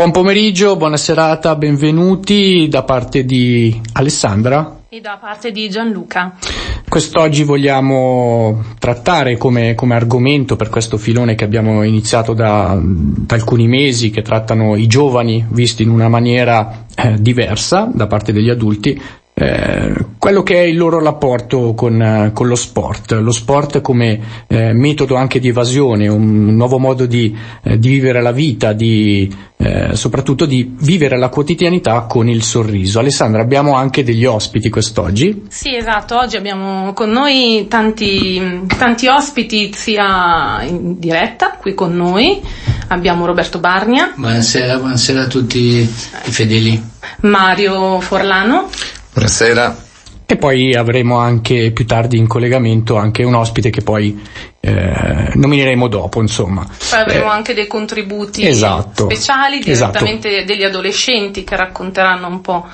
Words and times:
Buon 0.00 0.12
pomeriggio, 0.12 0.76
buona 0.76 0.96
serata, 0.96 1.56
benvenuti 1.56 2.68
da 2.70 2.84
parte 2.84 3.26
di 3.26 3.78
Alessandra 3.92 4.78
e 4.88 5.02
da 5.02 5.18
parte 5.20 5.52
di 5.52 5.68
Gianluca. 5.68 6.38
Quest'oggi 6.88 7.44
vogliamo 7.44 8.64
trattare 8.78 9.36
come, 9.36 9.74
come, 9.74 9.94
argomento 9.94 10.56
per 10.56 10.70
questo 10.70 10.96
filone 10.96 11.34
che 11.34 11.44
abbiamo 11.44 11.82
iniziato 11.82 12.32
da, 12.32 12.80
da, 12.82 13.34
alcuni 13.34 13.68
mesi, 13.68 14.08
che 14.08 14.22
trattano 14.22 14.74
i 14.74 14.86
giovani 14.86 15.46
visti 15.50 15.82
in 15.82 15.90
una 15.90 16.08
maniera 16.08 16.86
eh, 16.94 17.20
diversa 17.20 17.86
da 17.92 18.06
parte 18.06 18.32
degli 18.32 18.48
adulti, 18.48 18.98
eh, 19.40 19.94
quello 20.18 20.42
che 20.42 20.56
è 20.56 20.66
il 20.66 20.76
loro 20.76 21.02
rapporto 21.02 21.72
con, 21.72 22.00
eh, 22.00 22.30
con 22.34 22.46
lo 22.46 22.54
sport, 22.54 23.12
lo 23.12 23.32
sport 23.32 23.80
come 23.80 24.20
eh, 24.46 24.74
metodo 24.74 25.14
anche 25.14 25.40
di 25.40 25.48
evasione, 25.48 26.08
un 26.08 26.54
nuovo 26.54 26.78
modo 26.78 27.06
di, 27.06 27.34
eh, 27.62 27.78
di 27.78 27.88
vivere 27.88 28.20
la 28.20 28.32
vita, 28.32 28.74
di, 28.74 29.34
eh, 29.56 29.96
soprattutto 29.96 30.44
di 30.44 30.76
vivere 30.78 31.16
la 31.16 31.30
quotidianità 31.30 32.02
con 32.02 32.28
il 32.28 32.42
sorriso. 32.42 32.98
Alessandra, 32.98 33.40
abbiamo 33.40 33.76
anche 33.76 34.04
degli 34.04 34.26
ospiti 34.26 34.68
quest'oggi? 34.68 35.44
Sì, 35.48 35.74
esatto, 35.74 36.18
oggi 36.18 36.36
abbiamo 36.36 36.92
con 36.92 37.08
noi 37.08 37.64
tanti, 37.66 38.66
tanti 38.76 39.06
ospiti 39.06 39.72
sia 39.72 40.62
in 40.64 40.98
diretta 40.98 41.56
qui 41.58 41.72
con 41.72 41.96
noi, 41.96 42.42
abbiamo 42.88 43.24
Roberto 43.24 43.58
Barnia. 43.58 44.12
Buonasera, 44.14 44.76
buonasera 44.76 45.22
a 45.22 45.26
tutti 45.26 45.58
i 45.58 45.86
fedeli. 45.86 46.82
Mario 47.20 48.00
Forlano. 48.00 48.68
Buonasera. 49.12 49.88
E 50.26 50.36
poi 50.36 50.74
avremo 50.74 51.18
anche 51.18 51.72
più 51.72 51.84
tardi 51.84 52.16
in 52.16 52.28
collegamento 52.28 52.96
anche 52.96 53.24
un 53.24 53.34
ospite 53.34 53.70
che 53.70 53.80
poi 53.80 54.24
eh, 54.60 55.32
nomineremo 55.34 55.88
dopo, 55.88 56.20
insomma. 56.20 56.64
Poi 56.64 57.00
avremo 57.00 57.24
eh, 57.24 57.34
anche 57.34 57.52
dei 57.52 57.66
contributi 57.66 58.46
esatto, 58.46 59.06
direttamente 59.06 60.28
esatto. 60.28 60.44
degli 60.44 60.62
adolescenti 60.62 61.42
che 61.42 61.56
racconteranno 61.56 62.28
un 62.28 62.40
po' 62.40 62.64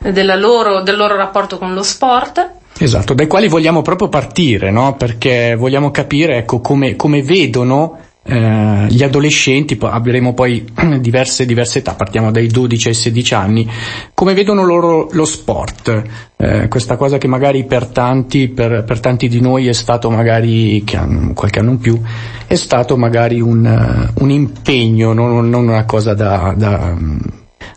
loro, 0.00 0.82
del 0.82 0.96
loro 0.96 1.14
rapporto 1.14 1.56
con 1.56 1.72
lo 1.72 1.84
sport. 1.84 2.50
Esatto, 2.76 3.14
dai 3.14 3.28
quali 3.28 3.46
vogliamo 3.46 3.80
proprio 3.82 4.08
partire, 4.08 4.72
no? 4.72 4.96
Perché 4.96 5.54
vogliamo 5.56 5.92
capire, 5.92 6.38
ecco, 6.38 6.60
come, 6.60 6.96
come 6.96 7.22
vedono 7.22 8.06
eh, 8.24 8.86
gli 8.90 9.02
adolescenti, 9.02 9.78
avremo 9.80 10.34
poi 10.34 10.66
diverse, 11.00 11.46
diverse 11.46 11.78
età, 11.78 11.94
partiamo 11.94 12.30
dai 12.30 12.46
12 12.48 12.88
ai 12.88 12.94
16 12.94 13.34
anni, 13.34 13.70
come 14.12 14.34
vedono 14.34 14.64
loro 14.64 15.08
lo 15.12 15.24
sport, 15.24 16.02
eh, 16.36 16.68
questa 16.68 16.96
cosa 16.96 17.16
che 17.16 17.26
magari 17.26 17.64
per 17.64 17.86
tanti, 17.86 18.48
per, 18.48 18.84
per, 18.84 19.00
tanti 19.00 19.28
di 19.28 19.40
noi 19.40 19.68
è 19.68 19.72
stato 19.72 20.10
magari, 20.10 20.82
che 20.84 20.96
hanno 20.96 21.32
qualche 21.32 21.60
anno 21.60 21.70
in 21.70 21.78
più, 21.78 22.00
è 22.46 22.54
stato 22.54 22.96
magari 22.96 23.40
un, 23.40 24.10
un 24.14 24.30
impegno, 24.30 25.12
non, 25.12 25.48
non, 25.48 25.66
una 25.66 25.84
cosa 25.84 26.14
da, 26.14 26.54
da, 26.56 26.94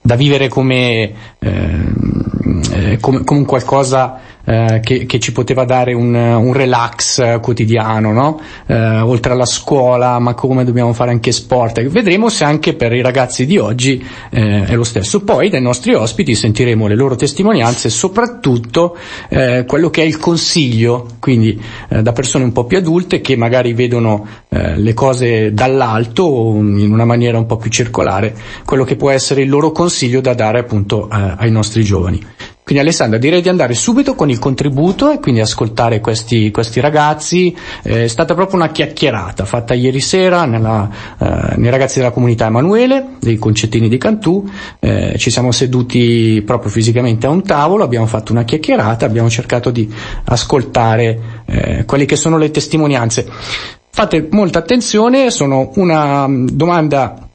da 0.01 0.15
vivere 0.15 0.47
come, 0.47 1.13
eh, 1.39 1.93
eh 2.73 2.97
come, 2.99 3.23
come 3.23 3.45
qualcosa 3.45 4.19
eh, 4.43 4.79
che, 4.83 5.05
che, 5.05 5.19
ci 5.19 5.31
poteva 5.31 5.65
dare 5.65 5.93
un, 5.93 6.13
un 6.13 6.53
relax 6.53 7.39
quotidiano, 7.39 8.11
no? 8.11 8.39
eh, 8.65 8.99
oltre 8.99 9.33
alla 9.33 9.45
scuola, 9.45 10.17
ma 10.19 10.33
come 10.33 10.63
dobbiamo 10.63 10.93
fare 10.93 11.11
anche 11.11 11.31
sport. 11.31 11.81
Vedremo 11.81 12.29
se 12.29 12.43
anche 12.43 12.73
per 12.73 12.93
i 12.93 13.01
ragazzi 13.01 13.45
di 13.45 13.57
oggi 13.57 14.03
eh, 14.29 14.65
è 14.65 14.75
lo 14.75 14.83
stesso. 14.83 15.21
Poi 15.21 15.49
dai 15.49 15.61
nostri 15.61 15.93
ospiti 15.93 16.35
sentiremo 16.35 16.87
le 16.87 16.95
loro 16.95 17.15
testimonianze 17.15 17.87
e 17.87 17.91
soprattutto 17.91 18.97
eh, 19.29 19.65
quello 19.67 19.89
che 19.89 20.01
è 20.01 20.05
il 20.05 20.17
consiglio, 20.17 21.07
quindi 21.19 21.61
eh, 21.89 22.01
da 22.01 22.11
persone 22.11 22.43
un 22.43 22.51
po' 22.51 22.65
più 22.65 22.77
adulte 22.77 23.21
che 23.21 23.35
magari 23.35 23.73
vedono 23.73 24.39
le 24.51 24.93
cose 24.93 25.53
dall'alto 25.53 26.23
o 26.23 26.55
in 26.57 26.91
una 26.91 27.05
maniera 27.05 27.37
un 27.37 27.45
po' 27.45 27.55
più 27.55 27.69
circolare, 27.69 28.35
quello 28.65 28.83
che 28.83 28.97
può 28.97 29.09
essere 29.09 29.43
il 29.43 29.49
loro 29.49 29.71
consiglio 29.71 30.19
da 30.19 30.33
dare 30.33 30.59
appunto 30.59 31.07
ai 31.09 31.51
nostri 31.51 31.83
giovani. 31.83 32.21
Quindi 32.71 32.87
Alessandra 32.87 33.19
direi 33.19 33.41
di 33.41 33.49
andare 33.49 33.73
subito 33.73 34.15
con 34.15 34.29
il 34.29 34.39
contributo 34.39 35.11
e 35.11 35.19
quindi 35.19 35.41
ascoltare 35.41 35.99
questi, 35.99 36.51
questi 36.51 36.79
ragazzi. 36.79 37.53
Eh, 37.83 38.05
è 38.05 38.07
stata 38.07 38.33
proprio 38.33 38.55
una 38.55 38.69
chiacchierata 38.69 39.43
fatta 39.43 39.73
ieri 39.73 39.99
sera 39.99 40.45
nella, 40.45 40.89
eh, 41.19 41.57
nei 41.57 41.69
ragazzi 41.69 41.99
della 41.99 42.11
comunità 42.11 42.45
Emanuele, 42.45 43.17
dei 43.19 43.37
concettini 43.37 43.89
di 43.89 43.97
Cantù. 43.97 44.49
Eh, 44.79 45.15
ci 45.17 45.29
siamo 45.29 45.51
seduti 45.51 46.41
proprio 46.45 46.71
fisicamente 46.71 47.25
a 47.25 47.29
un 47.31 47.43
tavolo, 47.43 47.83
abbiamo 47.83 48.05
fatto 48.05 48.31
una 48.31 48.43
chiacchierata, 48.43 49.05
abbiamo 49.05 49.29
cercato 49.29 49.69
di 49.69 49.93
ascoltare 50.23 51.43
eh, 51.47 51.83
quelle 51.83 52.05
che 52.05 52.15
sono 52.15 52.37
le 52.37 52.51
testimonianze. 52.51 53.27
Fate 53.89 54.29
molta 54.31 54.59
attenzione, 54.59 55.29
sono 55.29 55.73
una 55.75 56.25
domanda 56.29 57.27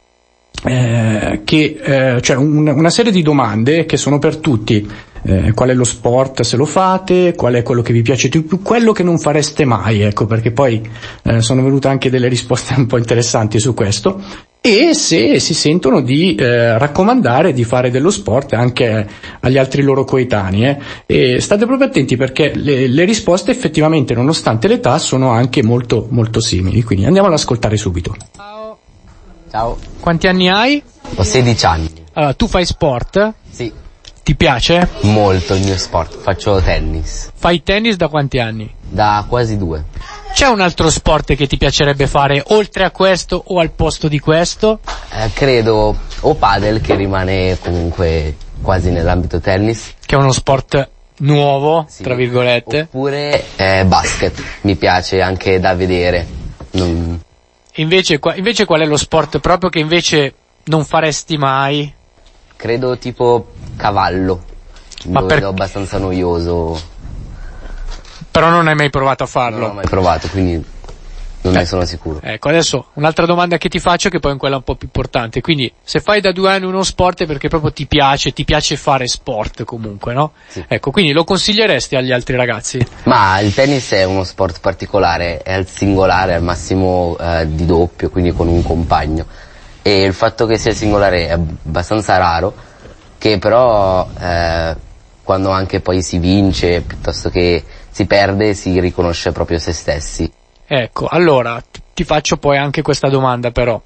eh, 0.64 1.42
che, 1.44 1.78
eh, 1.82 2.22
cioè 2.22 2.36
un, 2.36 2.66
una 2.68 2.90
serie 2.90 3.12
di 3.12 3.20
domande 3.20 3.84
che 3.84 3.98
sono 3.98 4.18
per 4.18 4.38
tutti 4.38 4.88
eh, 5.26 5.52
qual 5.52 5.70
è 5.70 5.74
lo 5.74 5.84
sport 5.84 6.42
se 6.42 6.56
lo 6.56 6.64
fate, 6.64 7.34
qual 7.34 7.54
è 7.54 7.62
quello 7.62 7.82
che 7.82 7.92
vi 7.92 8.02
piace 8.02 8.28
di 8.28 8.42
più, 8.42 8.62
quello 8.62 8.92
che 8.92 9.02
non 9.02 9.18
fareste 9.18 9.64
mai, 9.64 10.02
ecco, 10.02 10.26
perché 10.26 10.52
poi 10.52 10.80
eh, 11.24 11.40
sono 11.40 11.62
venute 11.62 11.88
anche 11.88 12.10
delle 12.10 12.28
risposte 12.28 12.74
un 12.78 12.86
po' 12.86 12.98
interessanti 12.98 13.58
su 13.58 13.74
questo, 13.74 14.22
e 14.60 14.94
se 14.94 15.38
si 15.38 15.54
sentono 15.54 16.00
di 16.00 16.34
eh, 16.34 16.76
raccomandare 16.76 17.52
di 17.52 17.62
fare 17.62 17.90
dello 17.90 18.10
sport 18.10 18.52
anche 18.54 19.06
agli 19.40 19.58
altri 19.58 19.82
loro 19.82 20.04
coetanei. 20.04 20.64
Eh. 20.64 20.78
E 21.06 21.40
state 21.40 21.66
proprio 21.66 21.86
attenti 21.86 22.16
perché 22.16 22.52
le, 22.52 22.88
le, 22.88 23.04
risposte 23.04 23.52
effettivamente, 23.52 24.12
nonostante 24.14 24.66
l'età, 24.66 24.98
sono 24.98 25.30
anche 25.30 25.62
molto, 25.62 26.08
molto 26.10 26.40
simili. 26.40 26.82
Quindi 26.82 27.04
andiamo 27.04 27.28
ad 27.28 27.34
ascoltare 27.34 27.76
subito. 27.76 28.16
Ciao. 28.34 28.78
Ciao. 29.48 29.78
Quanti 30.00 30.26
anni 30.26 30.50
hai? 30.50 30.82
Ho 31.14 31.22
16 31.22 31.66
anni. 31.66 31.90
Allora, 32.14 32.34
tu 32.34 32.48
fai 32.48 32.66
sport? 32.66 33.34
Sì. 33.48 33.72
Ti 34.26 34.34
piace? 34.34 34.88
Molto 35.02 35.54
il 35.54 35.62
mio 35.62 35.78
sport, 35.78 36.16
faccio 36.16 36.60
tennis. 36.60 37.30
Fai 37.32 37.62
tennis 37.62 37.94
da 37.94 38.08
quanti 38.08 38.40
anni? 38.40 38.68
Da 38.80 39.24
quasi 39.28 39.56
due. 39.56 39.84
C'è 40.34 40.48
un 40.48 40.60
altro 40.60 40.90
sport 40.90 41.36
che 41.36 41.46
ti 41.46 41.56
piacerebbe 41.56 42.08
fare 42.08 42.42
oltre 42.48 42.82
a 42.82 42.90
questo 42.90 43.40
o 43.46 43.60
al 43.60 43.70
posto 43.70 44.08
di 44.08 44.18
questo? 44.18 44.80
Eh, 45.12 45.30
credo 45.32 45.96
o 46.18 46.34
padel 46.34 46.80
che 46.80 46.96
rimane 46.96 47.56
comunque 47.60 48.34
quasi 48.60 48.90
nell'ambito 48.90 49.38
tennis. 49.38 49.94
Che 50.04 50.16
è 50.16 50.18
uno 50.18 50.32
sport 50.32 50.88
nuovo, 51.18 51.86
sì. 51.88 52.02
tra 52.02 52.16
virgolette. 52.16 52.80
Oppure 52.80 53.44
eh, 53.54 53.84
basket, 53.84 54.42
mi 54.62 54.74
piace 54.74 55.20
anche 55.20 55.60
da 55.60 55.76
vedere. 55.76 56.26
Non... 56.72 57.22
Invece, 57.74 58.18
invece 58.34 58.64
qual 58.64 58.80
è 58.80 58.86
lo 58.86 58.96
sport 58.96 59.38
proprio 59.38 59.70
che 59.70 59.78
invece 59.78 60.34
non 60.64 60.84
faresti 60.84 61.36
mai? 61.36 61.94
Credo 62.56 62.96
tipo 62.98 63.48
cavallo. 63.76 64.44
Ma 65.06 65.20
lo 65.20 65.26
per... 65.26 65.36
vedo 65.36 65.48
abbastanza 65.48 65.98
noioso. 65.98 66.80
Però 68.30 68.48
non 68.50 68.68
hai 68.68 68.74
mai 68.74 68.90
provato 68.90 69.22
a 69.22 69.26
farlo? 69.26 69.58
Non 69.60 69.70
ho 69.70 69.74
mai 69.74 69.88
provato, 69.88 70.28
quindi 70.28 70.74
non 71.46 71.54
eh, 71.54 71.58
ne 71.60 71.66
sono 71.66 71.84
sicuro. 71.84 72.20
Ecco, 72.22 72.48
adesso 72.48 72.86
un'altra 72.94 73.24
domanda 73.24 73.56
che 73.56 73.68
ti 73.68 73.78
faccio 73.78 74.08
che 74.08 74.18
poi 74.18 74.34
è 74.34 74.36
quella 74.36 74.56
un 74.56 74.62
po' 74.62 74.74
più 74.74 74.86
importante. 74.86 75.40
Quindi, 75.40 75.72
se 75.82 76.00
fai 76.00 76.20
da 76.20 76.32
due 76.32 76.50
anni 76.50 76.66
uno 76.66 76.82
sport 76.82 77.22
è 77.22 77.26
perché 77.26 77.48
proprio 77.48 77.72
ti 77.72 77.86
piace, 77.86 78.32
ti 78.32 78.44
piace 78.44 78.76
fare 78.76 79.06
sport 79.06 79.64
comunque, 79.64 80.12
no? 80.12 80.32
Sì. 80.48 80.64
Ecco, 80.66 80.90
quindi 80.90 81.12
lo 81.12 81.24
consiglieresti 81.24 81.96
agli 81.96 82.12
altri 82.12 82.36
ragazzi? 82.36 82.84
Ma 83.04 83.38
il 83.40 83.54
tennis 83.54 83.92
è 83.92 84.04
uno 84.04 84.24
sport 84.24 84.60
particolare, 84.60 85.38
è 85.42 85.54
al 85.54 85.66
singolare, 85.66 86.34
al 86.34 86.42
massimo 86.42 87.16
eh, 87.18 87.46
di 87.48 87.64
doppio, 87.64 88.10
quindi 88.10 88.32
con 88.32 88.48
un 88.48 88.62
compagno. 88.62 89.26
E 89.82 90.02
il 90.02 90.14
fatto 90.14 90.46
che 90.46 90.58
sia 90.58 90.74
singolare 90.74 91.28
è 91.28 91.32
abbastanza 91.32 92.16
raro, 92.16 92.54
che 93.26 93.38
però 93.38 94.08
eh, 94.18 94.76
quando 95.24 95.50
anche 95.50 95.80
poi 95.80 96.00
si 96.02 96.18
vince 96.18 96.82
piuttosto 96.82 97.28
che 97.28 97.64
si 97.90 98.06
perde 98.06 98.54
si 98.54 98.78
riconosce 98.78 99.32
proprio 99.32 99.58
se 99.58 99.72
stessi. 99.72 100.32
Ecco, 100.64 101.06
allora 101.08 101.62
ti 101.92 102.04
faccio 102.04 102.36
poi 102.36 102.56
anche 102.56 102.82
questa 102.82 103.08
domanda 103.08 103.50
però. 103.50 103.80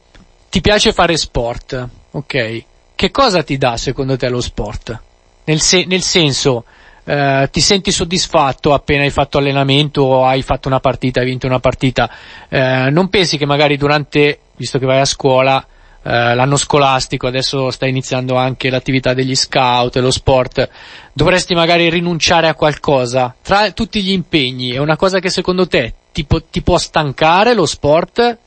Ti 0.51 0.61
piace 0.61 0.93
fare 0.93 1.17
sport, 1.17 1.89
ok? 2.11 2.65
Che 2.95 3.11
cosa 3.11 3.43
ti 3.43 3.57
dà 3.57 3.77
secondo 3.77 4.17
te 4.17 4.29
lo 4.29 4.41
sport? 4.41 5.01
Nel, 5.45 5.61
se- 5.61 5.85
nel 5.87 6.03
senso, 6.03 6.65
eh, 7.05 7.49
ti 7.51 7.61
senti 7.61 7.93
soddisfatto 7.93 8.75
appena 8.75 9.05
hai 9.05 9.11
fatto 9.11 9.39
allenamento 9.39 10.03
o 10.03 10.27
hai 10.27 10.43
fatto 10.43 10.69
una 10.69 10.81
partita, 10.81 11.21
hai 11.21 11.27
vinto 11.27 11.47
una 11.47 11.61
partita? 11.61 12.11
Eh, 12.49 12.91
non 12.91 13.09
pensi 13.09 13.39
che 13.39 13.47
magari 13.47 13.77
durante, 13.79 14.39
visto 14.57 14.79
che 14.79 14.87
vai 14.87 15.01
a 15.01 15.07
scuola, 15.07 15.65
eh, 16.03 16.35
l'anno 16.35 16.57
scolastico, 16.57 17.27
adesso 17.27 17.71
sta 17.71 17.87
iniziando 17.87 18.37
anche 18.37 18.71
l'attività 18.71 19.13
degli 19.13 19.35
scout 19.35 19.97
e 19.97 20.01
lo 20.01 20.11
sport, 20.11 20.69
dovresti 21.13 21.55
magari 21.55 21.91
rinunciare 21.91 22.49
a 22.49 22.55
qualcosa 22.55 23.35
tra 23.43 23.71
tutti 23.73 24.03
gli 24.03 24.11
impegni, 24.11 24.71
è 24.71 24.79
una 24.79 24.97
cosa 24.97 25.19
che 25.19 25.29
secondo 25.29 25.67
te 25.67 25.95
ti, 26.13 26.25
po- 26.25 26.43
ti 26.43 26.63
può 26.63 26.79
stancare 26.79 27.55
lo 27.55 27.67
sport 27.67 28.39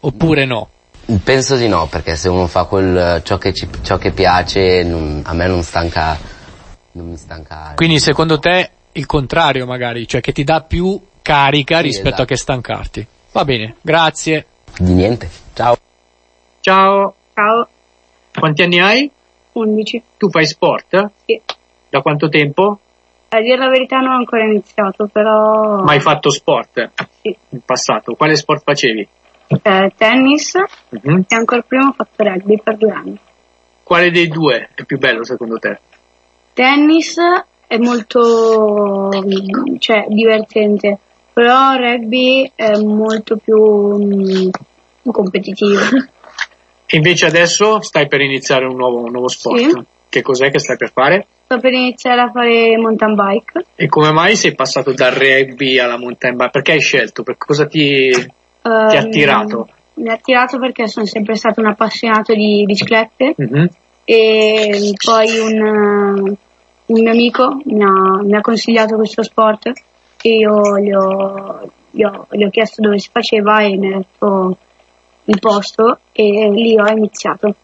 oppure 0.00 0.44
no? 0.44 0.68
Penso 1.22 1.56
di 1.56 1.68
no, 1.68 1.86
perché 1.86 2.16
se 2.16 2.30
uno 2.30 2.46
fa 2.46 2.64
quel, 2.64 3.20
ciò, 3.24 3.36
che 3.36 3.52
ci, 3.52 3.68
ciò 3.82 3.98
che 3.98 4.12
piace, 4.12 4.82
non, 4.82 5.20
a 5.26 5.34
me 5.34 5.46
non 5.46 5.62
stanca, 5.62 6.18
non 6.92 7.08
mi 7.08 7.16
stanca. 7.18 7.72
Quindi 7.74 8.00
secondo 8.00 8.38
te 8.38 8.70
il 8.92 9.04
contrario 9.04 9.66
magari, 9.66 10.08
cioè 10.08 10.22
che 10.22 10.32
ti 10.32 10.44
dà 10.44 10.62
più 10.62 10.98
carica 11.20 11.76
sì, 11.78 11.82
rispetto 11.82 12.06
esatto. 12.08 12.22
a 12.22 12.26
che 12.26 12.36
stancarti. 12.36 13.06
Va 13.32 13.44
bene, 13.44 13.76
grazie. 13.82 14.46
Di 14.78 14.94
niente, 14.94 15.28
ciao. 15.52 15.76
Ciao. 16.64 17.14
Ciao. 17.34 17.68
Quanti 18.32 18.62
anni 18.62 18.80
hai? 18.80 19.10
11. 19.52 20.02
Tu 20.16 20.30
fai 20.30 20.46
sport? 20.46 21.10
Sì. 21.26 21.38
Da 21.90 22.00
quanto 22.00 22.30
tempo? 22.30 22.78
A 23.28 23.40
dire 23.42 23.58
la 23.58 23.68
verità 23.68 23.98
non 23.98 24.14
ho 24.14 24.16
ancora 24.16 24.44
iniziato, 24.44 25.06
però... 25.12 25.82
Ma 25.82 25.92
hai 25.92 26.00
fatto 26.00 26.30
sport? 26.30 26.90
Sì. 27.20 27.36
In 27.50 27.60
passato. 27.60 28.14
Quale 28.14 28.34
sport 28.36 28.62
facevi? 28.62 29.06
Eh, 29.60 29.92
tennis 29.94 30.54
uh-huh. 30.54 31.24
e 31.28 31.34
ancora 31.34 31.60
prima 31.60 31.88
ho 31.88 31.92
fatto 31.92 32.22
rugby 32.22 32.58
per 32.58 32.78
due 32.78 32.92
anni. 32.92 33.18
Quale 33.82 34.10
dei 34.10 34.28
due 34.28 34.70
è 34.74 34.84
più 34.84 34.96
bello 34.96 35.22
secondo 35.22 35.58
te? 35.58 35.78
Tennis 36.54 37.16
è 37.66 37.76
molto 37.76 39.10
cioè, 39.80 40.06
divertente, 40.08 40.98
però 41.30 41.74
rugby 41.74 42.50
è 42.54 42.78
molto 42.78 43.36
più 43.36 43.58
um, 43.58 44.50
competitivo. 45.12 45.78
Invece 46.94 47.26
adesso 47.26 47.80
stai 47.80 48.06
per 48.06 48.20
iniziare 48.20 48.66
un 48.66 48.76
nuovo, 48.76 49.00
un 49.02 49.10
nuovo 49.10 49.28
sport. 49.28 49.58
Sì. 49.58 49.82
Che 50.08 50.22
cos'è 50.22 50.50
che 50.50 50.60
stai 50.60 50.76
per 50.76 50.92
fare? 50.92 51.26
Sto 51.44 51.58
per 51.58 51.72
iniziare 51.72 52.20
a 52.20 52.30
fare 52.30 52.76
mountain 52.76 53.14
bike. 53.14 53.64
E 53.74 53.88
come 53.88 54.12
mai 54.12 54.36
sei 54.36 54.54
passato 54.54 54.92
dal 54.92 55.12
rugby 55.12 55.78
alla 55.78 55.98
mountain 55.98 56.36
bike? 56.36 56.50
Perché 56.50 56.72
hai 56.72 56.80
scelto? 56.80 57.24
Per 57.24 57.36
cosa 57.36 57.66
ti, 57.66 58.10
um, 58.14 58.88
ti 58.88 58.96
ha 58.96 59.00
ehm, 59.00 59.06
attirato? 59.06 59.68
Mi 59.94 60.08
ha 60.08 60.12
attirato 60.12 60.58
perché 60.58 60.86
sono 60.86 61.04
sempre 61.04 61.34
stato 61.34 61.60
un 61.60 61.66
appassionato 61.66 62.32
di 62.32 62.62
biciclette 62.64 63.34
mm-hmm. 63.40 63.66
e 64.04 64.92
poi 65.04 65.38
un, 65.38 66.36
un, 66.86 67.00
mio 67.00 67.10
amico 67.10 67.60
mi 67.64 67.82
ha, 67.82 68.22
mi 68.22 68.36
ha, 68.36 68.40
consigliato 68.40 68.96
questo 68.96 69.22
sport 69.22 69.66
e 70.22 70.28
io 70.28 70.78
gli 70.78 70.92
ho, 70.92 71.70
gli, 71.90 72.04
ho, 72.04 72.26
gli 72.30 72.44
ho 72.44 72.50
chiesto 72.50 72.80
dove 72.80 72.98
si 72.98 73.08
faceva 73.12 73.60
e 73.60 73.76
mi 73.76 73.92
ha 73.92 73.96
detto 73.98 74.58
il 75.24 75.38
posto 75.40 75.98
e 76.12 76.50
lì 76.50 76.78
ho 76.78 76.86
iniziato. 76.88 77.54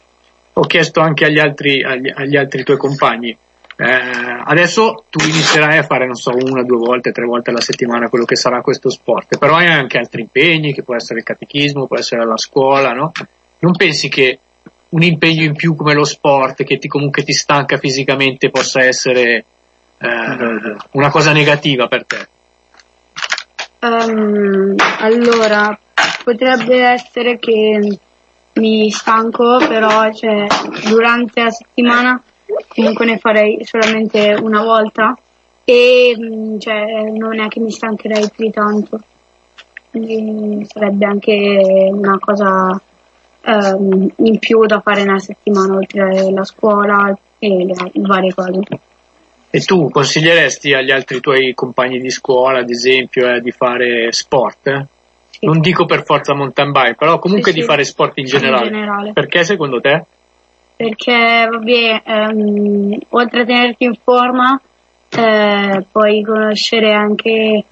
Ho 0.54 0.62
chiesto 0.62 1.00
anche 1.00 1.26
agli 1.26 1.38
altri, 1.38 1.82
agli, 1.82 2.10
agli 2.14 2.36
altri 2.36 2.62
tuoi 2.64 2.76
compagni. 2.76 3.36
Eh, 3.76 3.86
adesso 4.44 5.04
tu 5.08 5.24
inizierai 5.24 5.78
a 5.78 5.82
fare, 5.84 6.04
non 6.04 6.14
so, 6.14 6.32
una, 6.34 6.62
due 6.62 6.76
volte, 6.76 7.12
tre 7.12 7.24
volte 7.24 7.48
alla 7.48 7.62
settimana 7.62 8.10
quello 8.10 8.26
che 8.26 8.36
sarà 8.36 8.60
questo 8.60 8.90
sport, 8.90 9.38
però 9.38 9.54
hai 9.54 9.68
anche 9.68 9.96
altri 9.96 10.20
impegni, 10.20 10.74
che 10.74 10.82
può 10.82 10.94
essere 10.94 11.20
il 11.20 11.24
catechismo, 11.24 11.86
può 11.86 11.96
essere 11.96 12.26
la 12.26 12.36
scuola, 12.36 12.92
no? 12.92 13.12
Non 13.60 13.72
pensi 13.72 14.08
che 14.10 14.38
un 14.90 15.02
impegno 15.02 15.44
in 15.44 15.54
più 15.54 15.74
come 15.76 15.94
lo 15.94 16.04
sport, 16.04 16.62
che 16.64 16.76
ti, 16.78 16.88
comunque 16.88 17.22
ti 17.22 17.32
stanca 17.32 17.78
fisicamente, 17.78 18.50
possa 18.50 18.82
essere 18.82 19.44
eh, 19.98 20.76
una 20.90 21.10
cosa 21.10 21.32
negativa 21.32 21.86
per 21.86 22.04
te? 22.04 22.28
Um, 23.80 24.74
allora, 24.98 25.78
potrebbe 26.22 26.82
essere 26.82 27.38
che 27.38 27.98
mi 28.54 28.90
stanco, 28.90 29.58
però 29.58 30.12
cioè, 30.12 30.46
durante 30.88 31.42
la 31.42 31.50
settimana 31.50 32.22
comunque 32.68 33.06
ne 33.06 33.18
farei 33.18 33.64
solamente 33.64 34.36
una 34.40 34.62
volta 34.62 35.16
e 35.64 36.14
mm, 36.18 36.58
cioè, 36.58 37.10
non 37.12 37.40
è 37.40 37.48
che 37.48 37.60
mi 37.60 37.70
stancherei 37.70 38.30
più 38.34 38.46
di 38.46 38.50
tanto. 38.50 39.00
Quindi 39.90 40.64
sarebbe 40.66 41.04
anche 41.04 41.90
una 41.92 42.18
cosa 42.20 42.80
um, 43.44 44.08
in 44.16 44.38
più 44.38 44.64
da 44.66 44.80
fare 44.80 45.02
nella 45.02 45.18
settimana 45.18 45.74
oltre 45.74 46.30
la 46.30 46.44
scuola 46.44 47.16
e 47.38 47.64
le 47.64 47.74
varie 47.94 48.32
cose. 48.32 48.60
E 49.52 49.60
tu 49.62 49.90
consiglieresti 49.90 50.74
agli 50.74 50.92
altri 50.92 51.18
tuoi 51.20 51.54
compagni 51.54 51.98
di 51.98 52.10
scuola, 52.10 52.60
ad 52.60 52.70
esempio, 52.70 53.28
eh, 53.28 53.40
di 53.40 53.50
fare 53.50 54.12
sport? 54.12 54.86
Sì. 55.40 55.46
Non 55.46 55.60
dico 55.60 55.86
per 55.86 56.04
forza 56.04 56.34
mountain 56.34 56.70
bike, 56.70 56.96
però 56.96 57.18
comunque 57.18 57.50
sì, 57.50 57.56
di 57.56 57.62
sì. 57.62 57.66
fare 57.66 57.84
sport 57.84 58.18
in 58.18 58.26
generale. 58.26 58.66
in 58.66 58.72
generale. 58.72 59.12
Perché 59.14 59.42
secondo 59.42 59.80
te? 59.80 60.04
Perché, 60.76 61.48
vabbè, 61.50 62.02
um, 62.04 62.98
oltre 63.08 63.40
a 63.40 63.44
tenerti 63.46 63.84
in 63.84 63.94
forma, 64.02 64.60
eh, 65.08 65.84
puoi 65.90 66.22
conoscere 66.22 66.92
anche 66.92 67.64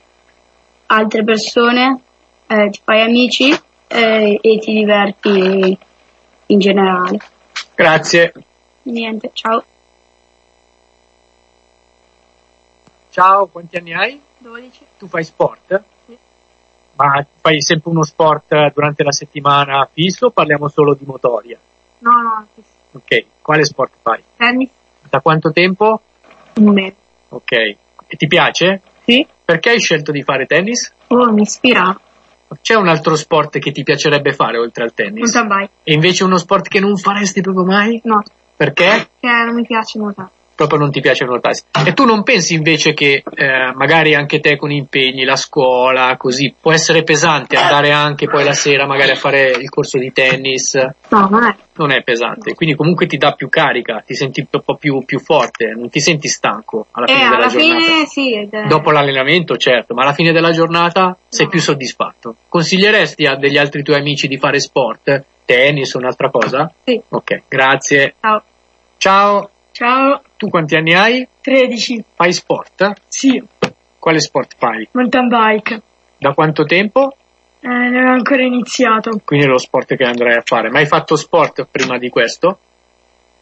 altre 0.86 1.24
persone, 1.24 2.00
eh, 2.46 2.70
ti 2.70 2.80
fai 2.82 3.02
amici 3.02 3.50
eh, 3.86 4.38
e 4.40 4.58
ti 4.58 4.72
diverti 4.72 5.78
in 6.46 6.58
generale. 6.58 7.18
Grazie. 7.74 8.32
Niente, 8.84 9.30
ciao. 9.34 9.62
Ciao, 13.10 13.46
quanti 13.46 13.76
anni 13.76 13.92
hai? 13.92 14.20
12. 14.38 14.86
Tu 14.98 15.06
fai 15.06 15.24
sport? 15.24 15.82
Ma 16.98 17.24
fai 17.40 17.62
sempre 17.62 17.90
uno 17.90 18.02
sport 18.02 18.72
durante 18.74 19.04
la 19.04 19.12
settimana 19.12 19.88
fisso 19.90 20.26
o 20.26 20.30
parliamo 20.30 20.66
solo 20.66 20.94
di 20.94 21.04
motoria? 21.06 21.56
No, 22.00 22.10
no, 22.10 22.46
fisso. 22.52 22.68
Ok, 22.92 23.24
quale 23.40 23.64
sport 23.64 23.92
fai? 24.02 24.20
Tennis. 24.36 24.70
Da 25.08 25.20
quanto 25.20 25.52
tempo? 25.52 26.00
Un 26.54 26.72
mese. 26.72 26.96
Ok, 27.28 27.52
e 27.52 28.16
ti 28.16 28.26
piace? 28.26 28.82
Sì. 29.04 29.24
Perché 29.44 29.70
hai 29.70 29.80
scelto 29.80 30.10
di 30.10 30.24
fare 30.24 30.46
tennis? 30.46 30.92
Oh, 31.06 31.30
mi 31.30 31.42
ispira. 31.42 31.98
C'è 32.60 32.74
un 32.74 32.88
altro 32.88 33.14
sport 33.14 33.58
che 33.60 33.70
ti 33.70 33.84
piacerebbe 33.84 34.32
fare 34.32 34.58
oltre 34.58 34.82
al 34.82 34.92
tennis? 34.92 35.32
Mountain 35.32 35.60
bike. 35.60 35.72
E 35.84 35.92
invece 35.92 36.24
uno 36.24 36.36
sport 36.36 36.66
che 36.66 36.80
non 36.80 36.96
faresti 36.96 37.42
proprio 37.42 37.64
mai? 37.64 38.00
No. 38.04 38.22
Perché? 38.56 39.08
Perché 39.20 39.44
non 39.44 39.54
mi 39.54 39.64
piace 39.64 39.98
nuotare 39.98 40.30
proprio 40.58 40.80
non 40.80 40.90
ti 40.90 41.00
piace 41.00 41.24
nuotare. 41.24 41.56
E 41.86 41.92
tu 41.92 42.04
non 42.04 42.24
pensi 42.24 42.54
invece 42.54 42.92
che 42.92 43.22
eh, 43.22 43.72
magari 43.76 44.16
anche 44.16 44.40
te 44.40 44.56
con 44.56 44.72
impegni, 44.72 45.22
la 45.22 45.36
scuola, 45.36 46.16
così, 46.16 46.52
può 46.60 46.72
essere 46.72 47.04
pesante 47.04 47.54
andare 47.54 47.92
anche 47.92 48.26
poi 48.26 48.42
la 48.42 48.54
sera 48.54 48.84
magari 48.84 49.12
a 49.12 49.14
fare 49.14 49.52
il 49.52 49.68
corso 49.68 49.98
di 49.98 50.12
tennis? 50.12 50.74
No, 51.10 51.28
non 51.30 51.44
è. 51.44 51.54
Non 51.74 51.92
è 51.92 52.02
pesante, 52.02 52.54
quindi 52.56 52.74
comunque 52.74 53.06
ti 53.06 53.18
dà 53.18 53.34
più 53.34 53.48
carica, 53.48 54.02
ti 54.04 54.16
senti 54.16 54.44
un 54.50 54.60
po' 54.64 54.74
più, 54.74 55.04
più 55.04 55.20
forte, 55.20 55.74
non 55.76 55.88
ti 55.90 56.00
senti 56.00 56.26
stanco 56.26 56.86
alla 56.90 57.06
fine 57.06 57.18
eh, 57.18 57.22
della 57.22 57.36
alla 57.36 57.46
giornata. 57.46 57.84
Fine, 57.84 58.06
sì, 58.06 58.48
Dopo 58.66 58.90
l'allenamento, 58.90 59.56
certo, 59.56 59.94
ma 59.94 60.02
alla 60.02 60.12
fine 60.12 60.32
della 60.32 60.50
giornata 60.50 61.16
sei 61.28 61.44
no. 61.44 61.50
più 61.52 61.60
soddisfatto. 61.60 62.34
Consiglieresti 62.48 63.26
a 63.26 63.36
degli 63.36 63.58
altri 63.58 63.84
tuoi 63.84 63.98
amici 63.98 64.26
di 64.26 64.38
fare 64.38 64.58
sport? 64.58 65.24
Tennis 65.44 65.94
o 65.94 65.98
un'altra 65.98 66.30
cosa? 66.30 66.68
Sì. 66.84 67.00
Ok, 67.10 67.42
grazie. 67.46 68.16
Ciao. 68.20 68.42
Ciao. 68.96 69.50
Ciao. 69.70 70.22
Tu 70.38 70.48
quanti 70.48 70.76
anni 70.76 70.94
hai? 70.94 71.26
13. 71.40 72.04
Fai 72.14 72.32
sport? 72.32 72.92
Sì. 73.08 73.42
Quale 73.98 74.20
sport 74.20 74.54
fai? 74.56 74.88
Mountain 74.92 75.26
bike. 75.26 75.82
Da 76.16 76.32
quanto 76.32 76.62
tempo? 76.62 77.16
Eh, 77.58 77.66
non 77.66 78.06
ho 78.06 78.12
ancora 78.12 78.42
iniziato. 78.44 79.20
Quindi 79.24 79.46
è 79.46 79.48
lo 79.48 79.58
sport 79.58 79.96
che 79.96 80.04
andrai 80.04 80.36
a 80.36 80.42
fare. 80.44 80.70
Ma 80.70 80.78
hai 80.78 80.86
fatto 80.86 81.16
sport 81.16 81.66
prima 81.68 81.98
di 81.98 82.08
questo? 82.08 82.60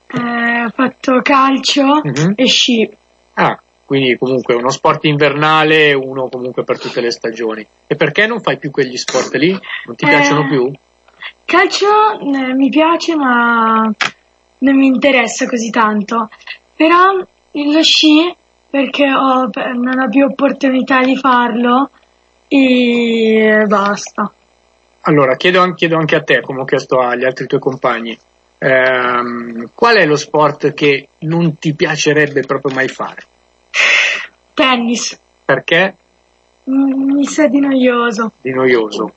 Eh, 0.07 0.65
ho 0.65 0.71
fatto 0.71 1.21
calcio 1.21 2.01
mm-hmm. 2.01 2.33
e 2.35 2.47
sci. 2.47 2.91
Ah, 3.35 3.61
quindi 3.85 4.17
comunque 4.17 4.55
uno 4.55 4.71
sport 4.71 5.05
invernale, 5.05 5.93
uno 5.93 6.31
comunque 6.31 6.65
per 6.65 6.81
tutte 6.81 7.03
le 7.03 7.11
stagioni. 7.11 7.67
E 7.87 7.95
perché 7.95 8.27
non 8.27 8.41
fai 8.41 8.57
più 8.59 8.71
quegli 8.71 8.97
sport 8.97 9.35
lì? 9.35 9.51
Non 9.51 9.97
ti 9.97 10.07
eh, 10.07 10.09
piacciono 10.09 10.47
più? 10.49 10.73
Calcio 11.45 12.21
eh, 12.21 12.55
mi 12.55 12.71
piace, 12.71 13.15
ma 13.17 13.93
non 14.59 14.77
mi 14.77 14.87
interessa 14.87 15.47
così 15.47 15.69
tanto. 15.69 16.31
Però 16.77 17.13
lo 17.53 17.83
sci, 17.83 18.35
perché 18.69 19.11
ho, 19.11 19.51
non 19.75 19.99
ho 19.99 20.09
più 20.09 20.25
opportunità 20.25 21.03
di 21.03 21.17
farlo, 21.17 21.91
e 22.49 23.65
basta. 23.67 24.33
Allora, 25.03 25.37
chiedo 25.37 25.61
anche, 25.61 25.77
chiedo 25.77 25.97
anche 25.97 26.17
a 26.17 26.23
te, 26.23 26.41
come 26.41 26.61
ho 26.61 26.65
chiesto 26.65 26.99
agli 27.01 27.25
altri 27.25 27.47
tuoi 27.47 27.61
compagni, 27.61 28.19
ehm, 28.59 29.71
qual 29.75 29.97
è 29.97 30.05
lo 30.05 30.17
sport 30.17 30.75
che 30.75 31.09
non 31.21 31.59
ti 31.59 31.75
piacerebbe 31.75 32.41
proprio 32.43 32.75
mai 32.75 32.89
fare? 32.89 33.23
Tennis. 34.53 35.19
Perché? 35.45 35.97
Mm, 36.69 37.15
mi 37.15 37.25
sa 37.25 37.47
di 37.47 37.61
noioso. 37.61 38.33
Di 38.41 38.51
noioso. 38.51 39.15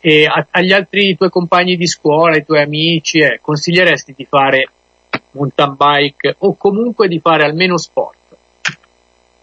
E 0.00 0.24
a, 0.24 0.46
agli 0.50 0.72
altri 0.72 1.14
tuoi 1.16 1.28
compagni 1.28 1.76
di 1.76 1.86
scuola, 1.86 2.34
ai 2.34 2.44
tuoi 2.44 2.62
amici, 2.62 3.18
eh, 3.18 3.38
consiglieresti 3.42 4.14
di 4.16 4.26
fare 4.28 4.70
mountain 5.32 5.74
bike 5.76 6.36
o 6.38 6.54
comunque 6.56 7.08
di 7.08 7.20
fare 7.20 7.44
almeno 7.44 7.76
sport? 7.76 8.16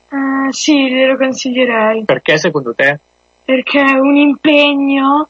Uh, 0.10 0.52
sì, 0.52 0.90
glielo 0.90 1.18
consiglierei. 1.18 2.06
Perché 2.06 2.38
secondo 2.38 2.74
te? 2.74 3.00
Perché 3.44 3.82
è 3.82 3.98
un 3.98 4.16
impegno 4.16 5.28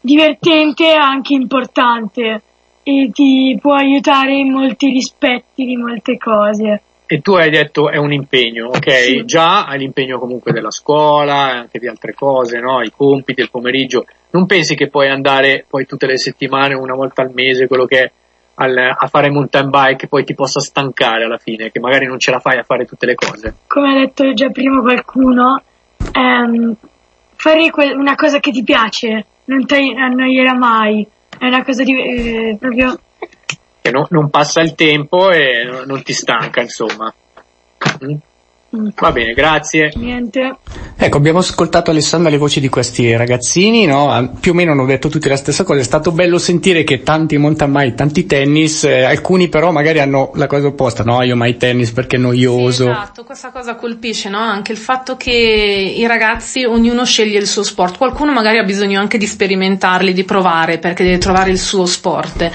divertente 0.00 0.92
e 0.92 0.94
anche 0.94 1.34
importante 1.34 2.42
e 2.82 3.10
ti 3.12 3.58
può 3.60 3.74
aiutare 3.74 4.36
in 4.36 4.52
molti 4.52 4.88
rispetti 4.88 5.64
di 5.64 5.76
molte 5.76 6.16
cose. 6.18 6.82
E 7.08 7.20
tu 7.20 7.34
hai 7.34 7.50
detto 7.50 7.88
è 7.88 7.96
un 7.96 8.12
impegno, 8.12 8.68
ok? 8.68 8.90
Sì. 8.90 9.24
Già 9.24 9.64
hai 9.64 9.78
l'impegno 9.78 10.18
comunque 10.18 10.52
della 10.52 10.70
scuola, 10.70 11.52
anche 11.52 11.78
di 11.78 11.88
altre 11.88 12.14
cose, 12.14 12.58
no? 12.58 12.82
I 12.82 12.92
compiti, 12.94 13.40
il 13.40 13.50
pomeriggio. 13.50 14.06
Non 14.30 14.46
pensi 14.46 14.74
che 14.74 14.88
puoi 14.88 15.08
andare 15.08 15.64
poi 15.68 15.86
tutte 15.86 16.06
le 16.06 16.18
settimane, 16.18 16.74
una 16.74 16.94
volta 16.94 17.22
al 17.22 17.32
mese, 17.32 17.66
quello 17.68 17.86
che 17.86 18.02
è, 18.02 18.10
al, 18.56 18.76
a 18.76 19.06
fare 19.06 19.30
mountain 19.30 19.70
bike, 19.70 20.08
poi 20.08 20.24
ti 20.24 20.34
possa 20.34 20.60
stancare 20.60 21.24
alla 21.24 21.38
fine, 21.38 21.70
che 21.70 21.80
magari 21.80 22.06
non 22.06 22.18
ce 22.18 22.30
la 22.30 22.40
fai 22.40 22.58
a 22.58 22.62
fare 22.62 22.84
tutte 22.84 23.06
le 23.06 23.14
cose? 23.14 23.54
Come 23.66 23.90
ha 23.90 23.98
detto 24.00 24.32
già 24.32 24.48
prima 24.50 24.80
qualcuno, 24.80 25.62
ehm, 26.12 26.74
fare 27.36 27.70
que- 27.70 27.94
una 27.94 28.14
cosa 28.14 28.38
che 28.38 28.50
ti 28.50 28.62
piace 28.62 29.26
non 29.44 29.64
ti 29.66 29.94
annoierà 29.96 30.54
mai. 30.54 31.06
È 31.38 31.46
una 31.46 31.64
cosa 31.64 31.82
di, 31.82 31.92
eh, 31.92 32.56
proprio 32.58 32.98
che 33.86 33.92
no, 33.92 34.06
non 34.10 34.30
passa 34.30 34.62
il 34.62 34.74
tempo 34.74 35.30
e 35.30 35.84
non 35.86 36.02
ti 36.02 36.12
stanca, 36.12 36.60
insomma. 36.60 37.12
Mm? 38.04 38.16
Va 38.96 39.12
bene, 39.12 39.32
grazie. 39.32 39.92
Niente. 39.96 40.56
Ecco, 40.98 41.18
abbiamo 41.18 41.40
ascoltato 41.40 41.90
Alessandra 41.90 42.30
le 42.30 42.38
voci 42.38 42.60
di 42.60 42.68
questi 42.68 43.14
ragazzini, 43.16 43.86
no? 43.86 44.10
Ah, 44.10 44.26
più 44.28 44.52
o 44.52 44.54
meno 44.54 44.72
hanno 44.72 44.86
detto 44.86 45.08
tutti 45.08 45.28
la 45.28 45.36
stessa 45.36 45.64
cosa. 45.64 45.80
È 45.80 45.84
stato 45.84 46.12
bello 46.12 46.38
sentire 46.38 46.84
che 46.84 47.02
tanti 47.02 47.36
mountain 47.36 47.70
mai, 47.70 47.94
tanti 47.94 48.26
tennis, 48.26 48.84
eh, 48.84 49.02
alcuni 49.02 49.48
però 49.48 49.72
magari 49.72 50.00
hanno 50.00 50.30
la 50.34 50.46
cosa 50.46 50.68
opposta, 50.68 51.04
no? 51.04 51.22
Io 51.22 51.36
mai 51.36 51.56
tennis 51.56 51.90
perché 51.90 52.16
è 52.16 52.18
noioso. 52.18 52.84
Sì, 52.84 52.90
esatto, 52.90 53.24
questa 53.24 53.50
cosa 53.50 53.74
colpisce, 53.74 54.28
no? 54.28 54.38
Anche 54.38 54.72
il 54.72 54.78
fatto 54.78 55.16
che 55.16 55.30
i 55.30 56.06
ragazzi, 56.06 56.64
ognuno 56.64 57.04
sceglie 57.04 57.38
il 57.38 57.46
suo 57.46 57.62
sport. 57.62 57.98
Qualcuno 57.98 58.32
magari 58.32 58.58
ha 58.58 58.64
bisogno 58.64 58.98
anche 58.98 59.18
di 59.18 59.26
sperimentarli, 59.26 60.12
di 60.12 60.24
provare, 60.24 60.78
perché 60.78 61.04
deve 61.04 61.18
trovare 61.18 61.50
il 61.50 61.58
suo 61.58 61.86
sport. 61.86 62.50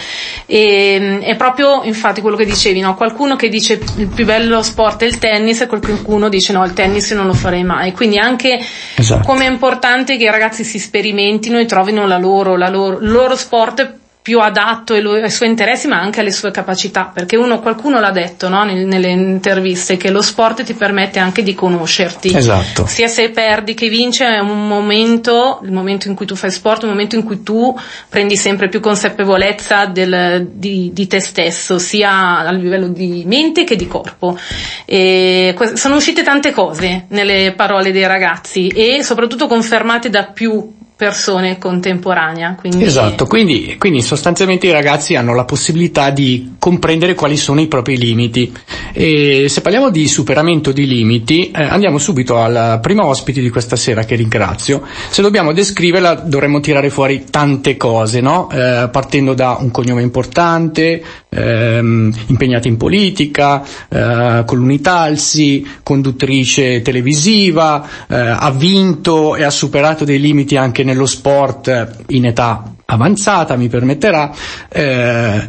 E, 0.45 0.97
mm, 0.99 1.17
è 1.19 1.35
proprio, 1.35 1.83
infatti, 1.83 2.21
quello 2.21 2.35
che 2.35 2.45
dicevi, 2.45 2.79
no? 2.79 2.95
Qualcuno 2.95 3.35
che 3.35 3.49
dice 3.49 3.79
il 3.97 4.07
più 4.07 4.25
bello 4.25 4.61
sport 4.61 5.03
è 5.03 5.05
il 5.05 5.17
tennis 5.19 5.61
e 5.61 5.67
qualcuno 5.67 6.10
qualcuno 6.11 6.27
dice 6.27 6.51
no, 6.51 6.65
il 6.65 6.73
tennis 6.73 7.11
non 7.11 7.25
lo 7.25 7.33
farei 7.33 7.63
mai. 7.63 7.93
Quindi 7.93 8.17
anche 8.17 8.59
esatto. 8.95 9.25
come 9.25 9.45
è 9.45 9.49
importante 9.49 10.17
che 10.17 10.25
i 10.25 10.29
ragazzi 10.29 10.63
si 10.63 10.77
sperimentino 10.77 11.57
e 11.57 11.65
trovino 11.65 12.05
la 12.05 12.17
loro, 12.17 12.57
la 12.57 12.69
loro, 12.69 12.99
il 12.99 13.09
loro 13.09 13.35
sport 13.35 13.99
più 14.21 14.39
adatto 14.39 14.93
ai, 14.93 15.31
suoi 15.31 15.49
interessi 15.49 15.87
ma 15.87 15.99
anche 15.99 16.19
alle 16.19 16.31
sue 16.31 16.51
capacità 16.51 17.05
perché 17.11 17.37
uno, 17.37 17.59
qualcuno 17.59 17.99
l'ha 17.99 18.11
detto 18.11 18.49
no, 18.49 18.63
nelle 18.63 19.09
interviste 19.09 19.97
che 19.97 20.11
lo 20.11 20.21
sport 20.21 20.63
ti 20.63 20.75
permette 20.75 21.17
anche 21.17 21.41
di 21.41 21.55
conoscerti 21.55 22.35
esatto. 22.35 22.85
sia 22.85 23.07
se 23.07 23.31
perdi 23.31 23.73
che 23.73 23.89
vince 23.89 24.27
è 24.27 24.39
un 24.39 24.67
momento 24.67 25.59
il 25.63 25.71
momento 25.71 26.07
in 26.07 26.13
cui 26.13 26.27
tu 26.27 26.35
fai 26.35 26.51
sport 26.51 26.83
un 26.83 26.89
momento 26.89 27.15
in 27.15 27.23
cui 27.23 27.41
tu 27.41 27.75
prendi 28.09 28.37
sempre 28.37 28.69
più 28.69 28.79
consapevolezza 28.79 29.85
del, 29.85 30.47
di, 30.51 30.91
di, 30.93 31.07
te 31.07 31.19
stesso 31.19 31.79
sia 31.79 32.39
a 32.39 32.51
livello 32.51 32.89
di 32.89 33.23
mente 33.25 33.63
che 33.63 33.75
di 33.75 33.87
corpo 33.87 34.37
e 34.85 35.55
sono 35.73 35.95
uscite 35.95 36.21
tante 36.21 36.51
cose 36.51 37.05
nelle 37.07 37.53
parole 37.55 37.91
dei 37.91 38.05
ragazzi 38.05 38.67
e 38.67 39.01
soprattutto 39.01 39.47
confermate 39.47 40.11
da 40.11 40.25
più 40.25 40.79
persone 41.01 41.57
contemporanea. 41.57 42.53
Quindi... 42.53 42.83
Esatto, 42.83 43.25
quindi, 43.25 43.75
quindi, 43.79 44.03
sostanzialmente 44.03 44.67
i 44.67 44.71
ragazzi 44.71 45.15
hanno 45.15 45.33
la 45.33 45.45
possibilità 45.45 46.11
di 46.11 46.53
comprendere 46.59 47.15
quali 47.15 47.37
sono 47.37 47.59
i 47.59 47.65
propri 47.65 47.97
limiti. 47.97 48.53
E 48.93 49.47
se 49.49 49.61
parliamo 49.61 49.89
di 49.89 50.07
superamento 50.07 50.71
di 50.71 50.85
limiti, 50.85 51.49
eh, 51.49 51.63
andiamo 51.63 51.97
subito 51.97 52.37
al 52.37 52.77
primo 52.83 53.07
ospite 53.07 53.41
di 53.41 53.49
questa 53.49 53.75
sera 53.75 54.03
che 54.03 54.13
ringrazio. 54.13 54.83
Se 55.09 55.23
dobbiamo 55.23 55.53
descriverla 55.53 56.13
dovremmo 56.13 56.59
tirare 56.59 56.91
fuori 56.91 57.23
tante 57.31 57.77
cose, 57.77 58.21
no? 58.21 58.47
eh, 58.51 58.87
partendo 58.91 59.33
da 59.33 59.57
un 59.59 59.71
cognome 59.71 60.03
importante, 60.03 61.01
ehm, 61.29 62.13
impegnata 62.27 62.67
in 62.67 62.77
politica, 62.77 63.63
eh, 63.89 64.43
con 64.45 64.57
l'Unitalsi, 64.59 65.65
conduttrice 65.81 66.83
televisiva, 66.83 67.83
eh, 68.07 68.15
ha 68.15 68.51
vinto 68.51 69.35
e 69.35 69.43
ha 69.43 69.49
superato 69.49 70.05
dei 70.05 70.19
limiti 70.19 70.57
anche 70.57 70.83
nello 70.91 71.05
sport 71.05 72.03
in 72.07 72.25
età 72.25 72.73
avanzata, 72.85 73.55
mi 73.55 73.69
permetterà, 73.69 74.31
eh, 74.69 75.47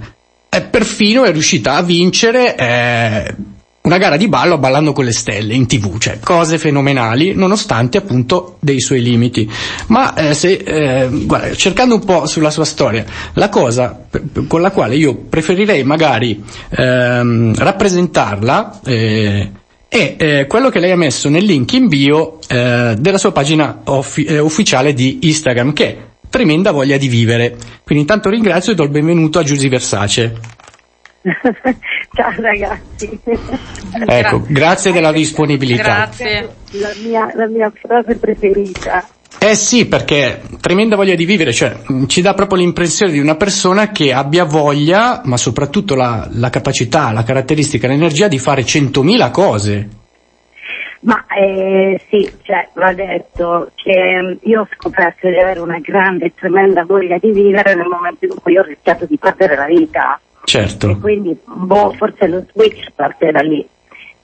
perfino 0.71 1.25
è 1.25 1.33
riuscita 1.33 1.75
a 1.75 1.83
vincere 1.83 2.57
eh, 2.57 3.35
una 3.83 3.99
gara 3.99 4.17
di 4.17 4.29
ballo 4.29 4.59
ballando 4.59 4.93
con 4.93 5.05
le 5.05 5.13
stelle 5.13 5.55
in 5.55 5.67
tv, 5.67 5.99
cioè 5.99 6.21
cose 6.21 6.59
fenomenali 6.59 7.35
nonostante 7.35 7.99
appunto 7.99 8.57
dei 8.61 8.81
suoi 8.81 9.03
limiti. 9.03 9.51
Ma 9.89 10.15
eh, 10.15 10.35
se, 10.35 10.53
eh, 10.53 11.09
guarda, 11.11 11.53
cercando 11.55 11.97
un 11.97 12.05
po' 12.05 12.27
sulla 12.27 12.51
sua 12.51 12.65
storia, 12.65 13.05
la 13.35 13.49
cosa 13.49 14.07
con 14.47 14.61
la 14.61 14.71
quale 14.71 14.95
io 14.95 15.17
preferirei 15.17 15.83
magari 15.83 16.43
ehm, 16.71 17.55
rappresentarla 17.57 18.81
eh, 18.85 19.51
è 19.93 20.15
eh, 20.17 20.47
quello 20.47 20.71
che 20.71 20.79
lei 20.79 20.91
ha 20.91 20.97
messo 20.97 21.29
nel 21.29 21.45
link 21.45 21.71
in 21.75 21.87
bio 21.87 22.39
eh, 22.49 22.95
della 22.99 23.19
sua 23.19 23.31
pagina 23.31 23.83
offi- 23.85 24.25
eh, 24.25 24.39
ufficiale 24.39 24.95
di 24.95 25.19
Instagram, 25.25 25.75
che 25.75 25.87
è 25.87 25.97
tremenda 26.31 26.71
voglia 26.71 26.97
di 26.97 27.09
vivere. 27.09 27.51
Quindi 27.85 28.05
intanto 28.05 28.31
ringrazio 28.31 28.73
e 28.73 28.75
do 28.75 28.85
il 28.85 28.89
benvenuto 28.89 29.39
a 29.39 29.43
Giusy 29.43 29.69
Versace. 29.69 30.35
Ciao 32.15 32.33
ragazzi. 32.41 33.21
Ecco, 34.07 34.43
grazie 34.49 34.93
della 34.93 35.13
disponibilità. 35.13 35.83
Grazie. 35.83 36.55
La 36.71 36.93
mia, 37.05 37.31
la 37.35 37.47
mia 37.49 37.71
frase 37.79 38.17
preferita. 38.17 39.07
Eh 39.45 39.57
sì, 39.57 39.89
perché 39.89 40.41
tremenda 40.61 40.95
voglia 40.95 41.17
di 41.17 41.25
vivere, 41.25 41.53
cioè 41.53 41.75
ci 42.07 42.23
dà 42.23 42.33
proprio 42.33 42.59
l'impressione 42.59 43.11
di 43.11 43.19
una 43.19 43.35
persona 43.35 43.91
che 43.91 44.13
abbia 44.13 44.45
voglia, 44.45 45.21
ma 45.25 45.37
soprattutto 45.37 45.97
la, 45.97 46.29
la 46.31 46.49
capacità, 46.49 47.11
la 47.11 47.25
caratteristica, 47.25 47.89
l'energia 47.89 48.29
di 48.29 48.39
fare 48.39 48.65
centomila 48.65 49.33
cose. 49.33 49.89
Ma 51.01 51.27
eh, 51.27 52.01
sì, 52.09 52.31
cioè, 52.43 52.69
va 52.75 52.93
detto 52.93 53.73
che 53.75 54.23
mm, 54.23 54.33
io 54.43 54.61
ho 54.61 54.69
scoperto 54.77 55.29
di 55.29 55.37
avere 55.37 55.59
una 55.59 55.81
grande 55.81 56.27
e 56.27 56.33
tremenda 56.37 56.85
voglia 56.85 57.19
di 57.19 57.33
vivere 57.33 57.75
nel 57.75 57.89
momento 57.89 58.25
in 58.25 58.35
cui 58.41 58.57
ho 58.57 58.63
rischiato 58.63 59.07
di 59.07 59.19
perdere 59.19 59.57
la 59.57 59.67
vita. 59.67 60.21
Certo. 60.45 60.91
E 60.91 60.99
quindi, 61.01 61.37
boh, 61.45 61.93
forse 61.99 62.29
lo 62.29 62.45
switch 62.53 62.93
parte 62.95 63.33
da 63.33 63.41
lì. 63.41 63.67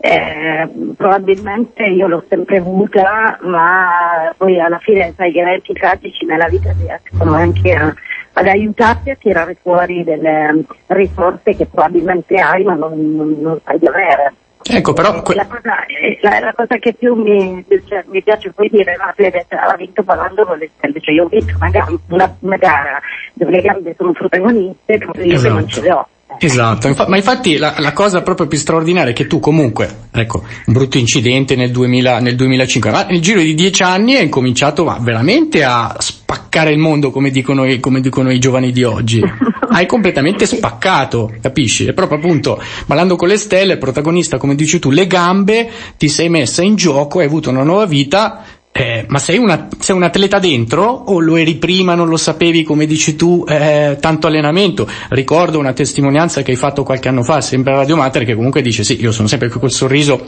Eh, 0.01 0.69
probabilmente 0.97 1.85
io 1.85 2.07
l'ho 2.07 2.25
sempre 2.29 2.59
avuta, 2.59 3.39
ma 3.43 4.33
poi 4.37 4.61
alla 4.61 4.79
fine 4.79 5.13
sai 5.17 5.33
che 5.33 5.41
eventi 5.41 5.73
tragici 5.73 6.25
nella 6.25 6.47
vita 6.47 6.73
riescono 6.73 7.35
anche 7.35 7.75
a, 7.75 7.93
ad 8.35 8.47
aiutarti 8.47 9.11
a 9.11 9.17
tirare 9.17 9.57
fuori 9.61 10.05
delle 10.05 10.65
risorse 10.87 11.57
che 11.57 11.67
probabilmente 11.67 12.37
hai 12.37 12.63
ma 12.63 12.75
non, 12.75 13.17
non, 13.17 13.37
non 13.41 13.59
sai 13.65 13.79
di 13.81 13.87
avere. 13.89 14.35
Ecco, 14.71 14.93
però... 14.93 15.23
Que- 15.23 15.35
la, 15.35 15.47
cosa, 15.47 15.85
la, 16.21 16.41
la, 16.41 16.53
cosa, 16.55 16.77
che 16.77 16.93
più 16.93 17.15
mi, 17.15 17.65
cioè, 17.89 18.05
mi 18.07 18.23
piace 18.23 18.53
poi 18.53 18.69
dire, 18.69 18.97
ma 18.99 19.13
Fede 19.17 19.47
ha 19.49 19.75
vinto 19.77 20.03
parlando 20.03 20.45
con 20.45 20.59
le 20.59 20.71
stelle, 20.77 21.01
cioè 21.01 21.15
io 21.15 21.25
ho 21.25 21.29
vinto 21.29 21.57
una, 21.59 21.87
una, 22.09 22.37
una 22.41 22.57
gara 22.57 23.01
dove 23.33 23.51
le 23.51 23.63
gambe 23.63 23.95
sono 23.97 24.13
protagoniste, 24.13 24.95
io 24.95 25.35
esatto. 25.35 25.55
non 25.55 25.69
ce 25.69 25.81
le 25.81 25.93
ho. 25.93 26.09
Esatto, 26.37 26.95
ma 27.09 27.17
infatti 27.17 27.57
la, 27.57 27.75
la, 27.79 27.93
cosa 27.93 28.21
proprio 28.23 28.47
più 28.47 28.59
straordinaria 28.59 29.13
è 29.13 29.15
che 29.15 29.27
tu 29.27 29.41
comunque, 29.41 30.09
ecco, 30.13 30.45
un 30.67 30.73
brutto 30.73 30.99
incidente 30.99 31.57
nel, 31.57 31.71
2000, 31.71 32.21
nel 32.21 32.37
2005, 32.37 32.91
ma 32.91 33.05
nel 33.05 33.21
giro 33.21 33.41
di 33.41 33.55
dieci 33.55 33.83
anni 33.83 34.15
hai 34.15 34.29
cominciato 34.29 34.85
ma, 34.85 34.99
veramente 35.01 35.65
a 35.65 35.97
spaccare 35.99 36.71
il 36.71 36.79
mondo 36.79 37.11
come 37.11 37.31
dicono, 37.31 37.65
come 37.81 38.01
dicono 38.01 38.31
i 38.31 38.39
giovani 38.39 38.71
di 38.73 38.85
oggi. 38.85 39.21
Hai 39.71 39.85
completamente 39.85 40.47
spaccato, 40.47 41.31
capisci? 41.43 41.85
È 41.85 41.93
proprio 41.93 42.19
appunto, 42.19 42.61
ballando 42.87 43.17
con 43.17 43.29
le 43.29 43.37
stelle, 43.37 43.77
protagonista 43.77 44.39
come 44.39 44.55
dici 44.55 44.79
tu, 44.79 44.91
le 44.91 45.07
gambe, 45.07 45.71
ti 45.99 46.09
sei 46.09 46.31
messa 46.31 46.63
in 46.63 46.75
gioco, 46.75 47.19
hai 47.19 47.27
avuto 47.27 47.51
una 47.51 47.63
nuova 47.63 47.85
vita 47.85 48.43
eh, 48.79 49.05
ma 49.09 49.19
sei, 49.19 49.39
una, 49.39 49.67
sei, 49.81 49.97
un 49.97 50.05
atleta 50.05 50.39
dentro 50.39 50.85
o 50.85 51.19
lo 51.19 51.35
eri 51.35 51.57
prima, 51.57 51.97
non 51.97 52.09
lo 52.09 52.17
sapevi 52.17 52.63
come 52.63 52.87
dici 52.87 53.17
tu, 53.17 53.45
eh, 53.49 53.97
tanto 53.99 54.29
allenamento? 54.29 54.89
Ricordo 55.09 55.59
una 55.59 55.73
testimonianza 55.73 56.43
che 56.43 56.53
hai 56.53 56.57
fatto 56.57 56.85
qualche 56.85 57.09
anno 57.09 57.25
fa, 57.25 57.41
sempre 57.41 57.73
a 57.73 57.77
Radio 57.79 57.97
Mater, 57.97 58.25
che 58.25 58.37
comunque 58.37 58.63
dice 58.63 58.85
sì, 58.85 59.01
io 59.01 59.11
sono 59.11 59.27
sempre 59.27 59.49
con 59.49 59.59
quel 59.59 59.73
sorriso, 59.73 60.27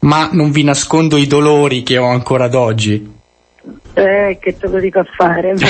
ma 0.00 0.28
non 0.32 0.50
vi 0.50 0.64
nascondo 0.64 1.16
i 1.16 1.28
dolori 1.28 1.84
che 1.84 1.96
ho 1.96 2.08
ancora 2.08 2.46
ad 2.46 2.54
oggi. 2.54 3.12
Eh, 3.94 4.38
che 4.40 4.56
te 4.58 4.66
lo 4.66 4.80
dico 4.80 4.98
a 4.98 5.06
fare. 5.16 5.54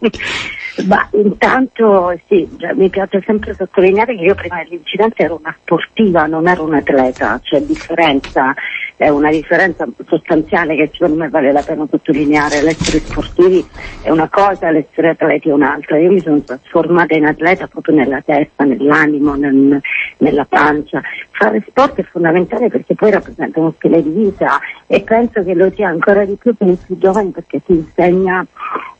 Ma 0.86 1.08
intanto 1.12 2.18
sì, 2.26 2.48
cioè, 2.58 2.72
mi 2.74 2.88
piace 2.88 3.22
sempre 3.24 3.54
sottolineare 3.54 4.16
che 4.16 4.22
io 4.22 4.34
prima 4.34 4.62
dell'incidente 4.62 5.22
ero 5.22 5.38
una 5.38 5.54
sportiva, 5.60 6.26
non 6.26 6.48
ero 6.48 6.64
un 6.64 6.74
atleta, 6.74 7.40
c'è 7.42 7.60
differenza 7.60 8.54
è 9.00 9.08
una 9.08 9.30
differenza 9.30 9.88
sostanziale 10.06 10.76
che 10.76 10.90
secondo 10.92 11.16
me 11.16 11.30
vale 11.30 11.52
la 11.52 11.62
pena 11.62 11.86
sottolineare. 11.88 12.60
L'essere 12.60 13.00
sportivi 13.00 13.64
è 14.02 14.10
una 14.10 14.28
cosa, 14.28 14.70
l'essere 14.70 15.08
atleti 15.08 15.48
è 15.48 15.52
un'altra. 15.52 15.96
Io 15.96 16.12
mi 16.12 16.20
sono 16.20 16.42
trasformata 16.42 17.14
in 17.14 17.24
atleta 17.24 17.66
proprio 17.66 17.94
nella 17.94 18.20
testa, 18.20 18.64
nell'animo, 18.64 19.36
nel, 19.36 19.80
nella 20.18 20.44
pancia. 20.44 21.00
Fare 21.30 21.64
sport 21.66 21.94
è 21.98 22.02
fondamentale 22.02 22.68
perché 22.68 22.94
poi 22.94 23.10
rappresenta 23.10 23.58
uno 23.58 23.72
stile 23.78 24.02
di 24.02 24.10
vita 24.10 24.60
e 24.86 25.00
penso 25.00 25.42
che 25.44 25.54
lo 25.54 25.72
sia 25.74 25.88
ancora 25.88 26.26
di 26.26 26.36
più 26.36 26.54
per 26.54 26.68
i 26.68 26.76
più 26.76 26.98
giovani 26.98 27.30
perché 27.30 27.62
ti 27.64 27.72
insegna, 27.72 28.46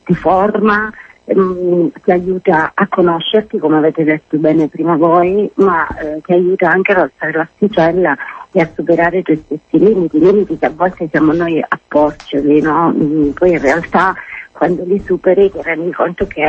ti 0.02 0.14
forma, 0.14 0.90
mm, 1.34 1.86
ti 2.02 2.10
aiuta 2.10 2.72
a 2.74 2.86
conoscerti, 2.88 3.58
come 3.58 3.78
avete 3.78 4.04
detto 4.04 4.36
bene 4.38 4.68
prima 4.68 4.96
voi, 4.96 5.50
ma 5.54 5.86
eh, 5.98 6.20
ti 6.24 6.32
aiuta 6.32 6.70
anche 6.70 6.92
ad 6.92 6.98
alzare 6.98 7.32
l'asticella 7.32 8.16
e 8.52 8.60
a 8.60 8.70
superare 8.74 9.18
i 9.18 9.22
tuoi 9.22 9.42
stessi 9.44 9.78
limiti, 9.78 10.18
limiti 10.18 10.58
che 10.58 10.66
a 10.66 10.72
volte 10.74 11.08
siamo 11.10 11.32
noi 11.32 11.60
a 11.60 11.78
porceli, 11.86 12.60
no? 12.60 12.92
Mm, 12.92 13.30
poi 13.30 13.52
in 13.52 13.60
realtà 13.60 14.14
quando 14.60 14.84
li 14.84 15.02
superi 15.02 15.50
ti 15.50 15.58
rendi 15.62 15.90
conto 15.90 16.26
che 16.26 16.42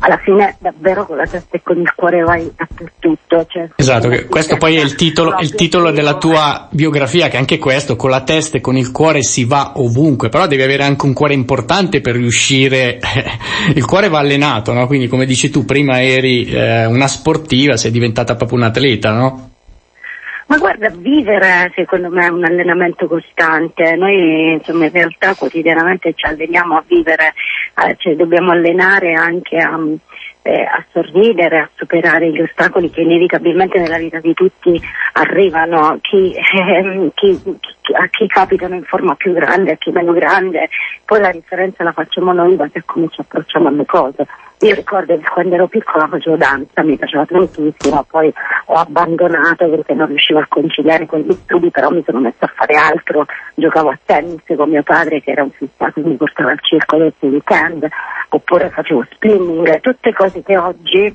alla 0.00 0.16
fine 0.16 0.56
davvero 0.58 1.06
con 1.06 1.18
la 1.18 1.24
testa 1.24 1.56
e 1.56 1.62
con 1.62 1.78
il 1.78 1.92
cuore 1.94 2.22
vai 2.22 2.50
dappertutto. 2.56 3.46
Cioè, 3.46 3.68
esatto, 3.76 4.10
questo 4.28 4.56
poi 4.56 4.74
è 4.74 4.82
il 4.82 4.96
titolo, 4.96 5.38
il 5.38 5.54
titolo 5.54 5.92
della 5.92 6.16
tua 6.16 6.66
biografia, 6.72 7.28
che 7.28 7.36
anche 7.36 7.58
questo, 7.58 7.94
con 7.94 8.10
la 8.10 8.22
testa 8.22 8.56
e 8.56 8.60
con 8.60 8.76
il 8.76 8.90
cuore 8.90 9.22
si 9.22 9.44
va 9.44 9.74
ovunque, 9.76 10.30
però 10.30 10.48
devi 10.48 10.62
avere 10.62 10.82
anche 10.82 11.06
un 11.06 11.12
cuore 11.12 11.34
importante 11.34 12.00
per 12.00 12.16
riuscire, 12.16 12.98
il 13.72 13.84
cuore 13.84 14.08
va 14.08 14.18
allenato, 14.18 14.72
no? 14.72 14.88
quindi 14.88 15.06
come 15.06 15.24
dici 15.24 15.48
tu, 15.48 15.64
prima 15.64 16.02
eri 16.02 16.44
eh, 16.44 16.86
una 16.86 17.06
sportiva, 17.06 17.76
sei 17.76 17.92
diventata 17.92 18.34
proprio 18.34 18.58
un 18.58 18.64
atleta, 18.64 19.12
no? 19.12 19.47
Ma 20.48 20.56
guarda, 20.56 20.88
vivere 20.88 21.70
secondo 21.74 22.08
me 22.08 22.24
è 22.24 22.30
un 22.30 22.42
allenamento 22.42 23.06
costante, 23.06 23.96
noi 23.96 24.52
insomma 24.54 24.86
in 24.86 24.92
realtà 24.92 25.34
quotidianamente 25.34 26.14
ci 26.14 26.24
alleniamo 26.24 26.78
a 26.78 26.84
vivere, 26.86 27.34
cioè 27.96 28.16
dobbiamo 28.16 28.52
allenare 28.52 29.12
anche 29.14 29.56
a, 29.56 29.78
eh, 30.42 30.62
a 30.62 30.84
sorridere, 30.92 31.58
a 31.58 31.70
superare 31.74 32.30
gli 32.30 32.40
ostacoli 32.40 32.90
che 32.90 33.02
inevitabilmente 33.02 33.78
nella 33.78 33.98
vita 33.98 34.18
di 34.20 34.34
tutti 34.34 34.80
arrivano, 35.12 35.98
chi, 36.00 36.32
eh, 36.34 37.10
chi, 37.14 37.40
chi, 37.42 37.92
a 37.94 38.06
chi 38.08 38.26
capitano 38.26 38.74
in 38.74 38.84
forma 38.84 39.14
più 39.14 39.32
grande, 39.32 39.72
a 39.72 39.76
chi 39.76 39.90
meno 39.90 40.12
grande, 40.12 40.68
poi 41.04 41.20
la 41.20 41.30
differenza 41.30 41.84
la 41.84 41.92
facciamo 41.92 42.32
noi 42.32 42.56
perché 42.56 42.82
come 42.84 43.08
ci 43.10 43.20
approcciamo 43.20 43.68
alle 43.68 43.84
cose. 43.84 44.26
Io 44.60 44.74
ricordo 44.74 45.16
che 45.16 45.22
quando 45.22 45.54
ero 45.54 45.68
piccola 45.68 46.08
facevo 46.08 46.36
danza, 46.36 46.82
mi 46.82 46.96
piaceva 46.96 47.24
tantissimo, 47.24 48.04
poi 48.10 48.32
ho 48.66 48.74
abbandonato 48.74 49.68
perché 49.68 49.94
non 49.94 50.08
riuscivo 50.08 50.40
a 50.40 50.46
conciliare 50.48 51.06
con 51.06 51.20
gli 51.20 51.32
studi, 51.32 51.70
però 51.70 51.90
mi 51.90 52.02
sono 52.04 52.18
messa 52.18 52.46
a 52.46 52.52
fare 52.56 52.74
altro, 52.74 53.24
giocavo 53.54 53.90
a 53.90 53.98
tennis 54.04 54.42
con 54.56 54.68
mio 54.68 54.82
padre 54.82 55.22
che 55.22 55.30
era 55.30 55.44
un 55.44 55.50
fissato, 55.52 56.00
mi 56.00 56.16
portava 56.16 56.50
al 56.50 56.58
circolo 56.60 57.12
tutti 57.18 57.36
i 57.36 57.42
oppure 58.30 58.70
facevo 58.70 59.06
spinning, 59.10 59.80
tutte 59.80 60.12
cose 60.12 60.42
che 60.42 60.56
oggi 60.56 61.14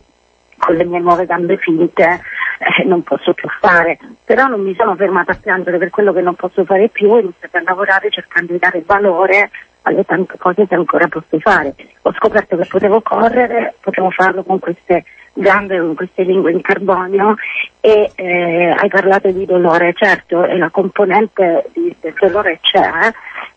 con 0.57 0.75
le 0.75 0.85
mie 0.85 0.99
nuove 0.99 1.25
gambe 1.25 1.57
finte 1.57 2.21
eh, 2.59 2.83
non 2.85 3.03
posso 3.03 3.33
più 3.33 3.49
fare, 3.59 3.99
però 4.23 4.47
non 4.47 4.61
mi 4.61 4.73
sono 4.75 4.95
fermata 4.95 5.33
a 5.33 5.37
piangere 5.41 5.77
per 5.77 5.89
quello 5.89 6.13
che 6.13 6.21
non 6.21 6.35
posso 6.35 6.63
fare 6.63 6.89
più 6.89 7.09
ho 7.09 7.19
iniziato 7.19 7.57
a 7.57 7.61
lavorare 7.63 8.09
cercando 8.09 8.53
di 8.53 8.59
dare 8.59 8.83
valore 8.85 9.49
alle 9.83 10.03
tante 10.05 10.37
cose 10.37 10.65
che 10.65 10.75
ancora 10.75 11.07
posso 11.07 11.39
fare. 11.39 11.75
Ho 12.03 12.13
scoperto 12.13 12.55
che 12.55 12.65
potevo 12.65 13.01
correre, 13.01 13.75
potevo 13.81 14.09
farlo 14.11 14.43
con 14.43 14.59
queste 14.59 15.03
gambe, 15.33 15.79
con 15.79 15.95
queste 15.95 16.23
lingue 16.23 16.51
in 16.51 16.61
carbonio 16.61 17.35
e 17.79 18.11
eh, 18.15 18.75
hai 18.77 18.89
parlato 18.89 19.31
di 19.31 19.45
dolore, 19.45 19.93
certo, 19.95 20.45
e 20.45 20.57
la 20.57 20.69
componente 20.69 21.69
di, 21.73 21.93
del 21.99 22.13
dolore 22.19 22.59
c'è, 22.61 22.89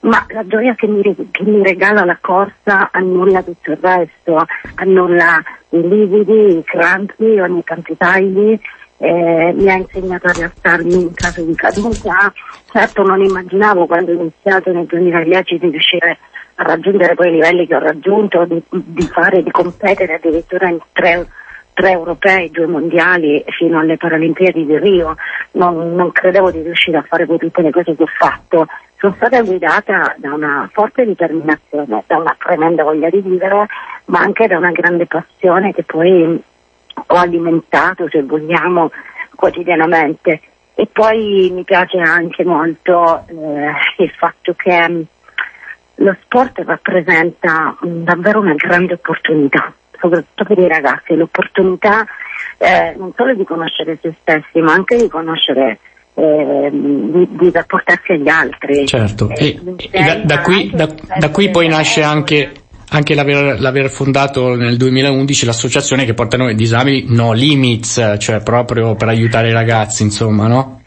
ma 0.00 0.24
la 0.28 0.46
gioia 0.46 0.74
che 0.74 0.86
mi, 0.86 1.02
che 1.02 1.42
mi 1.44 1.62
regala 1.62 2.04
la 2.04 2.18
corsa 2.20 2.90
annulla 2.90 3.42
tutto 3.42 3.72
il 3.72 3.78
resto, 3.80 4.44
annulla 4.76 5.42
i 5.70 5.88
lividi, 5.88 6.58
i 6.58 6.64
crampi, 6.64 7.38
ogni 7.38 7.62
tanto 7.64 7.94
tagli, 7.96 8.58
eh, 8.98 9.52
mi 9.54 9.70
ha 9.70 9.74
insegnato 9.74 10.28
a 10.28 10.32
rialzarmi 10.32 10.94
in 10.94 11.14
caso 11.14 11.42
di 11.42 11.54
caduta. 11.54 12.32
Certo 12.72 13.02
non 13.02 13.22
immaginavo 13.22 13.86
quando 13.86 14.12
ho 14.12 14.14
iniziato 14.14 14.72
nel 14.72 14.86
2010 14.86 15.58
di 15.58 15.70
riuscire 15.70 16.18
a 16.56 16.62
raggiungere 16.62 17.14
quei 17.14 17.32
livelli 17.32 17.66
che 17.66 17.74
ho 17.74 17.80
raggiunto, 17.80 18.44
di, 18.46 18.62
di 18.70 19.06
fare, 19.06 19.42
di 19.42 19.50
competere 19.50 20.14
addirittura 20.14 20.68
in 20.68 20.78
tre, 20.92 21.26
tre, 21.76 21.90
europei, 21.90 22.50
due 22.50 22.66
mondiali 22.66 23.44
fino 23.58 23.78
alle 23.78 23.98
Paralimpiadi 23.98 24.64
di 24.64 24.78
Rio. 24.78 25.14
Non, 25.52 25.94
non 25.94 26.10
credevo 26.10 26.50
di 26.50 26.62
riuscire 26.62 26.96
a 26.96 27.02
fare 27.02 27.26
poi 27.26 27.36
tutte 27.36 27.60
le 27.60 27.70
cose 27.70 27.94
che 27.94 28.02
ho 28.02 28.08
fatto. 28.18 28.66
Sono 28.98 29.12
stata 29.16 29.42
guidata 29.42 30.14
da 30.16 30.32
una 30.32 30.70
forte 30.72 31.04
determinazione, 31.04 32.02
da 32.06 32.16
una 32.16 32.34
tremenda 32.38 32.82
voglia 32.82 33.10
di 33.10 33.20
vivere, 33.20 33.66
ma 34.06 34.20
anche 34.20 34.46
da 34.46 34.56
una 34.56 34.70
grande 34.70 35.04
passione 35.06 35.74
che 35.74 35.82
poi 35.82 36.42
ho 37.08 37.14
alimentato, 37.14 38.08
se 38.08 38.22
vogliamo, 38.22 38.90
quotidianamente. 39.34 40.40
E 40.74 40.88
poi 40.90 41.50
mi 41.52 41.62
piace 41.64 41.98
anche 41.98 42.42
molto 42.42 43.22
eh, 43.26 44.02
il 44.02 44.10
fatto 44.16 44.54
che 44.56 44.88
mm, 44.88 45.02
lo 45.96 46.16
sport 46.22 46.62
rappresenta 46.64 47.76
davvero 47.82 48.40
una 48.40 48.54
grande 48.54 48.94
opportunità, 48.94 49.72
soprattutto 50.00 50.44
per 50.44 50.58
i 50.58 50.68
ragazzi, 50.68 51.14
l'opportunità 51.14 52.04
eh, 52.58 52.94
non 52.96 53.12
solo 53.16 53.34
di 53.34 53.44
conoscere 53.44 53.98
se 54.00 54.14
stessi, 54.20 54.60
ma 54.60 54.72
anche 54.72 54.96
di 54.96 55.08
conoscere 55.08 55.78
eh, 56.14 56.70
di, 56.72 57.28
di, 57.30 57.50
rapportarsi 57.50 58.12
agli 58.12 58.28
altri. 58.28 58.86
Certo, 58.86 59.28
e, 59.30 59.60
e 59.90 60.02
da, 60.02 60.14
da, 60.24 60.40
qui, 60.40 60.70
da, 60.74 60.88
da 61.18 61.30
qui 61.30 61.50
poi 61.50 61.68
nasce 61.68 62.02
anche 62.02 62.52
anche 62.88 63.14
l'aver, 63.14 63.60
l'aver, 63.60 63.90
fondato 63.90 64.54
nel 64.54 64.76
2011 64.76 65.44
l'associazione 65.44 66.04
che 66.04 66.14
porta 66.14 66.36
noi 66.36 66.54
disabili 66.54 67.06
No 67.08 67.32
Limits, 67.32 68.16
cioè 68.18 68.40
proprio 68.42 68.94
per 68.94 69.08
aiutare 69.08 69.48
i 69.48 69.52
ragazzi, 69.52 70.04
insomma, 70.04 70.46
no? 70.46 70.82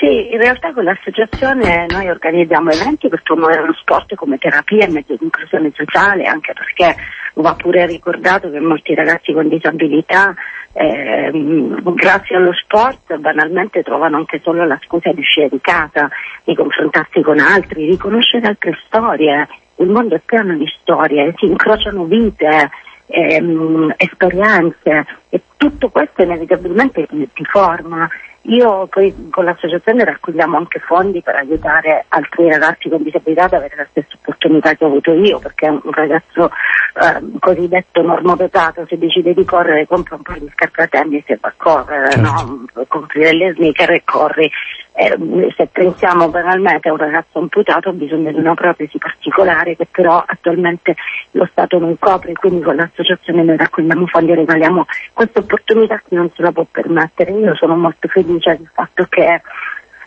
Sì, 0.00 0.32
in 0.32 0.38
realtà 0.38 0.72
con 0.72 0.84
l'associazione 0.84 1.84
noi 1.90 2.08
organizziamo 2.08 2.70
eventi 2.70 3.08
per 3.08 3.20
promuovere 3.22 3.66
lo 3.66 3.74
sport 3.74 4.14
come 4.14 4.38
terapia 4.38 4.86
e 4.86 4.90
mezzo 4.90 5.14
di 5.14 5.24
inclusione 5.24 5.70
sociale, 5.76 6.24
anche 6.24 6.54
perché 6.54 6.96
va 7.34 7.54
pure 7.54 7.84
ricordato 7.84 8.50
che 8.50 8.60
molti 8.60 8.94
ragazzi 8.94 9.34
con 9.34 9.46
disabilità 9.48 10.34
eh, 10.72 11.30
grazie 11.32 12.36
allo 12.36 12.54
sport 12.54 13.14
banalmente 13.18 13.82
trovano 13.82 14.16
anche 14.16 14.40
solo 14.42 14.64
la 14.64 14.78
scusa 14.86 15.12
di 15.12 15.20
uscire 15.20 15.50
di 15.50 15.60
casa, 15.60 16.08
di 16.44 16.54
confrontarsi 16.54 17.20
con 17.20 17.38
altri, 17.38 17.86
di 17.86 17.98
conoscere 17.98 18.46
altre 18.46 18.78
storie 18.86 19.46
il 19.80 19.88
mondo 19.88 20.14
è 20.14 20.20
pieno 20.24 20.56
di 20.56 20.66
storie, 20.80 21.34
si 21.38 21.46
incrociano 21.46 22.04
vite, 22.04 22.70
ehm, 23.06 23.94
esperienze 23.96 25.06
e 25.30 25.40
tutto 25.56 25.88
questo 25.88 26.22
inevitabilmente 26.22 27.06
ti, 27.06 27.44
forma. 27.44 28.08
Io 28.44 28.86
poi 28.86 29.28
con 29.30 29.44
l'associazione 29.44 30.02
raccogliamo 30.02 30.56
anche 30.56 30.78
fondi 30.78 31.20
per 31.20 31.34
aiutare 31.34 32.06
altri 32.08 32.48
ragazzi 32.48 32.88
con 32.88 33.02
disabilità 33.02 33.44
ad 33.44 33.52
avere 33.52 33.76
la 33.76 33.86
stessa 33.90 34.14
opportunità 34.14 34.74
che 34.74 34.84
ho 34.84 34.88
avuto 34.88 35.12
io, 35.12 35.38
perché 35.38 35.68
un 35.68 35.92
ragazzo 35.92 36.46
eh, 36.46 37.38
cosiddetto 37.38 38.00
normodotato 38.00 38.86
se 38.88 38.96
decide 38.96 39.34
di 39.34 39.44
correre 39.44 39.86
compra 39.86 40.16
un 40.16 40.22
paio 40.22 40.40
di 40.40 40.50
scarpe 40.52 40.82
a 40.82 40.86
tennis 40.86 41.24
e 41.26 41.38
va 41.38 41.48
a 41.48 41.54
correre, 41.54 42.10
certo. 42.12 42.66
no? 42.74 42.86
compri 42.88 43.22
delle 43.22 43.52
sneaker 43.52 43.90
e 43.90 44.02
corri. 44.04 44.50
Eh, 44.92 45.16
se 45.56 45.66
pensiamo 45.66 46.28
banalmente 46.28 46.88
a 46.88 46.92
un 46.92 46.98
ragazzo 46.98 47.38
amputato 47.38 47.88
ha 47.88 47.92
bisogno 47.92 48.32
di 48.32 48.38
una 48.38 48.54
protesi 48.54 48.98
particolare 48.98 49.76
che 49.76 49.86
però 49.90 50.22
attualmente 50.26 50.96
lo 51.32 51.48
Stato 51.50 51.78
non 51.78 51.96
copre, 51.98 52.32
quindi 52.34 52.60
con 52.60 52.76
l'associazione 52.76 53.42
noi 53.42 53.56
raccogliamo 53.56 54.06
fondi 54.06 54.32
e 54.32 54.34
regaliamo 54.34 54.84
questa 55.12 55.38
opportunità 55.38 56.02
che 56.06 56.14
non 56.14 56.30
se 56.34 56.42
la 56.42 56.52
può 56.52 56.66
permettere. 56.70 57.30
Io 57.30 57.54
sono 57.54 57.76
molto 57.76 58.08
felice 58.08 58.56
del 58.56 58.70
fatto 58.72 59.06
che 59.08 59.40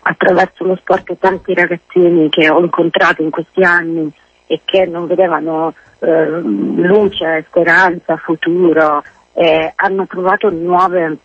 attraverso 0.04 0.65
lo 0.65 0.76
sport 0.76 1.17
tanti 1.17 1.54
ragazzini 1.54 2.30
che 2.30 2.50
ho 2.50 2.60
incontrato 2.60 3.22
in 3.22 3.30
questi 3.30 3.63
anni 3.63 4.12
e 4.48 4.62
che 4.65 4.86
non 4.86 5.08
vedevano 5.08 5.74
eh, 6.00 6.26
luce, 6.41 7.46
speranza, 7.48 8.17
futuro, 8.17 9.02
eh, 9.34 9.72
hanno 9.76 10.06
trovato 10.06 10.50
nuove 10.50 11.17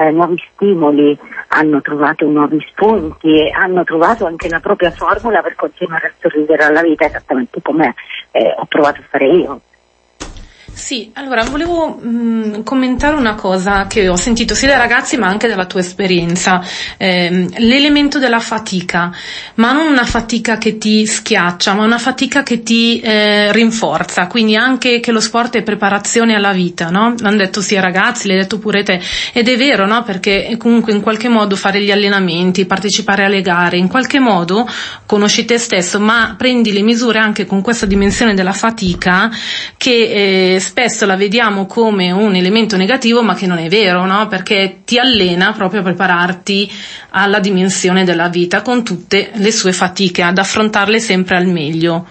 eh, 0.00 0.10
nuovi 0.10 0.42
stimoli, 0.52 1.18
hanno 1.48 1.80
trovato 1.80 2.26
nuovi 2.26 2.58
spunti 2.70 3.28
e 3.28 3.50
hanno 3.50 3.84
trovato 3.84 4.26
anche 4.26 4.48
la 4.48 4.60
propria 4.60 4.90
formula 4.90 5.42
per 5.42 5.54
continuare 5.54 6.08
a 6.08 6.12
sorridere 6.20 6.64
alla 6.64 6.82
vita 6.82 7.06
esattamente 7.06 7.60
come 7.62 7.94
eh, 8.32 8.54
ho 8.56 8.64
provato 8.66 9.00
a 9.00 9.04
fare 9.08 9.28
io. 9.28 9.60
Sì, 10.74 11.12
allora 11.14 11.44
volevo 11.44 12.00
mh, 12.00 12.08
mm, 12.08 12.62
commentare 12.64 13.14
una 13.14 13.36
cosa 13.36 13.86
che 13.86 14.08
ho 14.08 14.16
sentito 14.16 14.56
sia 14.56 14.66
dai 14.68 14.76
ragazzi 14.76 15.16
ma 15.16 15.28
anche 15.28 15.46
dalla 15.46 15.66
tua 15.66 15.78
esperienza, 15.78 16.60
eh, 16.96 17.46
l'elemento 17.58 18.18
della 18.18 18.40
fatica, 18.40 19.12
ma 19.54 19.72
non 19.72 19.86
una 19.86 20.04
fatica 20.04 20.58
che 20.58 20.76
ti 20.76 21.06
schiaccia, 21.06 21.74
ma 21.74 21.84
una 21.84 21.98
fatica 21.98 22.42
che 22.42 22.64
ti 22.64 23.00
eh, 23.00 23.52
rinforza, 23.52 24.26
quindi 24.26 24.56
anche 24.56 24.98
che 24.98 25.12
lo 25.12 25.20
sport 25.20 25.56
è 25.56 25.62
preparazione 25.62 26.34
alla 26.34 26.52
vita, 26.52 26.90
no? 26.90 27.14
L'hanno 27.18 27.36
detto 27.36 27.60
sia 27.60 27.78
i 27.78 27.82
ragazzi, 27.82 28.26
l'hai 28.26 28.38
detto 28.38 28.58
pure 28.58 28.82
te, 28.82 29.00
ed 29.32 29.48
è 29.48 29.56
vero, 29.56 29.86
no? 29.86 30.02
Perché 30.02 30.56
comunque 30.58 30.92
in 30.92 31.00
qualche 31.00 31.28
modo 31.28 31.54
fare 31.54 31.80
gli 31.82 31.92
allenamenti, 31.92 32.66
partecipare 32.66 33.24
alle 33.24 33.42
gare, 33.42 33.76
in 33.76 33.86
qualche 33.86 34.18
modo 34.18 34.68
conosci 35.06 35.44
te 35.44 35.56
stesso, 35.58 36.00
ma 36.00 36.34
prendi 36.36 36.72
le 36.72 36.82
misure 36.82 37.20
anche 37.20 37.46
con 37.46 37.62
questa 37.62 37.86
dimensione 37.86 38.34
della 38.34 38.52
fatica 38.52 39.30
che 39.76 40.54
eh, 40.54 40.62
spesso 40.64 41.04
la 41.04 41.16
vediamo 41.16 41.66
come 41.66 42.10
un 42.10 42.34
elemento 42.34 42.76
negativo, 42.76 43.22
ma 43.22 43.34
che 43.34 43.46
non 43.46 43.58
è 43.58 43.68
vero, 43.68 44.06
no? 44.06 44.26
Perché 44.28 44.80
ti 44.84 44.98
allena 44.98 45.52
proprio 45.52 45.80
a 45.80 45.84
prepararti 45.84 46.70
alla 47.10 47.38
dimensione 47.38 48.04
della 48.04 48.28
vita 48.28 48.62
con 48.62 48.82
tutte 48.82 49.30
le 49.34 49.52
sue 49.52 49.72
fatiche, 49.72 50.22
ad 50.22 50.38
affrontarle 50.38 50.98
sempre 50.98 51.36
al 51.36 51.46
meglio. 51.46 52.06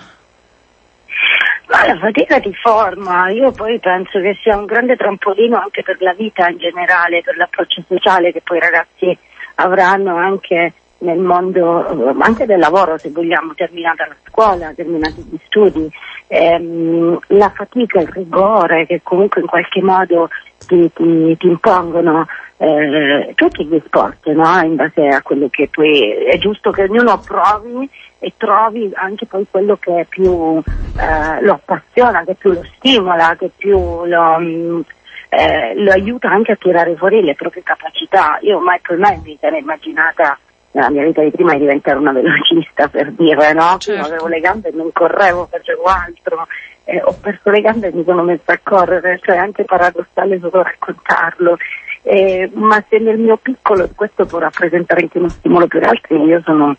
Ma 1.67 1.87
la 1.87 1.97
fatica 1.97 2.39
ti 2.39 2.53
forma, 2.53 3.29
io 3.29 3.51
poi 3.51 3.79
penso 3.79 4.21
che 4.21 4.37
sia 4.43 4.55
un 4.55 4.65
grande 4.65 4.95
trampolino 4.95 5.57
anche 5.57 5.81
per 5.81 5.97
la 5.99 6.13
vita 6.13 6.47
in 6.47 6.59
generale, 6.59 7.23
per 7.23 7.35
l'approccio 7.35 7.83
sociale 7.87 8.31
che 8.31 8.41
poi 8.43 8.57
i 8.57 8.61
ragazzi 8.61 9.17
avranno 9.55 10.15
anche 10.15 10.73
nel 11.03 11.19
mondo 11.19 12.09
eh, 12.09 12.15
anche 12.19 12.45
del 12.45 12.59
lavoro, 12.59 12.97
se 12.97 13.09
vogliamo, 13.11 13.53
terminata 13.53 14.07
la 14.07 14.15
scuola, 14.27 14.73
terminati 14.73 15.21
gli 15.21 15.37
studi, 15.45 15.89
ehm, 16.27 17.19
la 17.27 17.49
fatica, 17.49 17.99
il 17.99 18.07
rigore 18.07 18.85
che 18.85 19.01
comunque 19.03 19.41
in 19.41 19.47
qualche 19.47 19.81
modo 19.81 20.29
ti, 20.65 20.89
ti, 20.93 21.37
ti 21.37 21.47
impongono 21.47 22.25
eh, 22.57 23.33
tutti 23.35 23.65
gli 23.65 23.81
sport, 23.85 24.27
no? 24.29 24.61
in 24.63 24.75
base 24.75 25.07
a 25.07 25.21
quello 25.21 25.47
che 25.49 25.67
poi 25.69 26.25
è 26.25 26.37
giusto 26.37 26.71
che 26.71 26.83
ognuno 26.83 27.19
provi 27.19 27.89
e 28.19 28.33
trovi 28.37 28.89
anche 28.93 29.25
poi 29.25 29.45
quello 29.49 29.75
che 29.75 30.05
più 30.07 30.61
eh, 30.97 31.41
lo 31.41 31.53
appassiona, 31.53 32.23
che 32.23 32.35
più 32.35 32.51
lo 32.53 32.63
stimola, 32.75 33.35
che 33.37 33.51
più 33.55 34.05
lo, 34.05 34.39
mh, 34.39 34.85
eh, 35.29 35.73
lo 35.75 35.91
aiuta 35.91 36.29
anche 36.29 36.53
a 36.53 36.55
tirare 36.55 36.95
fuori 36.95 37.21
le 37.21 37.35
proprie 37.35 37.63
capacità. 37.63 38.37
Io 38.41 38.59
mai 38.59 38.79
per 38.81 38.97
me 38.97 39.19
mi 39.23 39.37
sarei 39.41 39.59
immaginata 39.59 40.37
nella 40.73 40.89
mia 40.89 41.03
vita 41.03 41.21
di 41.21 41.31
prima 41.31 41.53
di 41.53 41.59
diventare 41.59 41.97
una 41.97 42.11
velocista 42.11 42.87
per 42.87 43.11
dire 43.11 43.53
no, 43.53 43.77
certo. 43.77 44.05
avevo 44.05 44.27
le 44.27 44.39
gambe 44.39 44.69
e 44.69 44.73
non 44.73 44.91
correvo, 44.91 45.47
facevo 45.49 45.83
altro, 45.83 46.47
eh, 46.85 47.01
ho 47.03 47.15
perso 47.19 47.49
le 47.49 47.61
gambe 47.61 47.87
e 47.87 47.93
mi 47.93 48.03
sono 48.03 48.23
messa 48.23 48.53
a 48.53 48.59
correre, 48.61 49.19
cioè 49.23 49.35
è 49.35 49.39
anche 49.39 49.63
paradossale 49.63 50.39
solo 50.39 50.63
raccontarlo. 50.63 51.57
Eh, 52.05 52.49
ma 52.53 52.83
se 52.89 52.99
nel 52.99 53.17
mio 53.17 53.37
piccolo 53.37 53.89
questo 53.95 54.25
può 54.25 54.39
rappresentare 54.39 55.01
anche 55.01 55.19
uno 55.19 55.29
stimolo 55.29 55.67
per 55.67 55.87
altri, 55.87 56.21
io 56.21 56.41
sono 56.43 56.75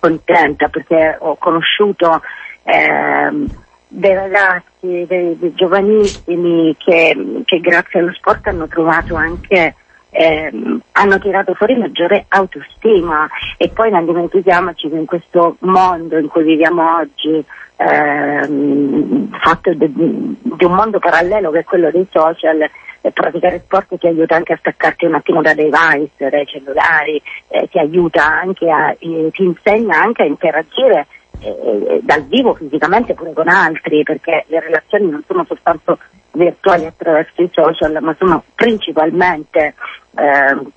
contenta 0.00 0.68
perché 0.68 1.16
ho 1.20 1.36
conosciuto 1.36 2.20
eh, 2.64 3.46
dei 3.88 4.14
ragazzi, 4.14 5.06
dei, 5.06 5.38
dei 5.38 5.54
giovanissimi 5.54 6.74
che, 6.76 7.42
che, 7.44 7.60
grazie 7.60 8.00
allo 8.00 8.12
sport 8.12 8.46
hanno 8.48 8.66
trovato 8.68 9.14
anche, 9.14 9.74
eh, 10.10 10.50
hanno 10.92 11.18
tirato 11.18 11.54
fuori 11.54 11.76
maggiore 11.76 12.26
autostima 12.28 13.28
e 13.56 13.68
poi 13.68 13.90
non 13.90 14.06
dimentichiamoci 14.06 14.88
che 14.88 14.96
in 14.96 15.06
questo 15.06 15.56
mondo 15.60 16.18
in 16.18 16.28
cui 16.28 16.44
viviamo 16.44 16.96
oggi, 16.96 17.44
eh, 17.76 19.28
fatto 19.40 19.72
di, 19.74 19.92
di 20.40 20.64
un 20.64 20.72
mondo 20.74 20.98
parallelo 20.98 21.50
che 21.50 21.60
è 21.60 21.64
quello 21.64 21.90
dei 21.90 22.06
social, 22.10 22.68
praticare 23.12 23.60
sport 23.60 23.96
ti 23.96 24.06
aiuta 24.06 24.36
anche 24.36 24.52
a 24.52 24.58
staccarti 24.58 25.04
un 25.04 25.14
attimo 25.14 25.40
da 25.40 25.54
device, 25.54 26.28
dai 26.28 26.46
cellulari, 26.46 27.20
eh, 27.48 27.68
ti 27.68 27.78
aiuta 27.78 28.24
anche 28.24 28.70
a, 28.70 28.90
eh, 28.98 29.30
ti 29.32 29.44
insegna 29.44 30.00
anche 30.00 30.22
a 30.22 30.26
interagire 30.26 31.06
eh, 31.40 31.48
eh, 31.48 32.00
dal 32.02 32.24
vivo 32.24 32.54
fisicamente 32.54 33.14
pure 33.14 33.32
con 33.32 33.48
altri, 33.48 34.02
perché 34.02 34.44
le 34.48 34.60
relazioni 34.60 35.08
non 35.08 35.22
sono 35.26 35.44
soltanto 35.46 35.98
virtuali 36.32 36.86
attraverso 36.86 37.42
i 37.42 37.50
social, 37.52 37.98
ma 38.00 38.14
sono 38.18 38.42
principalmente 38.54 39.74
ehm, 40.16 40.70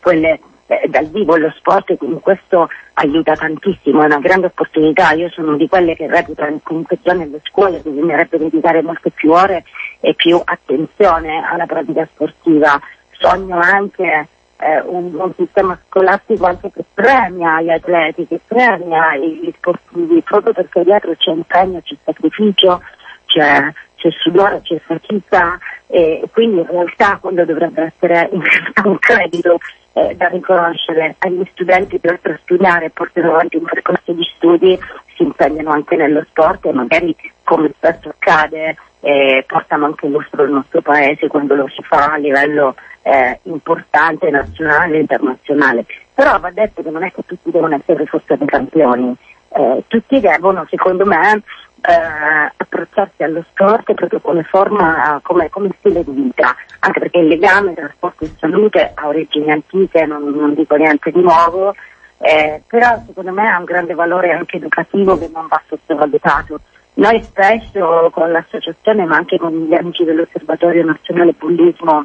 quelle 0.00 0.40
eh, 0.66 0.86
dal 0.88 1.06
vivo 1.06 1.36
lo 1.36 1.50
sport 1.56 1.96
quindi 1.96 2.20
questo 2.20 2.68
aiuta 2.94 3.34
tantissimo, 3.34 4.02
è 4.02 4.06
una 4.06 4.18
grande 4.18 4.46
opportunità. 4.46 5.12
Io 5.12 5.30
sono 5.30 5.56
di 5.56 5.66
quelle 5.68 5.96
che 5.96 6.06
reputano 6.06 6.60
comunque 6.62 6.98
già 7.02 7.12
nelle 7.12 7.40
scuole 7.44 7.80
bisognerebbe 7.80 8.38
dedicare 8.38 8.82
molte 8.82 9.10
più 9.10 9.32
ore 9.32 9.64
e 10.00 10.14
più 10.14 10.40
attenzione 10.44 11.42
alla 11.50 11.66
pratica 11.66 12.06
sportiva. 12.12 12.78
Sogno 13.12 13.58
anche 13.58 14.28
eh, 14.58 14.80
un, 14.84 15.14
un, 15.14 15.32
sistema 15.36 15.78
scolastico 15.86 16.44
anche 16.44 16.70
che 16.70 16.84
premia 16.92 17.60
gli 17.62 17.70
atleti, 17.70 18.26
che 18.26 18.40
premia 18.46 19.16
gli 19.16 19.52
sportivi, 19.56 20.20
proprio 20.22 20.52
perché 20.52 20.84
dietro 20.84 21.14
c'è 21.16 21.30
impegno, 21.30 21.80
c'è 21.82 21.96
sacrificio, 22.04 22.82
c'è, 23.26 23.72
c'è 23.98 24.10
sudore, 24.10 24.60
c'è 24.62 24.78
fatica 24.78 25.58
e 25.86 26.22
quindi 26.32 26.60
in 26.60 26.66
realtà 26.66 27.18
quello 27.20 27.44
dovrebbe 27.44 27.92
essere 27.92 28.30
un 28.84 28.98
credito 28.98 29.58
eh, 29.92 30.14
da 30.14 30.28
riconoscere 30.28 31.16
agli 31.18 31.46
studenti 31.52 31.98
che 31.98 32.08
oltre 32.08 32.34
a 32.34 32.38
studiare 32.42 32.90
portare 32.90 33.26
avanti 33.26 33.56
un 33.56 33.64
percorso 33.64 34.12
di 34.12 34.24
studi 34.36 34.78
si 35.16 35.24
impegnano 35.24 35.70
anche 35.70 35.96
nello 35.96 36.24
sport 36.28 36.66
e 36.66 36.72
magari 36.72 37.14
come 37.42 37.72
spesso 37.76 38.08
accade 38.08 38.76
eh, 39.00 39.44
portano 39.46 39.86
anche 39.86 40.06
lustro 40.06 40.44
il 40.44 40.52
nostro 40.52 40.80
paese 40.80 41.26
quando 41.26 41.54
lo 41.54 41.68
si 41.68 41.82
fa 41.82 42.12
a 42.12 42.16
livello 42.16 42.74
eh, 43.02 43.40
importante 43.44 44.30
nazionale 44.30 44.96
e 44.96 45.00
internazionale. 45.00 45.84
Però 46.14 46.38
va 46.38 46.50
detto 46.50 46.82
che 46.82 46.90
non 46.90 47.04
è 47.04 47.12
che 47.12 47.22
tutti 47.26 47.50
devono 47.50 47.74
essere 47.74 48.06
fossati 48.06 48.44
campioni, 48.44 49.14
eh, 49.50 49.84
tutti 49.86 50.20
devono 50.20 50.66
secondo 50.68 51.04
me 51.06 51.42
eh, 51.88 52.52
approcciarsi 52.54 53.22
allo 53.22 53.42
sport 53.48 53.94
proprio 53.94 54.20
come 54.20 54.42
forma, 54.42 55.18
come, 55.22 55.48
come, 55.48 55.70
stile 55.78 56.04
di 56.04 56.10
vita, 56.10 56.54
anche 56.80 57.00
perché 57.00 57.18
il 57.18 57.28
legame 57.28 57.72
tra 57.72 57.90
sport 57.94 58.22
e 58.22 58.30
salute 58.38 58.92
ha 58.94 59.06
origini 59.06 59.50
antiche, 59.50 60.04
non, 60.04 60.22
non 60.28 60.52
dico 60.54 60.76
niente 60.76 61.10
di 61.10 61.22
nuovo, 61.22 61.74
eh, 62.18 62.62
però 62.66 63.02
secondo 63.06 63.32
me 63.32 63.48
ha 63.48 63.58
un 63.58 63.64
grande 63.64 63.94
valore 63.94 64.32
anche 64.32 64.58
educativo 64.58 65.18
che 65.18 65.30
non 65.32 65.46
va 65.46 65.60
sottovalutato. 65.66 66.60
Noi 66.94 67.22
spesso 67.22 68.10
con 68.12 68.32
l'associazione 68.32 69.04
ma 69.04 69.16
anche 69.16 69.38
con 69.38 69.52
gli 69.52 69.74
amici 69.74 70.04
dell'Osservatorio 70.04 70.84
Nazionale 70.84 71.32
Bullismo 71.38 72.04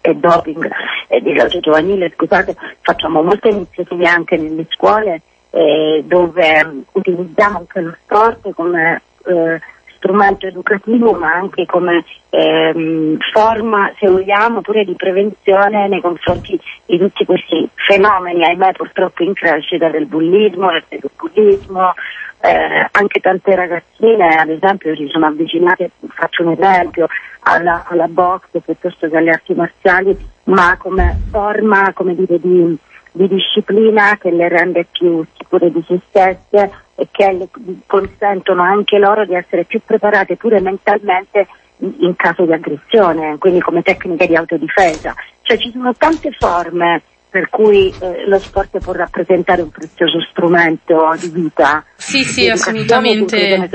e 0.00 0.14
Doping 0.14 0.68
e 1.08 1.22
di 1.22 1.60
Giovanile, 1.60 2.12
scusate, 2.14 2.54
facciamo 2.80 3.22
molte 3.22 3.48
iniziative 3.48 4.06
anche 4.06 4.36
nelle 4.36 4.66
scuole 4.70 5.22
eh, 5.56 6.04
dove 6.04 6.84
utilizziamo 6.92 7.58
anche 7.58 7.80
lo 7.80 7.96
sport 8.02 8.52
come 8.52 9.00
eh, 9.24 9.58
strumento 9.96 10.46
educativo 10.46 11.12
ma 11.14 11.32
anche 11.32 11.64
come 11.64 12.04
ehm, 12.28 13.16
forma, 13.32 13.90
se 13.98 14.06
vogliamo, 14.06 14.60
pure 14.60 14.84
di 14.84 14.94
prevenzione 14.94 15.88
nei 15.88 16.02
confronti 16.02 16.60
di 16.84 16.98
tutti 16.98 17.24
questi 17.24 17.66
fenomeni, 17.74 18.44
ahimè 18.44 18.72
purtroppo 18.72 19.22
in 19.22 19.32
crescita 19.32 19.88
del 19.88 20.04
bullismo, 20.04 20.70
del 20.70 20.84
pedofillismo, 20.86 21.94
eh, 22.40 22.88
anche 22.90 23.20
tante 23.20 23.54
ragazzine 23.54 24.36
ad 24.36 24.50
esempio 24.50 24.94
si 24.94 25.08
sono 25.08 25.26
avvicinate, 25.26 25.90
faccio 26.08 26.42
un 26.42 26.52
esempio, 26.52 27.06
alla, 27.40 27.82
alla 27.88 28.08
box 28.08 28.42
piuttosto 28.62 29.08
che 29.08 29.16
alle 29.16 29.30
arti 29.30 29.54
marziali, 29.54 30.14
ma 30.44 30.76
come 30.76 31.16
forma 31.30 31.92
come 31.94 32.14
dire, 32.14 32.38
di 32.38 32.76
di 33.16 33.28
disciplina 33.28 34.18
che 34.18 34.30
le 34.30 34.48
rende 34.48 34.86
più 34.90 35.24
sicure 35.38 35.70
di 35.70 35.82
se 35.88 35.98
stesse 36.08 36.70
e 36.94 37.08
che 37.10 37.48
consentono 37.86 38.62
anche 38.62 38.98
loro 38.98 39.24
di 39.24 39.34
essere 39.34 39.64
più 39.64 39.80
preparate 39.84 40.36
pure 40.36 40.60
mentalmente 40.60 41.46
in 41.78 42.14
caso 42.14 42.44
di 42.44 42.52
aggressione, 42.52 43.38
quindi 43.38 43.60
come 43.60 43.82
tecniche 43.82 44.26
di 44.26 44.36
autodifesa. 44.36 45.14
Cioè 45.42 45.56
ci 45.58 45.70
sono 45.72 45.94
tante 45.96 46.30
forme 46.32 47.02
per 47.36 47.50
cui 47.50 47.92
eh, 47.98 48.26
lo 48.26 48.38
sport 48.38 48.78
può 48.78 48.94
rappresentare 48.94 49.60
un 49.60 49.68
prezioso 49.68 50.22
strumento 50.30 51.14
di 51.20 51.28
vita. 51.28 51.84
Sì, 51.94 52.24
sì, 52.24 52.48
assolutamente. 52.48 53.68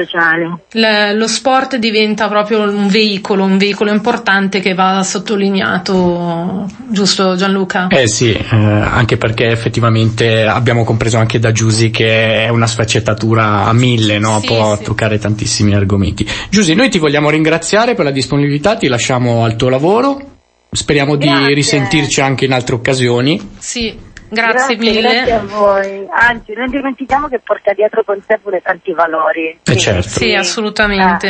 L- 0.72 1.16
lo 1.16 1.28
sport 1.28 1.76
diventa 1.76 2.28
proprio 2.28 2.62
un 2.62 2.88
veicolo, 2.88 3.44
un 3.44 3.60
veicolo 3.60 3.92
importante 3.92 4.62
che 4.62 4.74
va 4.74 5.04
sottolineato, 5.04 6.68
giusto 6.88 7.36
Gianluca? 7.36 7.86
Eh 7.90 8.08
sì, 8.08 8.34
eh, 8.34 8.56
anche 8.56 9.18
perché 9.18 9.50
effettivamente 9.50 10.48
abbiamo 10.48 10.84
compreso 10.84 11.20
anche 11.20 11.38
da 11.38 11.52
Giusy 11.52 11.92
che 11.92 12.46
è 12.46 12.50
una 12.50 12.66
sfaccettatura 12.66 13.66
a 13.66 13.74
mille, 13.74 14.18
no? 14.18 14.40
sì, 14.40 14.48
può 14.48 14.76
sì. 14.76 14.86
toccare 14.86 15.20
tantissimi 15.20 15.76
argomenti. 15.76 16.28
Giusy, 16.50 16.74
noi 16.74 16.90
ti 16.90 16.98
vogliamo 16.98 17.30
ringraziare 17.30 17.94
per 17.94 18.06
la 18.06 18.12
disponibilità, 18.12 18.76
ti 18.76 18.88
lasciamo 18.88 19.44
al 19.44 19.56
tuo 19.56 19.70
lavoro. 19.70 20.30
Speriamo 20.74 21.18
grazie. 21.18 21.48
di 21.48 21.54
risentirci 21.54 22.22
anche 22.22 22.46
in 22.46 22.54
altre 22.54 22.76
occasioni. 22.76 23.38
Sì, 23.60 23.94
grazie, 24.30 24.76
grazie 24.76 24.78
mille. 24.78 25.02
Grazie 25.02 25.34
a 25.34 25.44
voi. 25.44 26.08
Anzi, 26.10 26.54
non 26.54 26.70
dimentichiamo 26.70 27.28
che 27.28 27.40
porta 27.40 27.74
dietro 27.74 28.04
con 28.06 28.22
sé 28.26 28.40
pure 28.42 28.62
tanti 28.62 28.94
valori. 28.94 29.60
Eh 29.64 29.78
certo. 29.78 30.08
Sì, 30.08 30.34
assolutamente. 30.34 31.28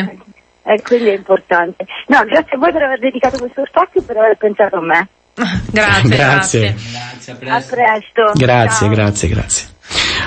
Ah, 0.61 0.73
e 0.73 0.81
quindi 0.83 1.09
è 1.09 1.15
importante. 1.15 1.85
No, 2.07 2.23
grazie 2.23 2.55
a 2.55 2.59
voi 2.59 2.71
per 2.71 2.83
aver 2.83 2.99
dedicato 2.99 3.39
questo 3.39 3.65
spazio 3.65 4.01
e 4.01 4.03
per 4.03 4.17
aver 4.17 4.37
pensato 4.37 4.75
a 4.77 4.81
me. 4.81 5.07
grazie, 5.71 6.09
grazie. 6.09 6.75
Grazie, 6.91 7.33
a 7.33 7.35
presto. 7.35 7.55
A 7.55 7.75
presto. 7.75 8.31
Grazie, 8.35 8.85
Ciao. 8.85 8.95
grazie, 8.95 9.27
grazie. 9.27 9.70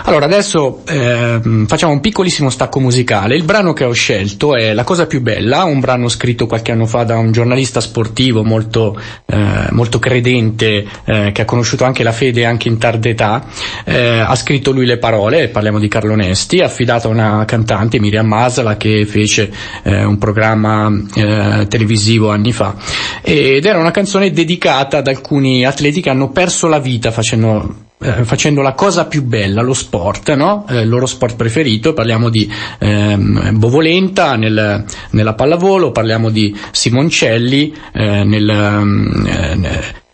Allora, 0.03 0.27
adesso 0.27 0.83
eh, 0.87 1.41
facciamo 1.67 1.93
un 1.93 2.01
piccolissimo 2.01 2.51
stacco 2.51 2.81
musicale. 2.81 3.37
Il 3.37 3.45
brano 3.45 3.73
che 3.73 3.85
ho 3.85 3.93
scelto 3.93 4.55
è 4.57 4.73
La 4.75 4.85
cosa 4.85 5.07
più 5.07 5.21
bella, 5.21 5.65
un 5.65 5.81
brano 5.81 6.09
scritto 6.09 6.47
qualche 6.47 6.73
anno 6.73 6.87
fa 6.87 7.05
da 7.05 7.17
un 7.17 7.33
giornalista 7.33 7.81
sportivo 7.81 8.45
molto, 8.45 9.01
eh, 9.27 9.69
molto 9.71 9.99
credente, 9.99 10.85
eh, 11.05 11.33
che 11.33 11.43
ha 11.43 11.45
conosciuto 11.45 11.85
anche 11.85 12.03
la 12.03 12.13
fede 12.13 12.45
anche 12.45 12.69
in 12.69 12.79
tarda 12.79 13.09
età. 13.09 13.47
Eh, 13.85 14.19
ha 14.21 14.35
scritto 14.35 14.73
lui 14.73 14.87
le 14.87 14.99
parole, 14.99 15.49
parliamo 15.49 15.79
di 15.79 15.89
Carlo 15.89 16.15
Nesti, 16.15 16.61
affidato 16.61 17.09
a 17.09 17.11
una 17.11 17.45
cantante, 17.47 18.01
Miriam 18.01 18.27
Masala, 18.27 18.77
che 18.77 19.07
fece 19.07 19.51
eh, 19.83 20.05
un 20.05 20.19
programma 20.19 20.91
eh, 21.15 21.67
televisivo 21.69 22.31
anni 22.31 22.53
fa. 22.53 22.75
Ed 23.23 23.65
era 23.65 23.79
una 23.79 23.91
canzone 23.91 24.31
dedicata 24.31 24.99
ad 24.99 25.07
alcuni 25.09 25.65
atleti 25.65 26.01
che 26.01 26.11
hanno 26.11 26.31
perso 26.31 26.67
la 26.67 26.79
vita 26.79 27.11
facendo 27.11 27.84
eh, 28.05 28.25
facendo 28.25 28.61
la 28.61 28.75
cosa 28.75 29.07
più 29.07 29.23
bella, 29.23 29.63
lo 29.63 29.73
sport, 29.73 30.35
no? 30.35 30.67
eh, 30.69 30.81
il 30.81 30.89
loro 30.89 31.07
sport 31.07 31.37
preferito, 31.37 31.95
parliamo 31.95 32.29
di 32.29 32.51
ehm, 32.79 33.59
Bovolenta 33.59 34.37
nel, 34.37 34.85
nella 35.11 35.33
pallavolo, 35.33 35.91
parliamo 35.91 36.29
di 36.29 36.55
Simoncelli 36.71 37.75
eh, 37.93 38.25
nel, 38.25 38.49
ehm, 38.49 39.69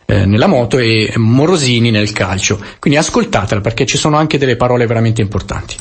eh, 0.07 0.25
nella 0.25 0.47
moto 0.47 0.79
e 0.79 1.13
Morosini 1.17 1.91
nel 1.91 2.13
calcio. 2.13 2.61
Quindi 2.79 2.99
ascoltatela 2.99 3.61
perché 3.61 3.87
ci 3.87 3.99
sono 3.99 4.17
anche 4.17 4.39
delle 4.39 4.57
parole 4.57 4.87
veramente 4.87 5.21
importanti. 5.21 5.75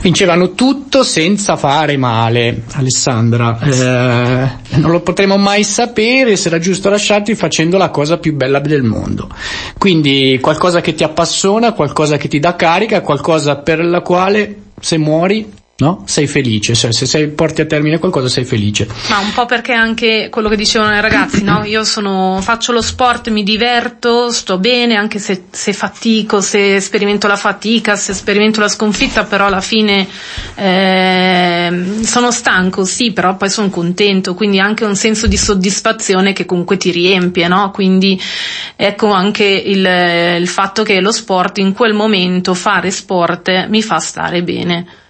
Vincevano 0.00 0.52
tutto 0.52 1.02
senza 1.02 1.56
fare 1.56 1.96
male, 1.96 2.62
Alessandra. 2.72 3.58
Eh, 3.60 4.76
non 4.76 4.90
lo 4.90 5.00
potremo 5.00 5.36
mai 5.36 5.64
sapere, 5.64 6.36
sarà 6.36 6.58
giusto 6.58 6.88
lasciarti 6.88 7.34
facendo 7.34 7.76
la 7.76 7.90
cosa 7.90 8.18
più 8.18 8.34
bella 8.34 8.60
del 8.60 8.82
mondo. 8.82 9.28
Quindi 9.76 10.38
qualcosa 10.40 10.80
che 10.80 10.94
ti 10.94 11.02
appassiona, 11.02 11.72
qualcosa 11.72 12.16
che 12.16 12.28
ti 12.28 12.38
dà 12.38 12.54
carica, 12.54 13.00
qualcosa 13.00 13.56
per 13.56 13.84
la 13.84 14.00
quale 14.00 14.56
se 14.80 14.98
muori 14.98 15.56
no? 15.80 16.02
Sei 16.06 16.26
felice, 16.26 16.74
cioè 16.74 16.92
se 16.92 17.06
sei, 17.06 17.28
porti 17.28 17.60
a 17.60 17.66
termine 17.66 17.98
qualcosa 17.98 18.28
sei 18.28 18.44
felice. 18.44 18.88
Ma 19.10 19.18
un 19.18 19.32
po' 19.32 19.46
perché 19.46 19.72
anche 19.72 20.28
quello 20.28 20.48
che 20.48 20.56
dicevano 20.56 20.96
i 20.96 21.00
ragazzi, 21.00 21.44
no? 21.44 21.62
Io 21.64 21.84
sono, 21.84 22.40
faccio 22.42 22.72
lo 22.72 22.82
sport, 22.82 23.28
mi 23.28 23.44
diverto, 23.44 24.32
sto 24.32 24.58
bene, 24.58 24.96
anche 24.96 25.20
se, 25.20 25.44
se 25.50 25.72
fatico, 25.72 26.40
se 26.40 26.80
sperimento 26.80 27.28
la 27.28 27.36
fatica, 27.36 27.94
se 27.94 28.12
sperimento 28.12 28.58
la 28.58 28.68
sconfitta, 28.68 29.22
però 29.22 29.46
alla 29.46 29.60
fine 29.60 30.08
eh, 30.56 32.00
sono 32.02 32.32
stanco, 32.32 32.84
sì, 32.84 33.12
però 33.12 33.36
poi 33.36 33.48
sono 33.48 33.70
contento, 33.70 34.34
quindi 34.34 34.58
anche 34.58 34.84
un 34.84 34.96
senso 34.96 35.28
di 35.28 35.36
soddisfazione 35.36 36.32
che 36.32 36.44
comunque 36.44 36.76
ti 36.76 36.90
riempie, 36.90 37.46
no? 37.46 37.70
Quindi 37.70 38.20
ecco 38.74 39.12
anche 39.12 39.44
il, 39.44 39.86
il 40.40 40.48
fatto 40.48 40.82
che 40.82 41.00
lo 41.00 41.12
sport 41.12 41.58
in 41.58 41.72
quel 41.72 41.94
momento, 41.94 42.52
fare 42.54 42.90
sport, 42.90 43.68
mi 43.68 43.80
fa 43.80 44.00
stare 44.00 44.42
bene. 44.42 45.06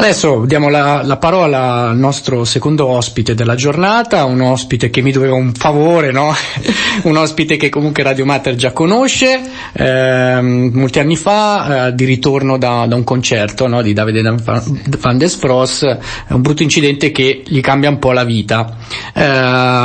Adesso 0.00 0.44
diamo 0.44 0.68
la, 0.68 1.02
la, 1.02 1.16
parola 1.16 1.88
al 1.88 1.98
nostro 1.98 2.44
secondo 2.44 2.86
ospite 2.86 3.34
della 3.34 3.56
giornata, 3.56 4.26
un 4.26 4.40
ospite 4.40 4.90
che 4.90 5.00
mi 5.00 5.10
doveva 5.10 5.34
un 5.34 5.52
favore, 5.52 6.12
no? 6.12 6.32
un 7.02 7.16
ospite 7.16 7.56
che 7.56 7.68
comunque 7.68 8.04
Radio 8.04 8.24
Mater 8.24 8.54
già 8.54 8.70
conosce, 8.70 9.40
eh, 9.72 10.40
molti 10.40 11.00
anni 11.00 11.16
fa, 11.16 11.88
eh, 11.88 11.94
di 11.96 12.04
ritorno 12.04 12.58
da, 12.58 12.86
da 12.86 12.94
un 12.94 13.02
concerto 13.02 13.66
no? 13.66 13.82
di 13.82 13.92
Davide 13.92 14.22
Van 14.22 15.18
der 15.18 15.28
Spross, 15.28 15.82
un 16.28 16.42
brutto 16.42 16.62
incidente 16.62 17.10
che 17.10 17.42
gli 17.44 17.60
cambia 17.60 17.88
un 17.88 17.98
po' 17.98 18.12
la 18.12 18.22
vita. 18.22 18.76
Eh, 19.12 19.20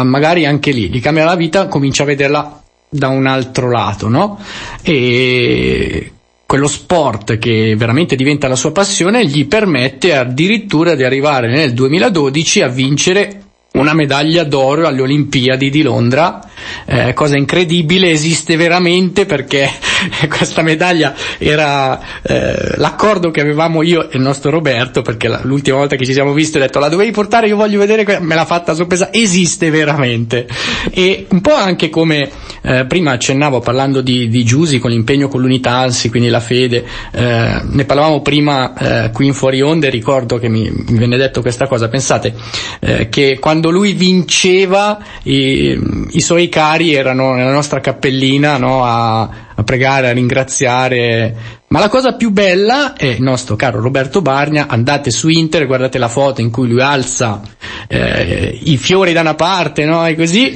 magari 0.04 0.46
anche 0.46 0.70
lì, 0.70 0.90
gli 0.90 1.02
cambia 1.02 1.26
la 1.26 1.36
vita, 1.36 1.66
comincia 1.66 2.04
a 2.04 2.06
vederla 2.06 2.62
da 2.88 3.08
un 3.08 3.26
altro 3.26 3.72
lato, 3.72 4.08
no? 4.10 4.40
E 4.84 6.13
quello 6.54 6.68
sport 6.68 7.40
che 7.40 7.74
veramente 7.76 8.16
diventa 8.16 8.48
la 8.48 8.56
sua 8.56 8.72
passione 8.72 9.26
gli 9.26 9.48
permette 9.48 10.16
addirittura 10.16 10.94
di 10.94 11.04
arrivare 11.04 11.48
nel 11.48 11.74
2012 11.74 12.62
a 12.62 12.68
vincere 12.68 13.42
una 13.72 13.96
medaglia 13.96 14.44
d'oro 14.44 14.86
alle 14.86 15.02
Olimpiadi 15.02 15.72
di 15.72 15.82
Londra, 15.82 16.48
eh, 16.86 17.14
cosa 17.14 17.38
incredibile, 17.38 18.10
esiste 18.10 18.56
veramente 18.56 19.26
perché 19.26 19.70
questa 20.30 20.62
medaglia 20.62 21.14
era 21.38 22.00
eh, 22.22 22.74
l'accordo 22.78 23.32
che 23.32 23.42
avevamo 23.42 23.82
io 23.82 24.10
e 24.10 24.18
il 24.18 24.22
nostro 24.22 24.52
Roberto, 24.52 25.02
perché 25.02 25.28
la, 25.28 25.40
l'ultima 25.44 25.78
volta 25.78 25.96
che 25.96 26.06
ci 26.06 26.14
siamo 26.14 26.34
visti 26.34 26.58
ho 26.58 26.60
detto 26.60 26.80
la 26.80 26.90
dovevi 26.90 27.12
portare, 27.12 27.48
io 27.48 27.56
voglio 27.56 27.80
vedere, 27.80 28.04
que-". 28.04 28.20
me 28.20 28.36
l'ha 28.36 28.46
fatta 28.46 28.74
sorpresa, 28.74 29.12
esiste 29.12 29.70
veramente. 29.70 30.48
E 30.92 31.28
un 31.30 31.42
po' 31.42 31.54
anche 31.54 31.90
come 31.90 32.30
eh, 32.62 32.86
prima 32.86 33.12
accennavo 33.12 33.60
parlando 33.60 34.02
di, 34.02 34.30
di 34.30 34.44
Giusi 34.44 34.80
con 34.80 34.92
l'impegno 34.92 35.28
con 35.28 35.42
l'Unitalsi, 35.42 36.10
quindi 36.10 36.30
la 36.30 36.40
fede, 36.40 36.86
eh, 37.12 37.62
ne 37.64 37.86
parlavamo 37.86 38.22
prima 38.22 39.06
eh, 39.06 39.12
qui 39.12 39.28
in 39.28 39.34
fuori 39.34 39.62
onde, 39.62 39.90
ricordo 39.90 40.38
che 40.38 40.50
mi, 40.50 40.70
mi 40.72 40.98
venne 40.98 41.18
detto 41.18 41.42
questa 41.42 41.68
cosa, 41.68 41.88
pensate 41.88 42.34
eh, 42.80 43.10
che 43.10 43.38
quando 43.40 43.70
lui 43.70 43.94
vinceva 43.94 45.00
i, 45.24 45.78
i 46.12 46.22
suoi 46.22 46.50
cari 46.54 46.94
erano 46.94 47.34
nella 47.34 47.52
nostra 47.52 47.80
cappellina 47.80 48.58
no, 48.58 48.86
a, 48.86 49.22
a 49.56 49.64
pregare, 49.64 50.10
a 50.10 50.14
ringraziare. 50.14 51.36
Ma 51.70 51.80
la 51.80 51.90
cosa 51.90 52.14
più 52.14 52.30
bella 52.30 52.94
è 52.94 53.08
il 53.08 53.24
nostro 53.24 53.56
caro 53.56 53.82
Roberto 53.82 54.22
Bargna, 54.22 54.68
andate 54.68 55.10
su 55.10 55.30
Inter, 55.30 55.66
guardate 55.66 55.98
la 55.98 56.10
foto 56.10 56.42
in 56.42 56.52
cui 56.52 56.68
lui 56.68 56.80
alza 56.80 57.42
eh, 57.88 58.60
i 58.66 58.78
fiori 58.78 59.14
da 59.14 59.22
una 59.22 59.34
parte, 59.34 59.86
no? 59.86 60.06
E 60.06 60.16
così, 60.16 60.56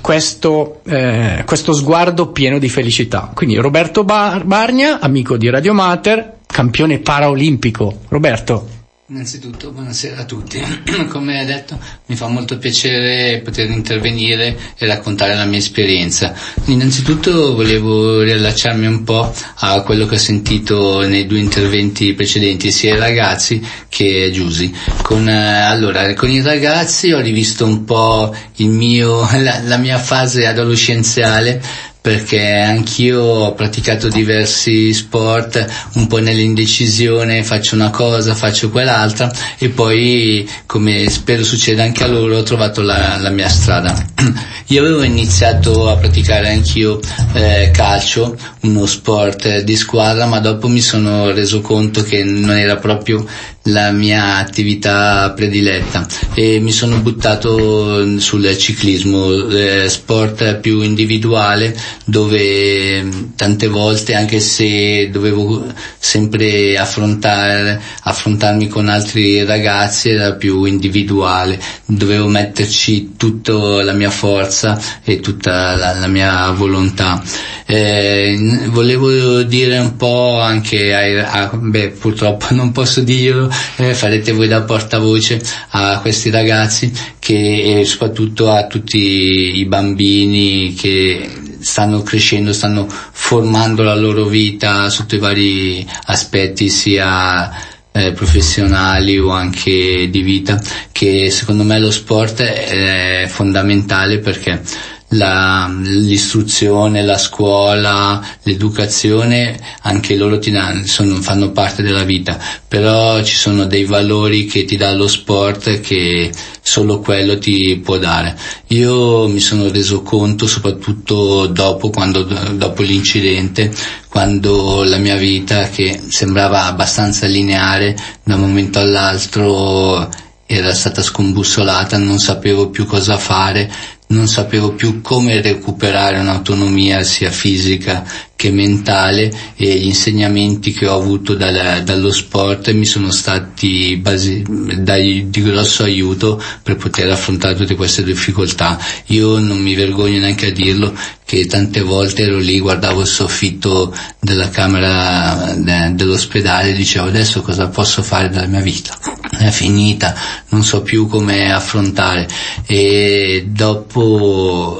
questo, 0.00 0.80
eh, 0.86 1.42
questo 1.44 1.74
sguardo 1.74 2.28
pieno 2.28 2.58
di 2.58 2.70
felicità. 2.70 3.30
Quindi 3.34 3.56
Roberto 3.56 4.02
Bar- 4.02 4.44
Bargna, 4.44 4.98
amico 4.98 5.36
di 5.36 5.50
Radio 5.50 5.74
Mater, 5.74 6.36
campione 6.46 7.00
paraolimpico. 7.00 7.98
Roberto. 8.08 8.83
Innanzitutto 9.08 9.70
buonasera 9.70 10.22
a 10.22 10.24
tutti, 10.24 10.58
come 11.12 11.38
hai 11.38 11.44
detto 11.44 11.78
mi 12.06 12.16
fa 12.16 12.26
molto 12.28 12.56
piacere 12.56 13.42
poter 13.44 13.68
intervenire 13.68 14.56
e 14.78 14.86
raccontare 14.86 15.34
la 15.34 15.44
mia 15.44 15.58
esperienza. 15.58 16.32
Innanzitutto 16.68 17.54
volevo 17.54 18.22
riallacciarmi 18.22 18.86
un 18.86 19.04
po' 19.04 19.30
a 19.56 19.82
quello 19.82 20.06
che 20.06 20.14
ho 20.14 20.18
sentito 20.18 21.06
nei 21.06 21.26
due 21.26 21.38
interventi 21.38 22.14
precedenti, 22.14 22.72
sia 22.72 22.94
i 22.94 22.98
ragazzi 22.98 23.62
che 23.90 24.30
Giusy. 24.32 24.72
Con, 25.02 25.28
eh, 25.28 25.60
allora, 25.60 26.14
con 26.14 26.30
i 26.30 26.40
ragazzi 26.40 27.12
ho 27.12 27.20
rivisto 27.20 27.66
un 27.66 27.84
po' 27.84 28.34
mio, 28.56 29.28
la, 29.36 29.60
la 29.64 29.76
mia 29.76 29.98
fase 29.98 30.46
adolescenziale 30.46 31.60
perché 32.04 32.60
anch'io 32.60 33.22
ho 33.22 33.54
praticato 33.54 34.08
diversi 34.08 34.92
sport, 34.92 35.66
un 35.94 36.06
po' 36.06 36.18
nell'indecisione, 36.18 37.42
faccio 37.42 37.76
una 37.76 37.88
cosa, 37.88 38.34
faccio 38.34 38.68
quell'altra 38.68 39.32
e 39.56 39.70
poi, 39.70 40.46
come 40.66 41.08
spero 41.08 41.42
succeda 41.42 41.82
anche 41.82 42.04
a 42.04 42.08
loro, 42.08 42.36
ho 42.36 42.42
trovato 42.42 42.82
la, 42.82 43.16
la 43.18 43.30
mia 43.30 43.48
strada. 43.48 43.96
Io 44.68 44.82
avevo 44.82 45.02
iniziato 45.02 45.88
a 45.88 45.96
praticare 45.96 46.50
anch'io 46.50 47.00
eh, 47.32 47.70
calcio, 47.72 48.36
uno 48.60 48.84
sport 48.84 49.60
di 49.60 49.74
squadra, 49.74 50.26
ma 50.26 50.40
dopo 50.40 50.68
mi 50.68 50.82
sono 50.82 51.30
reso 51.30 51.62
conto 51.62 52.02
che 52.02 52.22
non 52.22 52.54
era 52.54 52.76
proprio 52.76 53.26
la 53.68 53.90
mia 53.92 54.36
attività 54.36 55.32
prediletta 55.34 56.06
e 56.34 56.58
mi 56.60 56.72
sono 56.72 56.98
buttato 56.98 58.18
sul 58.18 58.56
ciclismo, 58.58 59.48
eh, 59.48 59.88
sport 59.88 60.56
più 60.56 60.82
individuale 60.82 61.74
dove 62.04 63.02
mm, 63.02 63.10
tante 63.36 63.68
volte 63.68 64.14
anche 64.14 64.40
se 64.40 65.08
dovevo 65.10 65.66
sempre 65.98 66.76
affrontare, 66.76 67.80
affrontarmi 68.02 68.68
con 68.68 68.88
altri 68.88 69.44
ragazzi 69.44 70.10
era 70.10 70.32
più 70.34 70.64
individuale, 70.64 71.58
dovevo 71.86 72.26
metterci 72.26 73.14
tutta 73.16 73.52
la 73.82 73.92
mia 73.92 74.10
forza 74.10 74.78
e 75.02 75.20
tutta 75.20 75.74
la, 75.76 75.94
la 75.98 76.06
mia 76.06 76.50
volontà. 76.50 77.22
Eh, 77.66 78.36
volevo 78.66 79.42
dire 79.42 79.78
un 79.78 79.96
po' 79.96 80.38
anche 80.38 80.94
ai, 80.94 81.18
a, 81.18 81.50
beh 81.50 81.90
purtroppo 81.90 82.48
non 82.54 82.72
posso 82.72 83.00
dirlo, 83.00 83.50
eh, 83.76 83.94
farete 83.94 84.32
voi 84.32 84.48
da 84.48 84.62
portavoce 84.62 85.40
a 85.70 85.98
questi 86.00 86.30
ragazzi 86.30 86.92
che, 87.18 87.80
e 87.80 87.84
soprattutto 87.84 88.50
a 88.50 88.66
tutti 88.66 89.58
i 89.58 89.64
bambini 89.66 90.74
che 90.74 91.28
stanno 91.60 92.02
crescendo, 92.02 92.52
stanno 92.52 92.86
formando 92.88 93.82
la 93.82 93.94
loro 93.94 94.26
vita 94.26 94.88
sotto 94.90 95.14
i 95.14 95.18
vari 95.18 95.86
aspetti 96.06 96.68
sia 96.68 97.50
eh, 97.90 98.12
professionali 98.12 99.18
o 99.18 99.30
anche 99.30 100.08
di 100.10 100.20
vita, 100.22 100.60
che 100.92 101.30
secondo 101.30 101.62
me 101.62 101.78
lo 101.78 101.90
sport 101.90 102.42
è 102.42 103.26
fondamentale 103.28 104.18
perché 104.18 104.60
la, 105.08 105.72
l'istruzione, 105.82 107.02
la 107.02 107.18
scuola, 107.18 108.20
l'educazione, 108.42 109.58
anche 109.82 110.16
loro 110.16 110.38
ti 110.38 110.50
danno, 110.50 110.86
sono, 110.86 111.16
fanno 111.16 111.50
parte 111.52 111.82
della 111.82 112.04
vita, 112.04 112.38
però 112.66 113.22
ci 113.22 113.36
sono 113.36 113.66
dei 113.66 113.84
valori 113.84 114.46
che 114.46 114.64
ti 114.64 114.76
dà 114.76 114.92
lo 114.92 115.06
sport 115.06 115.80
che 115.80 116.32
solo 116.60 117.00
quello 117.00 117.38
ti 117.38 117.78
può 117.82 117.98
dare. 117.98 118.36
Io 118.68 119.28
mi 119.28 119.40
sono 119.40 119.70
reso 119.70 120.02
conto, 120.02 120.46
soprattutto 120.46 121.46
dopo, 121.46 121.90
quando, 121.90 122.22
dopo 122.22 122.82
l'incidente, 122.82 123.72
quando 124.08 124.82
la 124.84 124.96
mia 124.96 125.16
vita, 125.16 125.68
che 125.68 126.00
sembrava 126.08 126.64
abbastanza 126.64 127.26
lineare, 127.26 127.96
da 128.22 128.34
un 128.34 128.40
momento 128.40 128.78
all'altro 128.78 130.08
era 130.46 130.74
stata 130.74 131.02
scombussolata, 131.02 131.96
non 131.96 132.18
sapevo 132.18 132.68
più 132.68 132.86
cosa 132.86 133.16
fare, 133.16 133.70
non 134.08 134.28
sapevo 134.28 134.72
più 134.72 135.00
come 135.00 135.40
recuperare 135.40 136.18
un'autonomia 136.18 137.02
sia 137.02 137.30
fisica 137.30 138.04
che 138.44 138.50
mentale 138.50 139.32
e 139.56 139.78
gli 139.78 139.86
insegnamenti 139.86 140.72
che 140.72 140.86
ho 140.86 140.94
avuto 141.00 141.34
dalla, 141.34 141.80
dallo 141.80 142.12
sport 142.12 142.70
mi 142.72 142.84
sono 142.84 143.10
stati 143.10 143.96
basi, 143.96 144.44
dai, 144.80 145.30
di 145.30 145.40
grosso 145.42 145.82
aiuto 145.82 146.42
per 146.62 146.76
poter 146.76 147.10
affrontare 147.10 147.54
tutte 147.54 147.74
queste 147.74 148.04
difficoltà. 148.04 148.78
Io 149.06 149.38
non 149.38 149.58
mi 149.60 149.74
vergogno 149.74 150.18
neanche 150.18 150.48
a 150.48 150.52
dirlo 150.52 150.92
che 151.24 151.46
tante 151.46 151.80
volte 151.80 152.24
ero 152.24 152.36
lì, 152.36 152.60
guardavo 152.60 153.00
il 153.00 153.06
soffitto 153.06 153.96
della 154.20 154.50
camera 154.50 155.54
de, 155.56 155.94
dell'ospedale 155.94 156.70
e 156.70 156.74
dicevo 156.74 157.06
adesso 157.06 157.40
cosa 157.40 157.68
posso 157.68 158.02
fare 158.02 158.28
della 158.28 158.46
mia 158.46 158.60
vita. 158.60 158.94
è 159.38 159.50
finita, 159.50 160.14
non 160.50 160.62
so 160.62 160.82
più 160.82 161.06
come 161.08 161.50
affrontare 161.52 162.28
e 162.66 163.46
dopo 163.48 164.00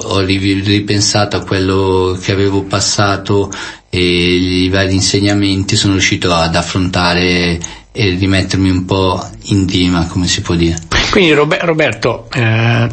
ho 0.03 0.21
ripensato 0.21 1.37
a 1.37 1.45
quello 1.45 2.19
che 2.21 2.33
avevo 2.33 2.63
passato 2.63 3.51
e 3.91 4.01
i 4.01 4.69
vari 4.69 4.95
insegnamenti 4.95 5.77
sono 5.77 5.93
riuscito 5.93 6.33
ad 6.33 6.55
affrontare 6.57 7.59
e 7.93 8.11
rimettermi 8.11 8.71
un 8.71 8.85
po' 8.85 9.25
in 9.45 9.65
dima, 9.67 10.07
come 10.07 10.27
si 10.27 10.41
può 10.43 10.55
dire. 10.55 10.77
Quindi 11.11 11.33
Roberto, 11.33 12.29
eh, 12.33 12.89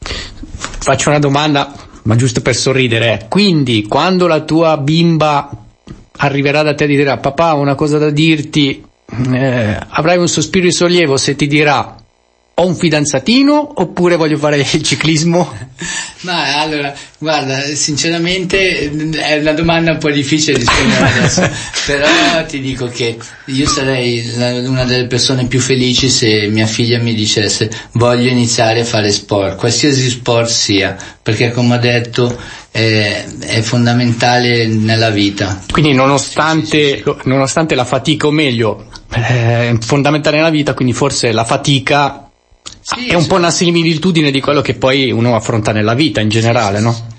faccio 0.00 1.10
una 1.10 1.20
domanda, 1.20 1.72
ma 2.02 2.16
giusto 2.16 2.40
per 2.40 2.56
sorridere. 2.56 3.26
Quindi 3.28 3.86
quando 3.86 4.26
la 4.26 4.40
tua 4.40 4.76
bimba 4.78 5.48
arriverà 6.16 6.62
da 6.62 6.74
te 6.74 6.84
e 6.84 6.88
dirà 6.88 7.18
papà 7.18 7.54
ho 7.54 7.60
una 7.60 7.76
cosa 7.76 7.98
da 7.98 8.10
dirti, 8.10 8.84
eh, 9.32 9.78
avrai 9.90 10.18
un 10.18 10.28
sospiro 10.28 10.66
di 10.66 10.72
sollievo 10.72 11.16
se 11.16 11.36
ti 11.36 11.46
dirà 11.46 12.01
ho 12.54 12.66
un 12.66 12.76
fidanzatino 12.76 13.80
oppure 13.80 14.16
voglio 14.16 14.36
fare 14.36 14.58
il 14.58 14.82
ciclismo? 14.82 15.50
Ma 16.22 16.60
allora, 16.60 16.94
guarda, 17.18 17.60
sinceramente 17.74 18.90
è 19.10 19.38
una 19.38 19.52
domanda 19.52 19.92
un 19.92 19.98
po' 19.98 20.10
difficile 20.10 20.58
di 20.58 20.64
rispondere 20.64 21.04
adesso, 21.06 21.50
però 21.86 22.44
ti 22.46 22.60
dico 22.60 22.86
che 22.86 23.16
io 23.46 23.66
sarei 23.66 24.30
una 24.36 24.84
delle 24.84 25.06
persone 25.06 25.46
più 25.46 25.58
felici 25.58 26.08
se 26.08 26.46
mia 26.48 26.66
figlia 26.66 27.00
mi 27.00 27.14
dicesse 27.14 27.70
voglio 27.92 28.28
iniziare 28.28 28.80
a 28.80 28.84
fare 28.84 29.10
sport, 29.10 29.56
qualsiasi 29.56 30.08
sport 30.10 30.48
sia, 30.48 30.96
perché 31.22 31.50
come 31.50 31.76
ho 31.76 31.78
detto 31.78 32.38
è, 32.70 33.24
è 33.40 33.60
fondamentale 33.62 34.66
nella 34.66 35.10
vita. 35.10 35.60
Quindi 35.70 35.92
nonostante, 35.94 36.96
sì, 36.96 36.96
sì, 36.96 37.02
sì. 37.02 37.28
nonostante 37.28 37.74
la 37.74 37.84
fatica, 37.84 38.28
o 38.28 38.30
meglio, 38.30 38.86
è 39.08 39.74
fondamentale 39.80 40.36
nella 40.36 40.50
vita, 40.50 40.74
quindi 40.74 40.94
forse 40.94 41.32
la 41.32 41.44
fatica 41.44 42.28
sì, 42.82 43.06
è 43.06 43.14
un 43.14 43.26
po' 43.28 43.36
una 43.36 43.50
similitudine 43.50 44.32
di 44.32 44.40
quello 44.40 44.60
che 44.60 44.74
poi 44.74 45.12
uno 45.12 45.36
affronta 45.36 45.70
nella 45.70 45.94
vita 45.94 46.20
in 46.20 46.28
generale, 46.28 46.80
no? 46.80 47.10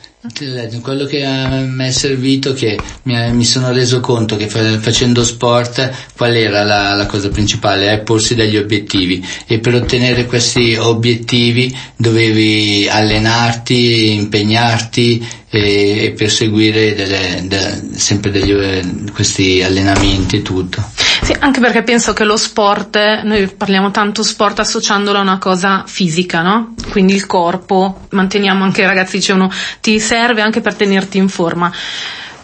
Quello 0.82 1.04
che 1.04 1.22
mi 1.26 1.86
è 1.86 1.92
servito, 1.92 2.54
che 2.54 2.80
mi, 3.04 3.44
sono 3.44 3.74
reso 3.74 4.00
conto 4.00 4.38
che 4.38 4.48
facendo 4.48 5.22
sport 5.22 5.92
qual 6.16 6.34
era 6.34 6.64
la, 6.64 6.94
la, 6.94 7.06
cosa 7.08 7.28
principale? 7.28 7.92
È 7.92 8.00
porsi 8.04 8.34
degli 8.34 8.56
obiettivi 8.56 9.26
e 9.46 9.60
per 9.60 9.76
ottenere 9.76 10.26
questi 10.26 10.76
obiettivi 10.76 11.76
dovevi 11.98 12.88
allenarti, 12.90 14.14
impegnarti 14.14 15.28
e, 15.54 16.06
e 16.06 16.12
perseguire 16.12 16.96
delle, 16.96 17.44
de, 17.44 17.82
sempre 18.00 18.32
degli, 18.32 19.12
questi 19.12 19.62
allenamenti 19.62 20.38
e 20.38 20.42
tutto. 20.42 20.84
Sì, 21.22 21.36
anche 21.38 21.60
perché 21.60 21.84
penso 21.84 22.14
che 22.14 22.24
lo 22.24 22.38
sport, 22.38 23.22
noi 23.24 23.48
parliamo 23.48 23.92
tanto 23.92 24.24
sport 24.24 24.60
associandolo 24.60 25.20
a 25.20 25.22
una 25.22 25.38
cosa 25.38 25.84
fisica, 25.86 26.42
no? 26.42 26.74
Quindi 26.90 27.14
il 27.14 27.28
corpo, 27.28 28.08
manteniamo 28.10 28.64
anche 28.64 28.82
i 28.82 28.86
ragazzi 28.86 29.18
dicevano, 29.18 29.52
ti 29.80 30.00
serve 30.00 30.42
anche 30.42 30.60
per 30.60 30.74
tenerti 30.74 31.20
in 31.20 31.30
forma 31.30 31.72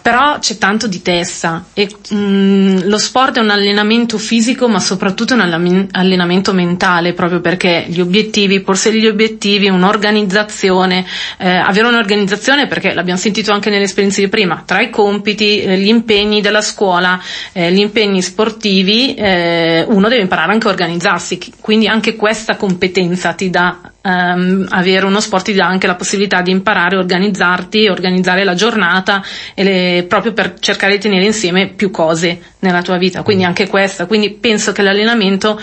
però 0.01 0.39
c'è 0.39 0.57
tanto 0.57 0.87
di 0.87 1.01
testa 1.01 1.65
e 1.73 1.89
mh, 2.09 2.15
mm, 2.15 2.77
lo 2.83 2.97
sport 2.97 3.37
è 3.37 3.41
un 3.41 3.49
allenamento 3.49 4.17
fisico 4.17 4.67
ma 4.67 4.79
soprattutto 4.79 5.33
un 5.33 5.87
allenamento 5.91 6.53
mentale 6.53 7.13
proprio 7.13 7.41
perché 7.41 7.85
gli 7.87 7.99
obiettivi, 7.99 8.61
porsi 8.61 8.91
gli 8.91 9.07
obiettivi, 9.07 9.67
un'organizzazione, 9.67 11.05
eh, 11.37 11.49
avere 11.49 11.87
un'organizzazione 11.87 12.67
perché 12.67 12.93
l'abbiamo 12.93 13.19
sentito 13.19 13.51
anche 13.51 13.69
nelle 13.69 13.83
esperienze 13.83 14.21
di 14.21 14.29
prima, 14.29 14.63
tra 14.65 14.81
i 14.81 14.89
compiti, 14.89 15.61
eh, 15.61 15.77
gli 15.77 15.87
impegni 15.87 16.41
della 16.41 16.61
scuola, 16.61 17.21
eh, 17.51 17.71
gli 17.71 17.79
impegni 17.79 18.21
sportivi, 18.21 19.13
eh, 19.15 19.85
uno 19.87 20.07
deve 20.07 20.21
imparare 20.21 20.51
anche 20.53 20.67
a 20.67 20.71
organizzarsi, 20.71 21.39
quindi 21.59 21.87
anche 21.87 22.15
questa 22.15 22.55
competenza 22.55 23.33
ti 23.33 23.49
dà 23.49 23.79
Um, 24.01 24.65
avere 24.69 25.05
uno 25.05 25.19
sport 25.19 25.43
ti 25.43 25.53
dà 25.53 25.67
anche 25.67 25.85
la 25.85 25.95
possibilità 25.95 26.41
di 26.41 26.51
imparare 26.51 26.95
a 26.95 26.99
organizzarti, 26.99 27.89
organizzare 27.89 28.45
la 28.45 28.53
giornata 28.53 29.21
le, 29.55 30.05
proprio 30.07 30.31
per 30.31 30.57
cercare 30.59 30.93
di 30.93 30.99
tenere 30.99 31.25
insieme 31.25 31.67
più 31.67 31.91
cose 31.91 32.39
nella 32.59 32.81
tua 32.81 32.97
vita. 32.97 33.23
Quindi 33.23 33.43
anche 33.43 33.67
questa. 33.67 34.05
Quindi 34.05 34.31
penso 34.31 34.71
che 34.71 34.81
l'allenamento 34.81 35.59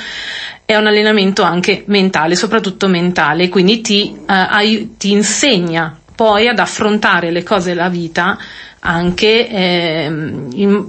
è 0.66 0.76
un 0.76 0.86
allenamento 0.86 1.42
anche 1.42 1.84
mentale, 1.86 2.34
soprattutto 2.34 2.88
mentale, 2.88 3.48
quindi 3.48 3.80
ti, 3.80 4.14
uh, 4.14 4.24
ai, 4.26 4.96
ti 4.98 5.12
insegna 5.12 5.98
poi 6.14 6.48
ad 6.48 6.58
affrontare 6.58 7.30
le 7.30 7.42
cose 7.42 7.68
della 7.74 7.88
vita 7.88 8.36
anche 8.80 9.48
eh, 9.48 10.04
in, 10.06 10.84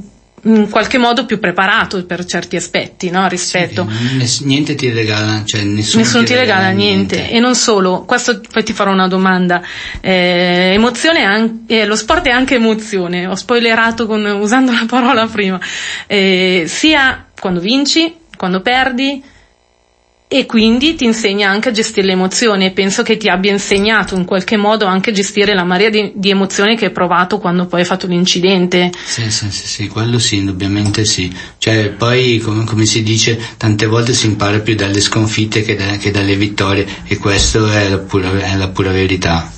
in 0.48 0.70
qualche 0.70 0.98
modo 0.98 1.26
più 1.26 1.40
preparato 1.40 2.04
per 2.06 2.26
certi 2.26 2.56
aspetti 2.56 3.10
no? 3.10 3.28
rispetto 3.28 3.88
sì, 4.24 4.46
niente 4.46 4.76
ti 4.76 4.90
regala 4.90 5.44
cioè 5.46 5.64
nessuno, 5.64 6.04
nessuno 6.04 6.24
ti, 6.24 6.30
ti 6.32 6.38
regala, 6.38 6.68
regala 6.68 6.76
niente. 6.76 7.16
niente. 7.18 7.36
e 7.36 7.40
non 7.40 7.56
solo 7.56 8.04
questo 8.06 8.42
poi 8.52 8.64
ti 8.64 8.74
farò 8.74 8.92
una 8.92 9.08
domanda 9.08 9.62
eh, 10.02 10.72
emozione 10.74 11.24
anche, 11.24 11.82
eh, 11.82 11.86
lo 11.86 11.96
sport 11.96 12.26
è 12.28 12.32
anche 12.32 12.56
emozione 12.56 13.28
ho 13.28 13.36
spoilerato 13.36 14.08
con, 14.08 14.26
usando 14.26 14.72
la 14.72 14.86
parola 14.88 15.28
prima 15.28 15.60
eh, 16.08 16.64
sia 16.68 17.26
quando 17.40 17.60
vinci 17.60 18.16
quando 18.36 18.62
perdi 18.62 19.22
e 20.30 20.46
quindi 20.46 20.96
ti 20.96 21.06
insegna 21.06 21.50
anche 21.50 21.70
a 21.70 21.72
gestire 21.72 22.08
le 22.08 22.12
emozioni 22.12 22.66
e 22.66 22.72
penso 22.72 23.02
che 23.02 23.16
ti 23.16 23.30
abbia 23.30 23.54
insegnato 23.54 24.14
in 24.16 24.26
qualche 24.26 24.58
modo 24.58 24.86
anche 24.86 25.12
a 25.12 25.14
gestire 25.14 25.54
la 25.54 25.64
marea 25.64 25.90
di, 25.90 26.12
di 26.16 26.30
emozioni 26.30 26.76
che 26.76 26.86
hai 26.86 26.92
provato 26.92 27.38
quando 27.38 27.66
poi 27.66 27.80
hai 27.80 27.86
fatto 27.86 28.08
l'incidente. 28.08 28.92
Sì, 29.06 29.32
sì, 29.32 29.50
sì, 29.50 29.68
sì, 29.68 29.88
quello 29.88 30.20
sì, 30.20 30.38
indubbiamente 30.38 31.06
sì. 31.06 31.34
Cioè, 31.58 31.92
poi, 31.92 32.40
come, 32.40 32.66
come, 32.66 32.86
si 32.86 33.04
dice, 33.04 33.40
tante 33.56 33.86
volte 33.86 34.12
si 34.12 34.26
impara 34.26 34.60
più 34.60 34.76
dalle 34.76 35.00
sconfitte 35.00 35.62
che, 35.62 35.78
da, 35.78 35.96
che 35.96 36.12
dalle 36.12 36.36
vittorie 36.36 36.86
e 37.06 37.18
questa 37.18 37.80
è 37.80 37.88
la 37.88 38.00
pura, 38.00 38.30
è 38.38 38.58
la 38.58 38.68
pura 38.68 38.92
verità. 38.92 39.50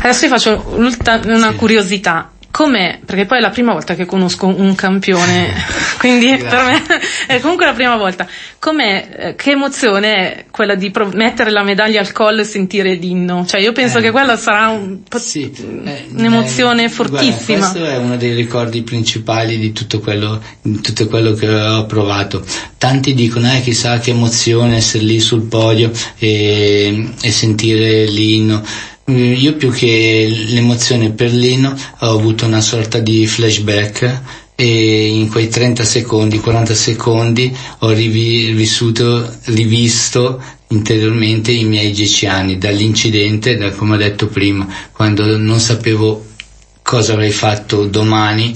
Adesso 0.00 0.22
vi 0.22 0.28
faccio 0.28 0.64
una 0.76 1.50
sì. 1.50 1.56
curiosità 1.56 2.30
com'è, 2.50 2.98
perché 3.04 3.26
poi 3.26 3.38
è 3.38 3.40
la 3.40 3.50
prima 3.50 3.72
volta 3.72 3.94
che 3.94 4.04
conosco 4.04 4.46
un 4.46 4.74
campione, 4.74 5.52
quindi 5.98 6.36
per 6.36 6.64
me 6.64 6.82
è 7.26 7.38
comunque 7.40 7.66
la 7.66 7.72
prima 7.72 7.96
volta, 7.96 8.26
com'è, 8.58 9.08
eh, 9.16 9.34
che 9.36 9.52
emozione 9.52 10.14
è 10.14 10.44
quella 10.50 10.74
di 10.74 10.90
pro- 10.90 11.10
mettere 11.14 11.50
la 11.50 11.62
medaglia 11.62 12.00
al 12.00 12.12
collo 12.12 12.40
e 12.40 12.44
sentire 12.44 12.94
l'inno? 12.94 13.46
Cioè 13.46 13.60
io 13.60 13.72
penso 13.72 13.98
eh, 13.98 14.02
che 14.02 14.10
quella 14.10 14.36
sarà 14.36 14.68
un, 14.68 15.00
sì, 15.16 15.50
eh, 15.84 16.06
un'emozione 16.12 16.84
eh, 16.84 16.88
fortissima. 16.88 17.58
Guarda, 17.58 17.78
questo 17.78 17.84
è 17.84 17.96
uno 17.96 18.16
dei 18.16 18.34
ricordi 18.34 18.82
principali 18.82 19.58
di 19.58 19.72
tutto 19.72 20.00
quello, 20.00 20.42
di 20.60 20.80
tutto 20.80 21.06
quello 21.06 21.32
che 21.34 21.48
ho 21.48 21.86
provato. 21.86 22.44
Tanti 22.76 23.14
dicono, 23.14 23.52
eh, 23.52 23.60
chissà 23.60 23.98
che 23.98 24.10
emozione 24.10 24.76
essere 24.76 25.04
lì 25.04 25.20
sul 25.20 25.42
podio 25.42 25.90
e, 26.18 27.10
e 27.20 27.30
sentire 27.30 28.06
l'inno 28.06 28.62
io 29.16 29.54
più 29.54 29.70
che 29.70 30.26
l'emozione 30.48 31.10
per 31.10 31.32
Lino 31.32 31.76
ho 31.98 32.10
avuto 32.16 32.46
una 32.46 32.60
sorta 32.60 32.98
di 32.98 33.26
flashback 33.26 34.20
e 34.54 35.06
in 35.06 35.28
quei 35.28 35.48
30 35.48 35.84
secondi, 35.84 36.38
40 36.38 36.74
secondi 36.74 37.54
ho 37.78 37.90
rivissuto, 37.90 39.30
rivisto 39.44 40.42
interiormente 40.68 41.50
i 41.50 41.64
miei 41.64 41.92
10 41.92 42.26
anni 42.26 42.58
dall'incidente, 42.58 43.56
da 43.56 43.70
come 43.72 43.94
ho 43.94 43.98
detto 43.98 44.26
prima, 44.26 44.68
quando 44.92 45.36
non 45.36 45.58
sapevo 45.60 46.26
cosa 46.82 47.12
avrei 47.14 47.30
fatto 47.32 47.86
domani 47.86 48.52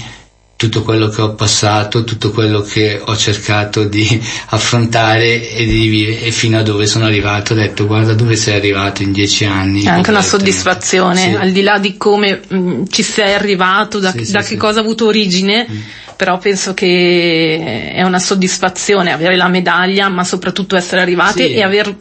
tutto 0.56 0.82
quello 0.82 1.08
che 1.08 1.20
ho 1.20 1.34
passato, 1.34 2.04
tutto 2.04 2.30
quello 2.30 2.60
che 2.62 3.00
ho 3.04 3.16
cercato 3.16 3.84
di 3.84 4.22
affrontare 4.50 5.50
e 5.50 5.64
di 5.64 5.88
vivere 5.88 6.22
e 6.22 6.30
fino 6.30 6.58
a 6.58 6.62
dove 6.62 6.86
sono 6.86 7.06
arrivato 7.06 7.52
ho 7.52 7.56
detto 7.56 7.86
guarda 7.86 8.14
dove 8.14 8.36
sei 8.36 8.56
arrivato 8.56 9.02
in 9.02 9.12
dieci 9.12 9.44
anni. 9.44 9.82
È 9.82 9.88
anche 9.88 10.10
una 10.10 10.22
soddisfazione, 10.22 11.20
sì. 11.20 11.34
al 11.34 11.50
di 11.50 11.62
là 11.62 11.78
di 11.78 11.96
come 11.96 12.40
mh, 12.46 12.56
mm, 12.56 12.82
ci 12.88 13.02
sei 13.02 13.34
arrivato, 13.34 13.98
da, 13.98 14.12
sì, 14.12 14.30
da 14.30 14.42
sì, 14.42 14.50
che 14.50 14.56
cosa 14.56 14.78
ha 14.78 14.82
avuto 14.82 15.06
origine, 15.06 15.66
mm. 15.68 15.80
però 16.16 16.38
penso 16.38 16.72
che 16.72 17.92
è 17.92 18.02
una 18.02 18.20
soddisfazione 18.20 19.12
avere 19.12 19.36
la 19.36 19.48
medaglia, 19.48 20.08
ma 20.08 20.22
soprattutto 20.24 20.76
essere 20.76 21.00
arrivati 21.00 21.52
e 21.52 21.62
aver 21.62 21.94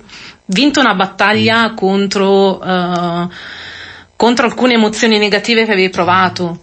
vinto 0.46 0.80
una 0.80 0.94
battaglia 0.94 1.72
mm. 1.72 1.76
contro, 1.76 2.64
uh, 2.64 3.30
contro 4.16 4.46
alcune 4.46 4.74
emozioni 4.74 5.18
negative 5.18 5.66
che 5.66 5.72
avevi 5.72 5.90
provato. 5.90 6.60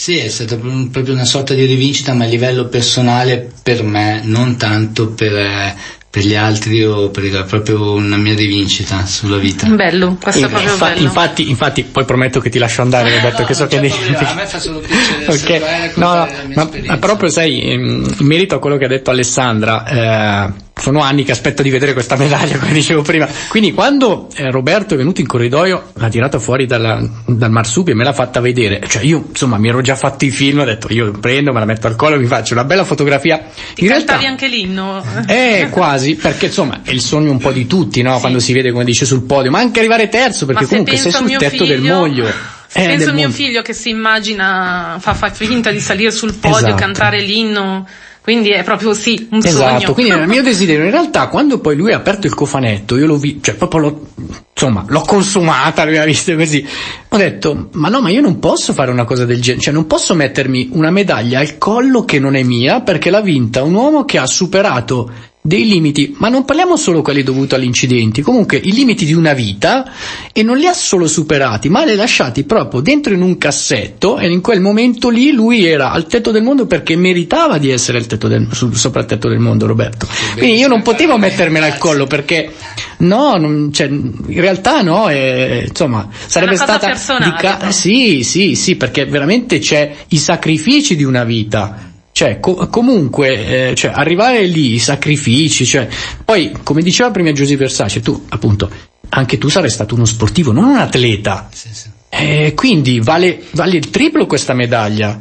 Sì, 0.00 0.16
è 0.16 0.28
stata 0.28 0.56
proprio 0.56 1.12
una 1.12 1.26
sorta 1.26 1.52
di 1.52 1.66
rivincita, 1.66 2.14
ma 2.14 2.24
a 2.24 2.26
livello 2.26 2.68
personale 2.68 3.50
per 3.62 3.82
me, 3.82 4.22
non 4.24 4.56
tanto 4.56 5.08
per, 5.10 5.36
eh, 5.36 5.76
per 6.08 6.24
gli 6.24 6.34
altri 6.34 6.82
o 6.82 7.10
per 7.10 7.44
proprio 7.44 7.92
una 7.92 8.16
mia 8.16 8.34
rivincita 8.34 9.04
sulla 9.04 9.36
vita. 9.36 9.66
Bello, 9.66 10.16
questo 10.18 10.46
è 10.46 10.48
proprio 10.48 10.72
Infa- 10.72 10.88
bello. 10.88 11.02
Infatti, 11.02 11.50
infatti, 11.50 11.82
poi 11.82 12.06
prometto 12.06 12.40
che 12.40 12.48
ti 12.48 12.58
lascio 12.58 12.80
andare, 12.80 13.14
Roberto, 13.14 13.42
no, 13.42 13.46
che 13.46 13.52
so 13.52 13.66
che 13.66 13.78
devi... 13.78 13.92
A 14.16 14.32
me 14.32 14.46
fa 14.46 14.58
solo 14.58 14.78
piacere 14.78 15.26
okay. 15.60 15.90
no, 15.96 16.14
no, 16.14 16.28
ma, 16.54 16.70
ma, 16.86 16.96
proprio 16.96 17.28
sai, 17.28 17.70
in 17.70 18.10
merito 18.20 18.54
a 18.54 18.58
quello 18.58 18.78
che 18.78 18.86
ha 18.86 18.88
detto 18.88 19.10
Alessandra, 19.10 20.46
eh, 20.46 20.52
sono 20.80 21.00
anni 21.00 21.24
che 21.24 21.32
aspetto 21.32 21.62
di 21.62 21.70
vedere 21.70 21.92
questa 21.92 22.16
medaglia, 22.16 22.58
come 22.58 22.72
dicevo 22.72 23.02
prima. 23.02 23.28
Quindi 23.48 23.72
quando 23.72 24.28
eh, 24.34 24.50
Roberto 24.50 24.94
è 24.94 24.96
venuto 24.96 25.20
in 25.20 25.26
corridoio, 25.26 25.92
l'ha 25.94 26.08
tirata 26.08 26.38
fuori 26.38 26.66
dalla, 26.66 27.00
dal 27.26 27.50
marsupio 27.50 27.92
e 27.92 27.96
me 27.96 28.04
l'ha 28.04 28.12
fatta 28.12 28.40
vedere. 28.40 28.82
Cioè 28.86 29.02
io, 29.02 29.26
insomma, 29.28 29.58
mi 29.58 29.68
ero 29.68 29.80
già 29.82 29.94
fatto 29.94 30.24
i 30.24 30.30
film, 30.30 30.60
ho 30.60 30.64
detto 30.64 30.92
io 30.92 31.10
prendo, 31.12 31.52
me 31.52 31.60
la 31.60 31.66
metto 31.66 31.86
al 31.86 31.96
collo 31.96 32.16
e 32.16 32.18
mi 32.18 32.26
faccio 32.26 32.54
una 32.54 32.64
bella 32.64 32.84
fotografia. 32.84 33.38
Ti 33.74 33.84
in 33.84 33.90
cantavi 33.90 34.24
realtà, 34.24 34.28
anche 34.28 34.48
l'inno? 34.48 35.04
Eh, 35.30 35.68
quasi, 35.70 36.16
perché 36.16 36.46
insomma 36.46 36.80
è 36.82 36.90
il 36.90 37.00
sogno 37.00 37.30
un 37.30 37.38
po' 37.38 37.52
di 37.52 37.66
tutti, 37.66 38.02
no? 38.02 38.14
Sì. 38.14 38.20
Quando 38.20 38.38
si 38.40 38.52
vede, 38.52 38.72
come 38.72 38.84
dice, 38.84 39.04
sul 39.04 39.22
podio, 39.22 39.50
ma 39.50 39.60
anche 39.60 39.78
arrivare 39.78 40.08
terzo, 40.08 40.46
perché 40.46 40.66
comunque 40.66 40.96
sei 40.96 41.12
sul 41.12 41.36
tetto 41.36 41.64
figlio... 41.64 41.66
del 41.66 41.80
moglio. 41.82 42.26
Eh, 42.72 42.86
penso 42.86 43.10
a 43.10 43.12
mio 43.12 43.22
mondo. 43.22 43.36
figlio 43.36 43.62
che 43.62 43.72
si 43.72 43.90
immagina, 43.90 44.96
fa, 45.00 45.14
fa 45.14 45.30
finta 45.30 45.70
di 45.70 45.80
salire 45.80 46.10
sul 46.10 46.34
podio, 46.34 46.58
esatto. 46.58 46.74
cantare 46.76 47.20
l'inno 47.20 47.86
quindi 48.22 48.50
è 48.50 48.62
proprio 48.62 48.92
sì, 48.92 49.28
un 49.30 49.38
esatto, 49.38 49.80
sogno. 49.80 49.92
quindi 49.94 50.12
era 50.12 50.22
il 50.22 50.28
mio 50.28 50.42
desiderio. 50.44 50.84
In 50.84 50.90
realtà 50.90 51.28
quando 51.28 51.58
poi 51.58 51.76
lui 51.76 51.92
ha 51.92 51.96
aperto 51.96 52.26
il 52.26 52.34
cofanetto, 52.34 52.96
io 52.96 53.06
l'ho 53.06 53.16
visto, 53.16 53.40
cioè 53.42 53.54
proprio 53.54 53.80
l'ho, 53.80 54.06
insomma, 54.52 54.84
l'ho 54.86 55.00
consumata, 55.00 55.84
l'abbiamo 55.84 56.06
vista 56.06 56.34
così. 56.34 56.66
Ho 57.08 57.16
detto, 57.16 57.68
ma 57.72 57.88
no, 57.88 58.00
ma 58.00 58.10
io 58.10 58.20
non 58.20 58.38
posso 58.38 58.72
fare 58.72 58.90
una 58.90 59.04
cosa 59.04 59.24
del 59.24 59.40
genere, 59.40 59.62
cioè 59.62 59.72
non 59.72 59.86
posso 59.86 60.14
mettermi 60.14 60.70
una 60.72 60.90
medaglia 60.90 61.40
al 61.40 61.58
collo 61.58 62.04
che 62.04 62.18
non 62.18 62.36
è 62.36 62.42
mia 62.42 62.80
perché 62.82 63.10
l'ha 63.10 63.22
vinta 63.22 63.62
un 63.62 63.74
uomo 63.74 64.04
che 64.04 64.18
ha 64.18 64.26
superato 64.26 65.10
dei 65.42 65.66
limiti, 65.66 66.14
ma 66.18 66.28
non 66.28 66.44
parliamo 66.44 66.76
solo 66.76 67.00
quelli 67.00 67.22
dovuti 67.22 67.54
agli 67.54 67.64
incidenti, 67.64 68.20
comunque 68.20 68.58
i 68.58 68.72
limiti 68.72 69.06
di 69.06 69.14
una 69.14 69.32
vita 69.32 69.90
e 70.32 70.42
non 70.42 70.58
li 70.58 70.66
ha 70.66 70.74
solo 70.74 71.06
superati, 71.06 71.70
ma 71.70 71.82
li 71.84 71.92
ha 71.92 71.96
lasciati 71.96 72.44
proprio 72.44 72.82
dentro 72.82 73.14
in 73.14 73.22
un 73.22 73.38
cassetto 73.38 74.18
e 74.18 74.30
in 74.30 74.42
quel 74.42 74.60
momento 74.60 75.08
lì 75.08 75.32
lui 75.32 75.64
era 75.64 75.92
al 75.92 76.06
tetto 76.06 76.30
del 76.30 76.42
mondo 76.42 76.66
perché 76.66 76.94
meritava 76.94 77.56
di 77.56 77.70
essere 77.70 77.96
al 77.96 78.06
tetto 78.06 78.28
del, 78.28 78.48
sopra 78.52 79.00
il 79.00 79.06
tetto 79.06 79.28
del 79.28 79.38
mondo 79.38 79.66
Roberto. 79.66 80.06
Quindi 80.36 80.58
io 80.58 80.68
non 80.68 80.82
potevo 80.82 81.16
mettermela 81.16 81.64
al 81.64 81.78
collo 81.78 82.06
perché 82.06 82.52
no, 82.98 83.36
non, 83.38 83.72
cioè, 83.72 83.86
in 83.86 84.40
realtà 84.40 84.82
no, 84.82 85.08
e, 85.08 85.64
insomma 85.66 86.06
sarebbe 86.10 86.56
stata... 86.56 86.94
Ca- 87.38 87.70
sì, 87.70 88.24
sì, 88.24 88.54
sì, 88.54 88.76
perché 88.76 89.06
veramente 89.06 89.58
c'è 89.58 89.94
i 90.08 90.18
sacrifici 90.18 90.96
di 90.96 91.04
una 91.04 91.24
vita 91.24 91.88
cioè, 92.20 92.38
co- 92.38 92.68
comunque, 92.68 93.70
eh, 93.70 93.74
cioè, 93.74 93.92
arrivare 93.94 94.44
lì, 94.44 94.74
i 94.74 94.78
sacrifici, 94.78 95.64
cioè, 95.64 95.88
poi, 96.22 96.52
come 96.62 96.82
diceva 96.82 97.10
prima 97.10 97.32
Giuseppe 97.32 97.60
Versace, 97.60 98.02
tu, 98.02 98.26
appunto, 98.28 98.70
anche 99.08 99.38
tu 99.38 99.48
sarei 99.48 99.70
stato 99.70 99.94
uno 99.94 100.04
sportivo, 100.04 100.52
non 100.52 100.64
un 100.64 100.76
atleta. 100.76 101.48
Sì, 101.50 101.68
sì. 101.72 101.88
Eh, 102.10 102.52
quindi 102.54 103.00
vale, 103.00 103.44
vale 103.52 103.78
il 103.78 103.88
triplo 103.88 104.26
questa 104.26 104.52
medaglia. 104.52 105.18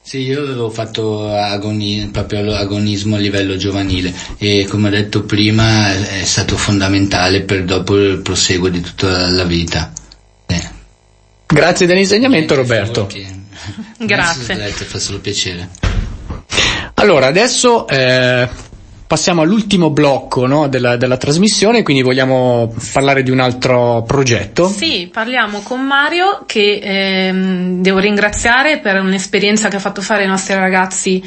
Sì, 0.00 0.18
io 0.18 0.42
avevo 0.42 0.70
fatto 0.70 1.28
agoni, 1.28 2.08
proprio 2.12 2.54
agonismo 2.54 3.16
a 3.16 3.18
livello 3.18 3.56
giovanile 3.56 4.14
e 4.38 4.64
come 4.70 4.86
ho 4.86 4.92
detto 4.92 5.24
prima 5.24 5.92
è 5.92 6.24
stato 6.24 6.56
fondamentale 6.56 7.40
per 7.40 7.64
dopo 7.64 7.96
il 7.96 8.18
proseguo 8.18 8.68
di 8.68 8.80
tutta 8.80 9.28
la 9.28 9.44
vita. 9.44 9.92
Eh. 10.46 10.68
Grazie 11.48 11.86
dell'insegnamento 11.86 12.54
Roberto. 12.54 13.10
Grazie. 13.98 14.56
Fa 14.70 14.98
solo 15.00 15.18
piacere. 15.18 15.87
Allora, 16.98 17.26
adesso 17.26 17.86
eh, 17.86 18.48
passiamo 19.06 19.42
all'ultimo 19.42 19.90
blocco 19.90 20.46
no, 20.46 20.66
della, 20.66 20.96
della, 20.96 21.16
trasmissione, 21.16 21.84
quindi 21.84 22.02
vogliamo 22.02 22.74
parlare 22.92 23.22
di 23.22 23.30
un 23.30 23.38
altro 23.38 24.02
progetto. 24.04 24.66
Sì, 24.66 25.08
parliamo 25.10 25.60
con 25.60 25.86
Mario 25.86 26.42
che 26.44 26.80
ehm, 26.82 27.82
devo 27.82 28.00
ringraziare 28.00 28.80
per 28.80 29.00
un'esperienza 29.00 29.68
che 29.68 29.76
ha 29.76 29.80
fatto 29.80 30.02
fare 30.02 30.22
ai 30.22 30.28
nostri 30.28 30.54
ragazzi. 30.54 31.22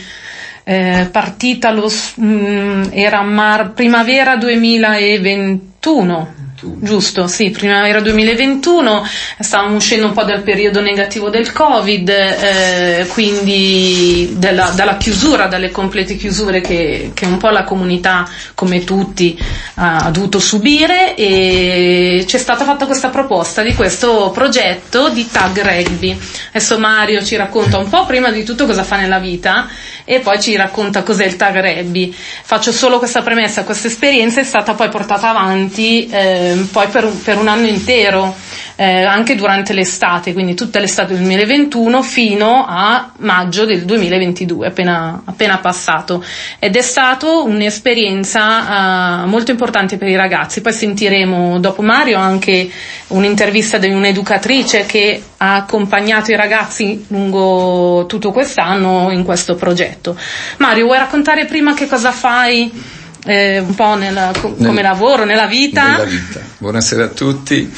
Eh, 0.66 1.08
partita 1.10 1.72
lo, 1.72 1.90
mh, 2.16 2.26
mm, 2.26 2.84
era 2.92 3.22
mar- 3.22 3.72
primavera 3.72 4.36
2021 4.36 6.41
Giusto, 6.64 7.26
sì, 7.26 7.50
primavera 7.50 8.02
2021, 8.02 9.04
stavamo 9.40 9.76
uscendo 9.78 10.06
un 10.06 10.14
po' 10.14 10.24
dal 10.24 10.44
periodo 10.44 10.80
negativo 10.80 11.32
del 11.32 11.52
Covid, 11.52 12.08
eh, 12.08 13.08
quindi 13.10 14.34
della, 14.38 14.72
dalla 14.76 14.98
chiusura, 14.98 15.48
dalle 15.48 15.72
complete 15.72 16.16
chiusure 16.16 16.62
che, 16.62 17.14
che, 17.16 17.26
un 17.26 17.38
po' 17.38 17.50
la 17.50 17.64
comunità, 17.64 18.30
come 18.54 18.84
tutti, 18.84 19.36
ha, 19.76 20.06
ha 20.06 20.12
dovuto 20.12 20.38
subire 20.38 21.16
e 21.16 22.26
c'è 22.28 22.38
stata 22.38 22.64
fatta 22.64 22.86
questa 22.86 23.10
proposta 23.10 23.64
di 23.64 23.74
questo 23.74 24.30
progetto 24.32 25.10
di 25.10 25.28
tag 25.32 25.60
rugby. 25.62 26.16
Adesso 26.50 26.78
Mario 26.78 27.24
ci 27.24 27.36
racconta 27.38 27.80
un 27.80 27.90
po' 27.90 28.06
prima 28.06 28.30
di 28.30 28.44
tutto 28.44 28.68
cosa 28.68 28.84
fa 28.84 28.98
nella 28.98 29.18
vita 29.18 29.68
e 30.06 30.20
poi 30.20 30.40
ci 30.42 30.56
racconta 30.56 31.04
cos'è 31.04 31.26
il 31.26 31.38
tag 31.38 31.60
rugby. 31.60 32.14
Faccio 32.44 32.72
solo 32.72 32.98
questa 33.00 33.22
premessa, 33.22 33.64
questa 33.64 33.88
esperienza 33.88 34.42
è 34.42 34.44
stata 34.44 34.74
poi 34.74 34.90
portata 34.90 35.30
avanti 35.30 36.08
eh, 36.08 36.51
poi 36.72 36.88
per 36.88 37.08
per 37.24 37.38
un 37.38 37.48
anno 37.48 37.68
intero 37.68 38.36
eh, 38.82 39.04
anche 39.04 39.36
durante 39.36 39.74
l'estate, 39.74 40.34
quindi 40.34 40.56
tutta 40.56 40.80
l'estate 40.80 41.14
del 41.14 41.22
2021 41.22 42.02
fino 42.02 42.66
a 42.68 43.12
maggio 43.18 43.66
del 43.66 43.84
2022, 43.86 44.68
appena, 44.68 45.22
appena 45.24 45.60
passato. 45.60 46.24
Ed 46.58 46.76
è 46.76 46.82
stato 46.82 47.46
un'esperienza 47.46 49.24
uh, 49.24 49.28
molto 49.28 49.52
importante 49.52 49.98
per 49.98 50.08
i 50.08 50.16
ragazzi. 50.16 50.62
Poi 50.62 50.74
sentiremo 50.74 51.60
dopo 51.60 51.84
Mario 51.84 52.18
anche 52.18 52.70
un'intervista 53.08 53.78
di 53.78 53.90
un'educatrice 53.90 54.88
che 54.88 55.22
ha 55.38 55.56
accompagnato 55.58 56.32
i 56.32 56.36
ragazzi 56.36 57.06
lungo 57.10 58.06
tutto 58.08 58.32
quest'anno 58.32 59.12
in 59.12 59.24
questo 59.24 59.54
progetto. 59.56 60.18
Mario, 60.58 60.86
vuoi 60.86 60.98
raccontare 60.98 61.46
prima 61.46 61.76
che 61.76 61.88
cosa 61.88 62.12
fai? 62.12 63.00
Eh, 63.26 63.60
un 63.60 63.76
po' 63.76 63.96
Nel, 63.96 64.32
come 64.40 64.82
lavoro, 64.82 65.26
nella 65.26 65.46
vita. 65.46 65.92
nella 65.92 66.04
vita. 66.06 66.40
Buonasera 66.58 67.06
a 67.06 67.08
tutti. 67.08 67.72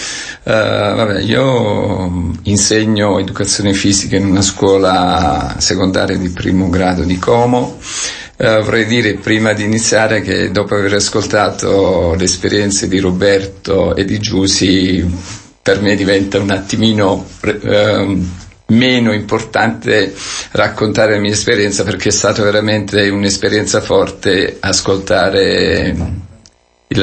Uh, 0.44 0.50
vabbè, 0.52 1.20
io 1.22 2.32
insegno 2.44 3.20
educazione 3.20 3.74
fisica 3.74 4.16
in 4.16 4.26
una 4.26 4.42
scuola 4.42 5.56
secondaria 5.58 6.18
di 6.18 6.30
primo 6.30 6.70
grado 6.70 7.04
di 7.04 7.18
Como. 7.18 7.80
Uh, 8.36 8.62
vorrei 8.62 8.86
dire 8.86 9.16
prima 9.16 9.54
di 9.54 9.64
iniziare 9.64 10.22
che 10.22 10.52
dopo 10.52 10.76
aver 10.76 10.94
ascoltato 10.94 12.16
le 12.18 12.24
esperienze 12.24 12.88
di 12.88 13.00
Roberto 13.00 13.96
e 13.96 14.06
di 14.06 14.20
Giusi 14.20 15.42
per 15.62 15.82
me 15.82 15.96
diventa 15.96 16.40
un 16.40 16.52
attimino 16.52 17.26
uh, 17.42 18.28
meno 18.68 19.14
importante 19.14 20.14
raccontare 20.52 21.14
la 21.16 21.20
mia 21.20 21.32
esperienza 21.32 21.84
perché 21.84 22.10
è 22.10 22.12
stata 22.12 22.44
veramente 22.44 23.10
un'esperienza 23.10 23.82
forte 23.82 24.58
ascoltare 24.60 25.90
il, 25.90 26.08
il, 26.88 27.00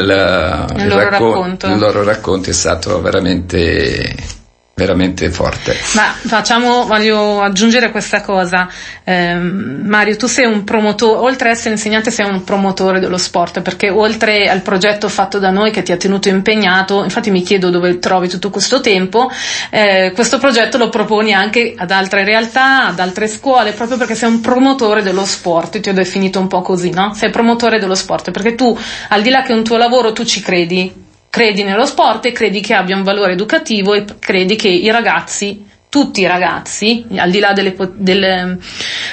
il, 0.77 0.87
loro, 0.89 1.09
racco- 1.09 1.31
racconto. 1.33 1.67
il 1.67 1.79
loro 1.79 2.03
racconto 2.03 2.51
è 2.51 2.55
stato 2.55 3.01
veramente 3.01 4.39
veramente 4.81 5.31
forte. 5.31 5.77
Ma 5.93 6.15
facciamo, 6.27 6.87
voglio 6.87 7.43
aggiungere 7.43 7.91
questa 7.91 8.23
cosa. 8.23 8.67
Eh, 9.05 9.35
Mario, 9.35 10.17
tu 10.17 10.27
sei 10.27 10.47
un 10.47 10.65
promotore, 10.65 11.19
oltre 11.19 11.51
ad 11.51 11.57
essere 11.57 11.75
insegnante, 11.75 12.11
sei 12.11 12.27
un 12.27 12.45
promotore 12.45 12.99
dello 12.99 13.19
sport, 13.19 13.61
perché 13.61 13.91
oltre 13.91 14.49
al 14.49 14.63
progetto 14.63 15.11
fatto 15.11 15.39
da 15.39 15.51
noi 15.51 15.71
che 15.71 15.83
ti 15.83 15.93
ha 15.93 15.99
tenuto 15.99 16.29
impegnato, 16.29 17.05
infatti 17.05 17.31
mi 17.31 17.43
chiedo 17.43 17.69
dove 17.69 17.99
trovi 17.99 18.29
tutto 18.29 18.49
questo 18.49 18.81
tempo, 18.81 19.31
eh, 19.69 20.13
questo 20.15 20.39
progetto 20.39 20.79
lo 20.79 20.89
proponi 20.89 21.35
anche 21.35 21.75
ad 21.77 21.91
altre 21.91 22.25
realtà, 22.25 22.87
ad 22.87 22.99
altre 22.99 23.29
scuole, 23.29 23.73
proprio 23.73 23.99
perché 23.99 24.15
sei 24.15 24.31
un 24.31 24.41
promotore 24.41 25.03
dello 25.03 25.27
sport, 25.27 25.81
ti 25.81 25.91
ho 25.91 25.95
definito 25.95 26.41
un 26.41 26.47
po' 26.47 26.63
così, 26.63 26.91
no? 26.91 27.13
Sei 27.15 27.29
promotore 27.29 27.79
dello 27.79 27.95
sport, 27.95 28.31
perché 28.31 28.55
tu, 28.55 28.77
al 29.09 29.21
di 29.21 29.29
là 29.29 29.43
che 29.43 29.53
è 29.53 29.57
un 29.57 29.65
tuo 29.65 29.77
lavoro, 29.77 30.13
tu 30.13 30.25
ci 30.25 30.41
credi, 30.41 31.09
credi 31.31 31.63
nello 31.63 31.87
sport 31.87 32.27
e 32.27 32.33
credi 32.33 32.61
che 32.61 32.75
abbia 32.75 32.97
un 32.97 33.05
valore 33.05 33.33
educativo 33.33 33.95
e 33.95 34.05
credi 34.19 34.57
che 34.57 34.69
i 34.69 34.91
ragazzi 34.91 35.69
tutti 35.91 36.21
i 36.21 36.27
ragazzi, 36.27 37.05
al 37.17 37.33
di 37.33 37.41
là 37.41 37.53
delle, 37.53 37.75
delle, 37.97 38.57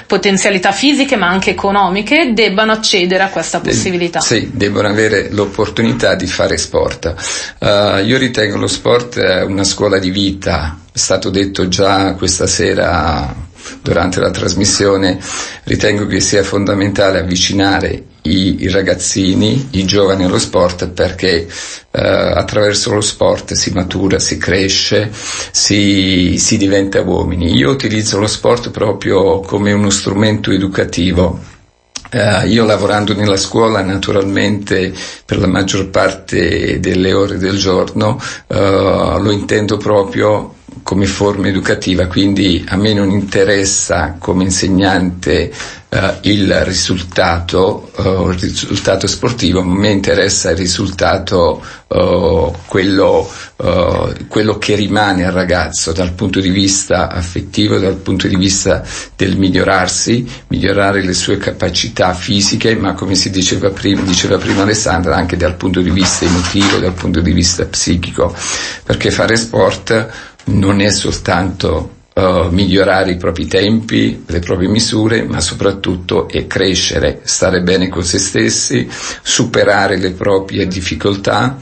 potenzialità 0.05 0.71
fisiche 0.71 1.15
ma 1.15 1.27
anche 1.27 1.49
economiche, 1.49 2.33
debbano 2.33 2.71
accedere 2.71 3.23
a 3.23 3.29
questa 3.29 3.59
possibilità. 3.59 4.19
Sì, 4.19 4.51
devono 4.53 4.87
avere 4.87 5.29
l'opportunità 5.31 6.13
di 6.13 6.27
fare 6.27 6.55
sport. 6.55 7.15
Uh, 7.57 8.05
io 8.05 8.17
ritengo 8.19 8.57
lo 8.57 8.67
sport 8.67 9.15
una 9.47 9.63
scuola 9.63 9.97
di 9.97 10.11
vita, 10.11 10.77
è 10.93 10.97
stato 10.97 11.31
detto 11.31 11.67
già 11.67 12.13
questa 12.13 12.45
sera 12.45 13.35
durante 13.81 14.19
la 14.19 14.29
trasmissione, 14.29 15.17
ritengo 15.63 16.05
che 16.05 16.19
sia 16.19 16.43
fondamentale 16.43 17.19
avvicinare 17.19 18.03
i, 18.27 18.63
i 18.63 18.69
ragazzini, 18.69 19.69
i 19.71 19.85
giovani 19.85 20.23
allo 20.25 20.39
sport 20.39 20.89
perché 20.89 21.47
eh, 21.91 21.99
attraverso 21.99 22.93
lo 22.93 23.01
sport 23.01 23.53
si 23.53 23.71
matura, 23.71 24.19
si 24.19 24.37
cresce, 24.37 25.09
si, 25.11 26.37
si 26.37 26.57
diventa 26.57 27.01
uomini. 27.01 27.55
Io 27.55 27.69
utilizzo 27.69 28.19
lo 28.19 28.27
sport 28.27 28.71
proprio 28.71 29.39
come 29.39 29.71
uno 29.71 29.89
strumento 29.89 30.51
educativo. 30.51 31.55
Uh, 32.09 32.47
io 32.47 32.63
lavorando 32.63 33.13
nella 33.13 33.35
scuola 33.35 33.81
naturalmente 33.81 34.93
per 35.25 35.39
la 35.39 35.47
maggior 35.47 35.89
parte 35.89 36.79
delle 36.79 37.11
ore 37.11 37.37
del 37.37 37.57
giorno 37.57 38.17
uh, 38.47 38.55
lo 39.21 39.29
intendo 39.29 39.75
proprio 39.75 40.53
come 40.87 41.05
forma 41.05 41.49
educativa, 41.49 42.07
quindi 42.07 42.63
a 42.65 42.77
me 42.77 42.93
non 42.93 43.09
interessa 43.11 44.15
come 44.17 44.45
insegnante 44.45 45.51
uh, 45.89 45.97
il 46.21 46.63
risultato, 46.63 47.91
uh, 47.97 48.29
il 48.29 48.39
risultato 48.39 49.05
sportivo, 49.05 49.61
ma 49.61 49.73
a 49.73 49.77
me 49.79 49.89
interessa 49.89 50.51
il 50.51 50.55
risultato 50.55 51.61
uh, 51.87 52.53
quello, 52.67 53.29
quello, 54.29 54.57
che 54.59 54.75
rimane 54.75 55.25
al 55.25 55.33
ragazzo 55.33 55.91
dal 55.91 56.13
punto 56.13 56.39
di 56.39 56.51
vista 56.51 57.09
affettivo, 57.09 57.79
dal 57.79 57.95
punto 57.95 58.29
di 58.29 58.37
vista 58.37 58.81
del 59.13 59.37
migliorarsi, 59.37 60.25
migliorare 60.47 61.03
le 61.03 61.13
sue 61.13 61.35
capacità 61.37 62.13
fisiche, 62.13 62.75
ma 62.77 62.93
come 62.93 63.15
si 63.15 63.29
diceva 63.29 63.71
prima, 63.71 64.03
diceva 64.03 64.37
prima 64.37 64.61
Alessandra, 64.61 65.17
anche 65.17 65.35
dal 65.35 65.55
punto 65.55 65.81
di 65.81 65.89
vista 65.89 66.23
emotivo, 66.23 66.77
dal 66.77 66.93
punto 66.93 67.19
di 67.19 67.33
vista 67.33 67.65
psichico, 67.65 68.33
perché 68.85 69.11
fare 69.11 69.35
sport 69.35 70.35
non 70.47 70.81
è 70.81 70.89
soltanto 70.89 71.95
uh, 72.13 72.49
migliorare 72.49 73.11
i 73.11 73.17
propri 73.17 73.47
tempi, 73.47 74.23
le 74.25 74.39
proprie 74.39 74.67
misure, 74.67 75.23
ma 75.23 75.39
soprattutto 75.39 76.27
è 76.27 76.47
crescere, 76.47 77.21
stare 77.23 77.61
bene 77.61 77.89
con 77.89 78.03
se 78.03 78.17
stessi, 78.17 78.87
superare 79.21 79.97
le 79.97 80.11
proprie 80.11 80.67
difficoltà, 80.67 81.59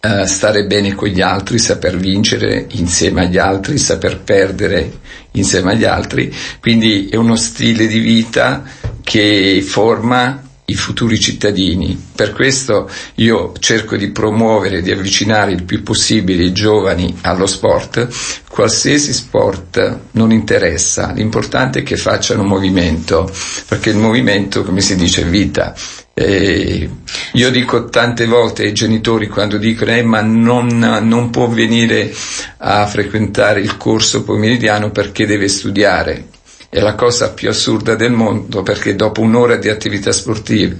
uh, 0.00 0.24
stare 0.24 0.66
bene 0.66 0.94
con 0.94 1.08
gli 1.08 1.20
altri, 1.20 1.58
saper 1.58 1.96
vincere 1.96 2.66
insieme 2.72 3.26
agli 3.26 3.38
altri, 3.38 3.78
saper 3.78 4.20
perdere 4.20 5.00
insieme 5.32 5.72
agli 5.72 5.84
altri. 5.84 6.34
Quindi 6.60 7.08
è 7.08 7.16
uno 7.16 7.36
stile 7.36 7.86
di 7.86 7.98
vita 7.98 8.62
che 9.02 9.62
forma 9.66 10.43
i 10.66 10.74
futuri 10.74 11.18
cittadini. 11.20 12.10
Per 12.14 12.32
questo 12.32 12.88
io 13.16 13.52
cerco 13.58 13.96
di 13.96 14.10
promuovere, 14.10 14.80
di 14.80 14.90
avvicinare 14.90 15.52
il 15.52 15.64
più 15.64 15.82
possibile 15.82 16.44
i 16.44 16.52
giovani 16.52 17.18
allo 17.22 17.46
sport. 17.46 18.08
Qualsiasi 18.48 19.12
sport 19.12 19.98
non 20.12 20.30
interessa, 20.32 21.12
l'importante 21.12 21.80
è 21.80 21.82
che 21.82 21.96
facciano 21.96 22.44
movimento, 22.44 23.30
perché 23.68 23.90
il 23.90 23.96
movimento, 23.96 24.62
come 24.64 24.80
si 24.80 24.96
dice, 24.96 25.22
è 25.22 25.26
vita. 25.26 25.74
E 26.16 26.88
io 27.32 27.50
dico 27.50 27.86
tante 27.86 28.26
volte 28.26 28.62
ai 28.62 28.72
genitori 28.72 29.26
quando 29.26 29.56
dicono 29.58 29.90
eh, 29.90 30.02
ma 30.04 30.20
non, 30.22 30.68
non 31.02 31.30
può 31.30 31.48
venire 31.48 32.14
a 32.58 32.86
frequentare 32.86 33.60
il 33.60 33.76
corso 33.76 34.22
pomeridiano 34.22 34.92
perché 34.92 35.26
deve 35.26 35.48
studiare 35.48 36.28
è 36.74 36.80
la 36.80 36.96
cosa 36.96 37.30
più 37.30 37.48
assurda 37.48 37.94
del 37.94 38.10
mondo 38.10 38.64
perché 38.64 38.96
dopo 38.96 39.20
un'ora 39.20 39.54
di 39.54 39.68
attività 39.68 40.10
sportive, 40.10 40.76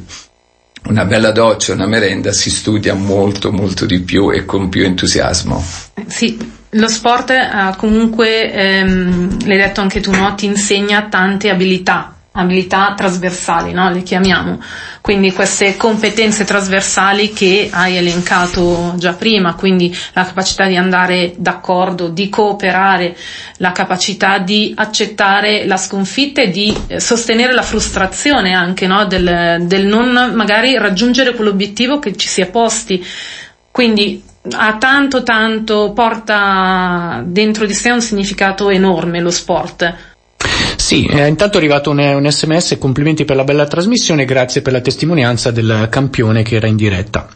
una 0.89 1.05
bella 1.05 1.31
doccia, 1.31 1.73
una 1.73 1.87
merenda, 1.87 2.33
si 2.33 2.51
studia 2.51 2.95
molto 2.95 3.53
molto 3.53 3.87
di 3.87 4.01
più 4.01 4.33
e 4.33 4.45
con 4.45 4.69
più 4.69 4.85
entusiasmo. 4.85 5.65
Sì, 6.09 6.37
lo 6.71 6.89
sport 6.89 7.31
eh, 7.31 7.77
comunque, 7.77 8.53
ehm, 8.53 9.47
l'hai 9.47 9.57
detto 9.57 9.83
anche 9.83 10.01
tu, 10.01 10.11
no? 10.11 10.35
ti 10.35 10.47
insegna 10.47 11.07
tante 11.09 11.49
abilità 11.49 12.14
abilità 12.37 12.95
trasversali, 12.97 13.73
no? 13.73 13.91
le 13.91 14.03
chiamiamo, 14.03 14.61
quindi 15.01 15.33
queste 15.33 15.77
competenze 15.77 16.45
trasversali 16.45 17.33
che 17.33 17.69
hai 17.73 17.97
elencato 17.97 18.95
già 18.97 19.13
prima, 19.13 19.55
quindi 19.55 19.97
la 20.15 20.25
capacità 20.25 20.67
di 20.67 20.75
andare 20.77 21.35
d'accordo, 21.37 22.09
di 22.09 22.29
cooperare, 22.29 23.17
la 23.59 23.71
capacità 23.71 24.39
di 24.39 24.73
accettare 24.77 25.65
la 25.65 25.77
sconfitta 25.77 26.41
e 26.43 26.51
di 26.51 26.77
eh, 26.89 26.99
sostenere 26.99 27.53
la 27.55 27.63
frustrazione 27.63 28.53
anche 28.53 28.89
no? 28.89 29.07
del, 29.07 29.63
del 29.67 29.87
non 29.87 30.33
magari 30.35 30.77
raggiungere 30.77 31.35
quell'obiettivo 31.35 32.01
che 32.01 32.17
ci 32.17 32.27
si 32.27 32.41
è 32.41 32.47
posti. 32.47 33.05
Quindi 33.71 34.21
ha 34.57 34.77
tanto 34.77 35.23
tanto, 35.23 35.93
porta 35.93 37.23
dentro 37.25 37.65
di 37.65 37.75
sé 37.75 37.91
un 37.91 38.03
significato 38.03 38.71
enorme 38.71 39.21
lo 39.21 39.31
sport 39.31 40.13
sì, 40.85 41.07
eh, 41.07 41.27
intanto 41.29 41.57
è 41.57 41.61
arrivato 41.61 41.89
un, 41.89 41.99
un, 41.99 42.31
sms, 42.31 42.77
complimenti 42.79 43.25
per 43.25 43.37
la 43.37 43.45
bella 43.45 43.67
trasmissione, 43.67 44.27
grazie 44.27 44.61
per 44.61 44.75
la 44.75 44.83
testimonianza 44.83 45.51
del 45.51 45.87
campione 45.89 46.43
che 46.43 46.57
era 46.57 46.67
in 46.67 46.77
diretta. 46.77 47.27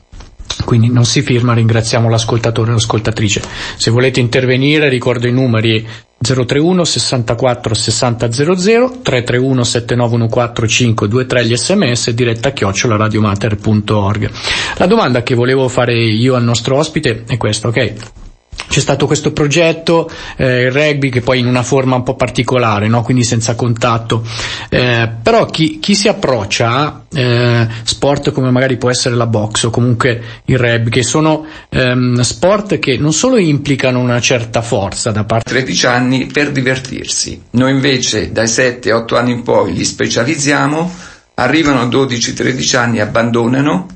Quindi 0.66 0.90
non 0.90 1.06
si 1.06 1.22
firma, 1.22 1.54
ringraziamo 1.54 2.10
l'ascoltatore 2.10 2.72
o 2.72 2.74
l'ascoltatrice. 2.74 3.40
Se 3.78 3.90
volete 3.90 4.20
intervenire 4.20 4.90
ricordo 4.90 5.26
i 5.26 5.32
numeri 5.32 5.82
031 6.20 6.84
64 6.84 7.72
60 7.74 8.32
00 8.32 8.98
331 9.02 9.64
7914 9.64 10.74
523 10.84 11.46
gli 11.46 11.56
sms 11.56 12.10
diretta 12.10 12.50
chiocciola 12.50 12.96
radiomater.org. 12.96 14.30
La 14.76 14.86
domanda 14.86 15.22
che 15.22 15.34
volevo 15.34 15.68
fare 15.68 15.94
io 15.98 16.34
al 16.34 16.44
nostro 16.44 16.76
ospite 16.76 17.24
è 17.26 17.38
questa, 17.38 17.68
ok? 17.68 18.26
C'è 18.68 18.80
stato 18.80 19.06
questo 19.06 19.32
progetto, 19.32 20.10
eh, 20.36 20.62
il 20.62 20.70
rugby 20.70 21.08
che 21.08 21.20
poi 21.20 21.38
in 21.40 21.46
una 21.46 21.62
forma 21.62 21.96
un 21.96 22.02
po' 22.02 22.14
particolare, 22.14 22.88
no? 22.88 23.02
quindi 23.02 23.24
senza 23.24 23.54
contatto, 23.54 24.24
eh, 24.68 25.10
però 25.22 25.46
chi, 25.46 25.78
chi, 25.78 25.94
si 25.94 26.08
approccia 26.08 26.70
a 26.70 27.02
eh, 27.12 27.68
sport 27.82 28.30
come 28.32 28.50
magari 28.50 28.76
può 28.76 28.90
essere 28.90 29.14
la 29.14 29.26
box 29.26 29.64
o 29.64 29.70
comunque 29.70 30.22
il 30.44 30.58
rugby, 30.58 30.90
che 30.90 31.02
sono 31.02 31.46
ehm, 31.70 32.20
sport 32.20 32.78
che 32.78 32.98
non 32.98 33.12
solo 33.12 33.38
implicano 33.38 34.00
una 34.00 34.20
certa 34.20 34.62
forza 34.62 35.10
da 35.10 35.24
parte 35.24 35.50
13 35.50 35.86
anni 35.86 36.26
per 36.26 36.52
divertirsi, 36.52 37.42
noi 37.52 37.72
invece 37.72 38.30
dai 38.30 38.46
7-8 38.46 39.16
anni 39.16 39.32
in 39.32 39.42
poi 39.42 39.72
li 39.72 39.84
specializziamo, 39.84 40.94
arrivano 41.34 41.80
a 41.80 41.86
12-13 41.86 42.76
anni, 42.76 43.00
abbandonano 43.00 43.86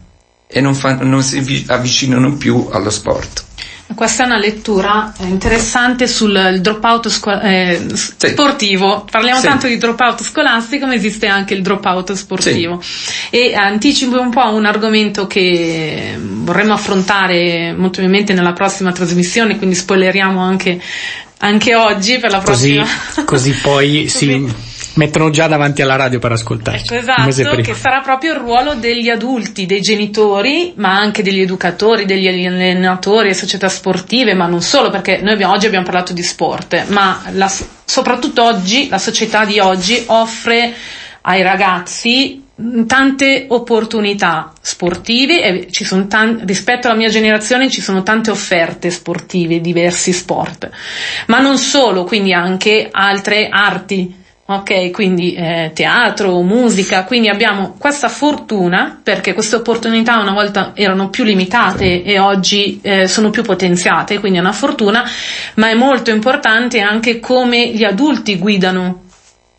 e 0.46 0.60
non, 0.60 0.74
fa, 0.74 0.96
non 0.96 1.22
si 1.22 1.64
avvicinano 1.66 2.36
più 2.36 2.68
allo 2.70 2.90
sport. 2.90 3.44
Questa 3.94 4.22
è 4.22 4.26
una 4.26 4.38
lettura 4.38 5.12
interessante 5.20 6.06
sul 6.06 6.58
dropout 6.60 7.08
scu- 7.08 7.40
eh, 7.42 7.86
sì. 7.92 8.28
sportivo. 8.28 9.06
Parliamo 9.10 9.40
sì. 9.40 9.46
tanto 9.46 9.66
di 9.66 9.76
dropout 9.76 10.22
scolastico, 10.22 10.86
ma 10.86 10.94
esiste 10.94 11.26
anche 11.26 11.54
il 11.54 11.62
dropout 11.62 12.12
sportivo. 12.12 12.80
Sì. 12.80 13.36
E 13.36 13.54
anticipo 13.54 14.18
un 14.20 14.30
po' 14.30 14.52
un 14.54 14.64
argomento 14.64 15.26
che 15.26 16.16
vorremmo 16.18 16.72
affrontare 16.72 17.74
molto 17.76 18.00
probabilmente 18.02 18.32
nella 18.32 18.52
prossima 18.52 18.92
trasmissione, 18.92 19.56
quindi 19.58 19.76
spoileriamo 19.76 20.40
anche, 20.40 20.80
anche 21.38 21.74
oggi 21.74 22.18
per 22.18 22.30
la 22.30 22.38
prossima. 22.38 22.82
Così, 22.84 23.24
così 23.24 23.52
poi 23.52 24.08
si 24.08 24.26
mettono 24.94 25.30
già 25.30 25.46
davanti 25.46 25.82
alla 25.82 25.96
radio 25.96 26.18
per 26.18 26.32
ascoltare. 26.32 26.78
Ecco, 26.78 26.94
esatto, 26.94 27.56
che 27.56 27.74
sarà 27.74 28.00
proprio 28.00 28.32
il 28.32 28.40
ruolo 28.40 28.74
degli 28.74 29.08
adulti, 29.08 29.66
dei 29.66 29.80
genitori, 29.80 30.72
ma 30.76 30.94
anche 30.94 31.22
degli 31.22 31.40
educatori, 31.40 32.04
degli 32.04 32.26
allenatori, 32.26 33.34
società 33.34 33.68
sportive, 33.68 34.34
ma 34.34 34.46
non 34.46 34.62
solo, 34.62 34.90
perché 34.90 35.20
noi 35.22 35.32
abbiamo, 35.34 35.54
oggi 35.54 35.66
abbiamo 35.66 35.84
parlato 35.84 36.12
di 36.12 36.22
sport, 36.22 36.88
ma 36.88 37.22
la, 37.32 37.50
soprattutto 37.84 38.42
oggi, 38.42 38.88
la 38.88 38.98
società 38.98 39.44
di 39.44 39.58
oggi 39.58 40.02
offre 40.06 40.74
ai 41.22 41.42
ragazzi 41.42 42.40
tante 42.86 43.46
opportunità 43.48 44.52
sportive 44.60 45.42
e 45.42 45.72
ci 45.72 45.84
sono 45.84 46.06
tan- 46.06 46.42
rispetto 46.44 46.86
alla 46.86 46.96
mia 46.96 47.08
generazione 47.08 47.70
ci 47.70 47.80
sono 47.80 48.02
tante 48.02 48.30
offerte 48.30 48.90
sportive, 48.90 49.60
diversi 49.60 50.12
sport, 50.12 50.70
ma 51.26 51.40
non 51.40 51.58
solo, 51.58 52.04
quindi 52.04 52.32
anche 52.32 52.88
altre 52.90 53.48
arti 53.48 54.20
ok? 54.44 54.90
Quindi 54.90 55.34
eh, 55.34 55.70
teatro, 55.74 56.40
musica, 56.42 57.04
quindi 57.04 57.28
abbiamo 57.28 57.74
questa 57.78 58.08
fortuna 58.08 59.00
perché 59.02 59.34
queste 59.34 59.56
opportunità 59.56 60.18
una 60.18 60.32
volta 60.32 60.72
erano 60.74 61.08
più 61.10 61.24
limitate 61.24 62.02
e 62.02 62.18
oggi 62.18 62.80
eh, 62.82 63.06
sono 63.06 63.30
più 63.30 63.42
potenziate, 63.42 64.18
quindi 64.18 64.38
è 64.38 64.40
una 64.40 64.52
fortuna, 64.52 65.04
ma 65.54 65.68
è 65.68 65.74
molto 65.74 66.10
importante 66.10 66.80
anche 66.80 67.20
come 67.20 67.68
gli 67.68 67.84
adulti 67.84 68.38
guidano 68.38 69.00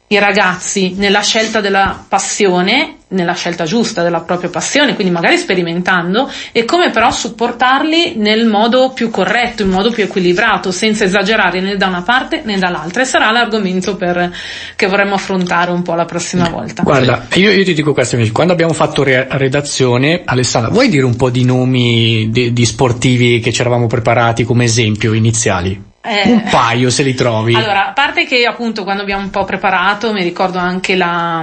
i 0.07 0.19
ragazzi 0.19 0.93
nella 0.95 1.21
scelta 1.21 1.59
della 1.59 2.05
passione, 2.07 2.97
nella 3.09 3.33
scelta 3.33 3.63
giusta 3.63 4.03
della 4.03 4.21
propria 4.21 4.49
passione, 4.49 4.95
quindi 4.95 5.11
magari 5.11 5.37
sperimentando, 5.37 6.29
e 6.51 6.65
come 6.65 6.91
però 6.91 7.09
supportarli 7.09 8.15
nel 8.17 8.45
modo 8.45 8.91
più 8.91 9.09
corretto, 9.09 9.63
in 9.63 9.69
modo 9.69 9.91
più 9.91 10.03
equilibrato, 10.03 10.71
senza 10.71 11.03
esagerare 11.05 11.61
né 11.61 11.77
da 11.77 11.87
una 11.87 12.01
parte 12.01 12.41
né 12.43 12.57
dall'altra. 12.57 13.01
E 13.01 13.05
sarà 13.05 13.31
l'argomento 13.31 13.95
per, 13.95 14.31
che 14.75 14.87
vorremmo 14.87 15.15
affrontare 15.15 15.71
un 15.71 15.81
po' 15.81 15.95
la 15.95 16.05
prossima 16.05 16.49
volta. 16.49 16.83
Guarda, 16.83 17.27
io, 17.33 17.51
io 17.51 17.63
ti 17.63 17.73
dico 17.73 17.93
questo, 17.93 18.17
quando 18.31 18.53
abbiamo 18.53 18.73
fatto 18.73 19.03
re- 19.03 19.27
redazione, 19.31 20.21
Alessandra, 20.25 20.69
vuoi 20.71 20.89
dire 20.89 21.05
un 21.05 21.15
po' 21.15 21.29
di 21.29 21.43
nomi 21.43 22.29
di, 22.29 22.53
di 22.53 22.65
sportivi 22.65 23.39
che 23.39 23.51
ci 23.51 23.61
eravamo 23.61 23.87
preparati 23.87 24.43
come 24.43 24.65
esempio 24.65 25.13
iniziali? 25.13 25.91
Eh, 26.05 26.29
un 26.29 26.43
paio 26.49 26.89
se 26.89 27.01
li 27.01 27.13
trovi. 27.13 27.55
Allora, 27.55 27.87
a 27.87 27.93
parte 27.93 28.25
che 28.25 28.45
appunto 28.45 28.83
quando 28.83 29.03
abbiamo 29.03 29.23
un 29.23 29.29
po' 29.29 29.45
preparato, 29.45 30.11
mi 30.11 30.21
ricordo 30.21 30.57
anche 30.57 30.97
la, 30.97 31.41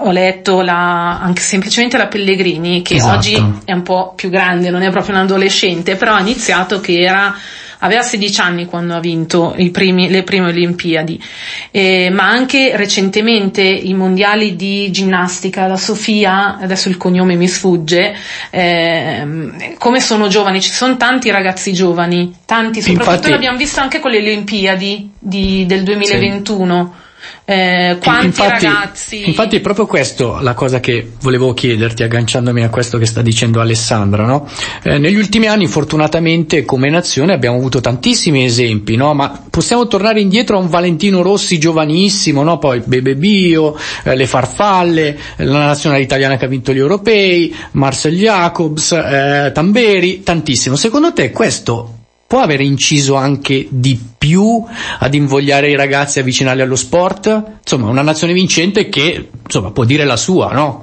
ho 0.00 0.10
letto 0.10 0.60
la, 0.60 1.18
anche 1.18 1.40
semplicemente 1.40 1.96
la 1.96 2.06
Pellegrini, 2.06 2.82
che 2.82 2.96
esatto. 2.96 3.16
oggi 3.16 3.60
è 3.64 3.72
un 3.72 3.82
po' 3.82 4.12
più 4.14 4.28
grande, 4.28 4.68
non 4.68 4.82
è 4.82 4.90
proprio 4.90 5.14
un 5.14 5.22
adolescente, 5.22 5.96
però 5.96 6.12
ha 6.12 6.20
iniziato 6.20 6.78
che 6.78 6.98
era 6.98 7.34
aveva 7.78 8.02
16 8.02 8.40
anni 8.40 8.66
quando 8.66 8.94
ha 8.94 9.00
vinto 9.00 9.54
primi, 9.70 10.08
le 10.08 10.22
prime 10.22 10.48
Olimpiadi, 10.48 11.22
eh, 11.70 12.10
ma 12.10 12.28
anche 12.28 12.76
recentemente 12.76 13.62
i 13.62 13.94
mondiali 13.94 14.56
di 14.56 14.90
ginnastica, 14.90 15.66
la 15.66 15.76
Sofia, 15.76 16.58
adesso 16.58 16.88
il 16.88 16.96
cognome 16.96 17.34
mi 17.36 17.48
sfugge, 17.48 18.14
eh, 18.50 19.74
come 19.78 20.00
sono 20.00 20.28
giovani, 20.28 20.60
ci 20.60 20.70
sono 20.70 20.96
tanti 20.96 21.30
ragazzi 21.30 21.72
giovani, 21.72 22.34
tanti, 22.44 22.80
soprattutto 22.80 23.10
Infatti, 23.10 23.30
l'abbiamo 23.30 23.58
visto 23.58 23.80
anche 23.80 24.00
con 24.00 24.10
le 24.10 24.18
Olimpiadi 24.18 25.10
di, 25.18 25.66
del 25.66 25.82
2021. 25.82 26.94
Sì 26.98 27.04
eh, 27.48 27.98
quanti 28.02 28.26
infatti, 28.26 28.64
ragazzi. 28.64 29.28
Infatti 29.28 29.56
è 29.56 29.60
proprio 29.60 29.86
questo 29.86 30.38
la 30.40 30.54
cosa 30.54 30.80
che 30.80 31.12
volevo 31.20 31.54
chiederti, 31.54 32.02
agganciandomi 32.02 32.64
a 32.64 32.70
questo 32.70 32.98
che 32.98 33.06
sta 33.06 33.22
dicendo 33.22 33.60
Alessandra. 33.60 34.24
No? 34.24 34.48
Eh, 34.82 34.98
negli 34.98 35.16
ultimi 35.16 35.46
anni, 35.46 35.66
fortunatamente, 35.66 36.64
come 36.64 36.90
nazione 36.90 37.32
abbiamo 37.32 37.56
avuto 37.56 37.80
tantissimi 37.80 38.44
esempi, 38.44 38.96
no? 38.96 39.14
ma 39.14 39.44
possiamo 39.48 39.86
tornare 39.86 40.20
indietro 40.20 40.56
a 40.56 40.60
un 40.60 40.68
Valentino 40.68 41.22
Rossi 41.22 41.58
giovanissimo, 41.58 42.42
no? 42.42 42.58
poi 42.58 42.82
Bebe 42.84 43.14
Bio, 43.14 43.76
eh, 44.02 44.16
le 44.16 44.26
farfalle, 44.26 45.16
la 45.36 45.66
nazionale 45.66 46.02
italiana 46.02 46.36
che 46.36 46.46
ha 46.46 46.48
vinto 46.48 46.72
gli 46.72 46.78
europei, 46.78 47.54
Marcel 47.72 48.16
Jacobs, 48.16 48.90
eh, 48.92 49.50
Tamberi, 49.54 50.22
tantissimo. 50.22 50.74
Secondo 50.76 51.12
te 51.12 51.30
questo 51.30 51.95
può 52.26 52.40
aver 52.40 52.60
inciso 52.60 53.14
anche 53.14 53.66
di 53.70 53.98
più 54.18 54.64
ad 54.98 55.14
invogliare 55.14 55.70
i 55.70 55.76
ragazzi 55.76 56.18
a 56.18 56.22
avvicinarli 56.22 56.62
allo 56.62 56.76
sport? 56.76 57.58
Insomma, 57.60 57.88
una 57.88 58.02
nazione 58.02 58.32
vincente 58.32 58.88
che 58.88 59.28
insomma, 59.44 59.70
può 59.70 59.84
dire 59.84 60.04
la 60.04 60.16
sua, 60.16 60.50
no? 60.52 60.82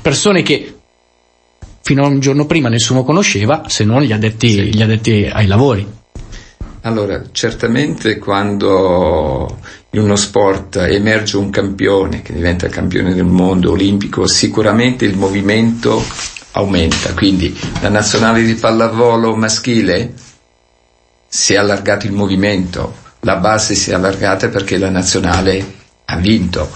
Persone 0.00 0.42
che 0.42 0.74
fino 1.82 2.04
a 2.04 2.08
un 2.08 2.20
giorno 2.20 2.46
prima 2.46 2.68
nessuno 2.68 3.04
conosceva 3.04 3.64
se 3.66 3.84
non 3.84 4.02
gli 4.02 4.12
addetti, 4.12 4.48
sì. 4.48 4.74
gli 4.74 4.82
addetti 4.82 5.28
ai 5.30 5.46
lavori. 5.46 5.86
Allora, 6.82 7.22
certamente 7.32 8.18
quando 8.18 9.58
in 9.90 10.00
uno 10.00 10.16
sport 10.16 10.76
emerge 10.76 11.36
un 11.36 11.48
campione 11.50 12.20
che 12.20 12.34
diventa 12.34 12.68
campione 12.68 13.14
del 13.14 13.24
mondo 13.24 13.70
olimpico, 13.70 14.26
sicuramente 14.26 15.04
il 15.04 15.16
movimento 15.16 16.02
aumenta. 16.52 17.14
Quindi 17.14 17.58
la 17.80 17.88
nazionale 17.88 18.42
di 18.42 18.54
pallavolo 18.54 19.34
maschile 19.34 20.12
si 21.36 21.54
è 21.54 21.56
allargato 21.56 22.06
il 22.06 22.12
movimento, 22.12 22.94
la 23.20 23.34
base 23.38 23.74
si 23.74 23.90
è 23.90 23.94
allargata 23.94 24.48
perché 24.50 24.78
la 24.78 24.88
nazionale 24.88 25.74
ha 26.04 26.16
vinto. 26.16 26.70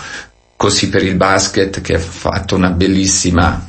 Così 0.57 0.89
per 0.89 1.05
il 1.05 1.15
basket 1.15 1.81
che 1.81 1.95
ha 1.95 1.99
fatto 2.01 2.57
una 2.57 2.71
bellissima 2.71 3.65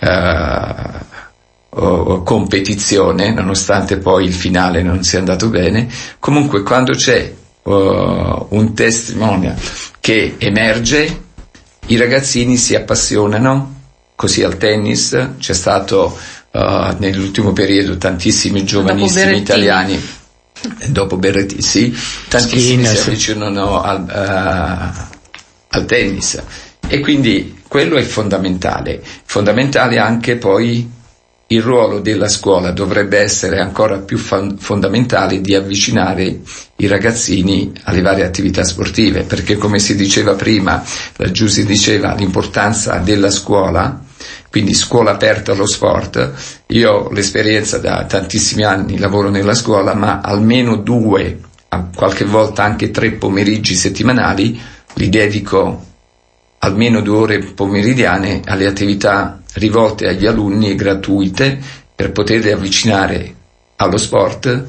uh, 0.00 2.22
competizione, 2.24 3.34
nonostante 3.34 3.98
poi 3.98 4.24
il 4.24 4.32
finale 4.32 4.80
non 4.82 5.02
sia 5.04 5.18
andato 5.18 5.50
bene. 5.50 5.86
Comunque 6.18 6.62
quando 6.62 6.92
c'è 6.92 7.30
uh, 7.64 8.46
un 8.48 8.72
testimonial 8.74 9.56
che 10.00 10.36
emerge, 10.38 11.20
i 11.88 11.98
ragazzini 11.98 12.56
si 12.56 12.74
appassionano, 12.74 13.74
così 14.16 14.42
al 14.42 14.56
tennis 14.56 15.32
c'è 15.38 15.52
stato 15.52 16.16
uh, 16.52 16.94
nell'ultimo 16.96 17.52
periodo 17.52 17.98
tantissimi 17.98 18.64
giovanissimi 18.64 19.36
italiani 19.36 20.18
dopo 20.88 21.16
Berrettini, 21.16 21.62
sì, 21.62 21.96
tantissimi 22.28 22.84
Skin, 22.84 22.96
si 22.96 23.08
avvicinano 23.08 23.82
al, 23.82 24.02
uh, 24.02 25.00
al 25.68 25.84
tennis. 25.86 26.42
E 26.86 27.00
quindi 27.00 27.58
quello 27.68 27.96
è 27.96 28.02
fondamentale. 28.02 29.02
Fondamentale 29.24 29.98
anche 29.98 30.36
poi 30.36 30.98
il 31.52 31.62
ruolo 31.62 32.00
della 32.00 32.28
scuola. 32.28 32.70
Dovrebbe 32.72 33.18
essere 33.18 33.60
ancora 33.60 33.98
più 33.98 34.18
fondamentale 34.18 35.40
di 35.40 35.54
avvicinare 35.54 36.40
i 36.76 36.86
ragazzini 36.86 37.72
alle 37.84 38.00
varie 38.00 38.24
attività 38.24 38.64
sportive, 38.64 39.22
perché 39.22 39.56
come 39.56 39.78
si 39.78 39.94
diceva 39.96 40.34
prima, 40.34 40.82
la 41.16 41.30
Giussi 41.30 41.64
diceva 41.64 42.14
l'importanza 42.14 42.96
della 42.98 43.30
scuola, 43.30 44.00
quindi 44.50 44.74
scuola 44.74 45.12
aperta 45.12 45.52
allo 45.52 45.66
sport. 45.66 46.64
Io 46.68 46.92
ho 46.92 47.10
l'esperienza 47.12 47.78
da 47.78 48.04
tantissimi 48.04 48.64
anni, 48.64 48.98
lavoro 48.98 49.30
nella 49.30 49.54
scuola, 49.54 49.94
ma 49.94 50.20
almeno 50.20 50.76
due, 50.76 51.38
qualche 51.94 52.24
volta 52.24 52.64
anche 52.64 52.90
tre 52.90 53.12
pomeriggi 53.12 53.74
settimanali 53.74 54.60
li 54.94 55.08
dedico 55.08 55.86
almeno 56.58 57.00
due 57.00 57.16
ore 57.16 57.38
pomeridiane 57.38 58.42
alle 58.44 58.66
attività 58.66 59.40
rivolte 59.54 60.08
agli 60.08 60.26
alunni 60.26 60.70
e 60.70 60.74
gratuite 60.74 61.58
per 61.94 62.12
poterli 62.12 62.50
avvicinare 62.50 63.34
allo 63.76 63.96
sport 63.96 64.66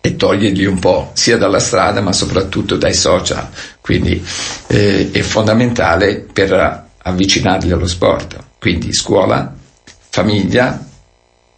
e 0.00 0.16
togliergli 0.16 0.64
un 0.64 0.78
po' 0.78 1.10
sia 1.12 1.36
dalla 1.36 1.58
strada 1.58 2.00
ma 2.00 2.12
soprattutto 2.12 2.76
dai 2.76 2.94
social. 2.94 3.48
Quindi 3.80 4.24
eh, 4.68 5.10
è 5.10 5.20
fondamentale 5.20 6.26
per 6.32 6.88
avvicinarli 7.02 7.70
allo 7.70 7.86
sport 7.86 8.48
quindi 8.60 8.92
scuola, 8.92 9.52
famiglia, 10.10 10.86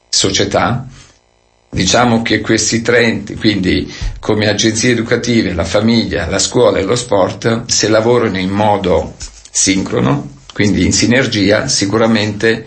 società. 0.09 0.87
Diciamo 1.69 2.23
che 2.23 2.41
questi 2.41 2.81
tre 2.83 3.01
enti, 3.01 3.35
quindi 3.35 3.93
come 4.21 4.49
agenzie 4.49 4.93
educative, 4.93 5.53
la 5.53 5.65
famiglia, 5.65 6.27
la 6.29 6.39
scuola 6.39 6.79
e 6.79 6.83
lo 6.83 6.95
sport, 6.95 7.65
se 7.67 7.89
lavorano 7.89 8.39
in 8.39 8.51
modo 8.51 9.15
sincrono, 9.51 10.31
quindi 10.53 10.85
in 10.85 10.93
sinergia, 10.93 11.67
sicuramente 11.67 12.67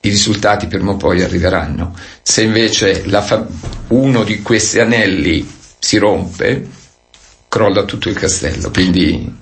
i 0.00 0.08
risultati 0.08 0.66
prima 0.66 0.92
o 0.92 0.96
poi 0.96 1.22
arriveranno. 1.22 1.94
Se 2.22 2.42
invece 2.42 3.04
fa- 3.20 3.46
uno 3.88 4.24
di 4.24 4.40
questi 4.42 4.80
anelli 4.80 5.46
si 5.78 5.98
rompe, 5.98 6.66
crolla 7.46 7.84
tutto 7.84 8.08
il 8.08 8.16
castello. 8.16 8.70
Quindi 8.70 9.39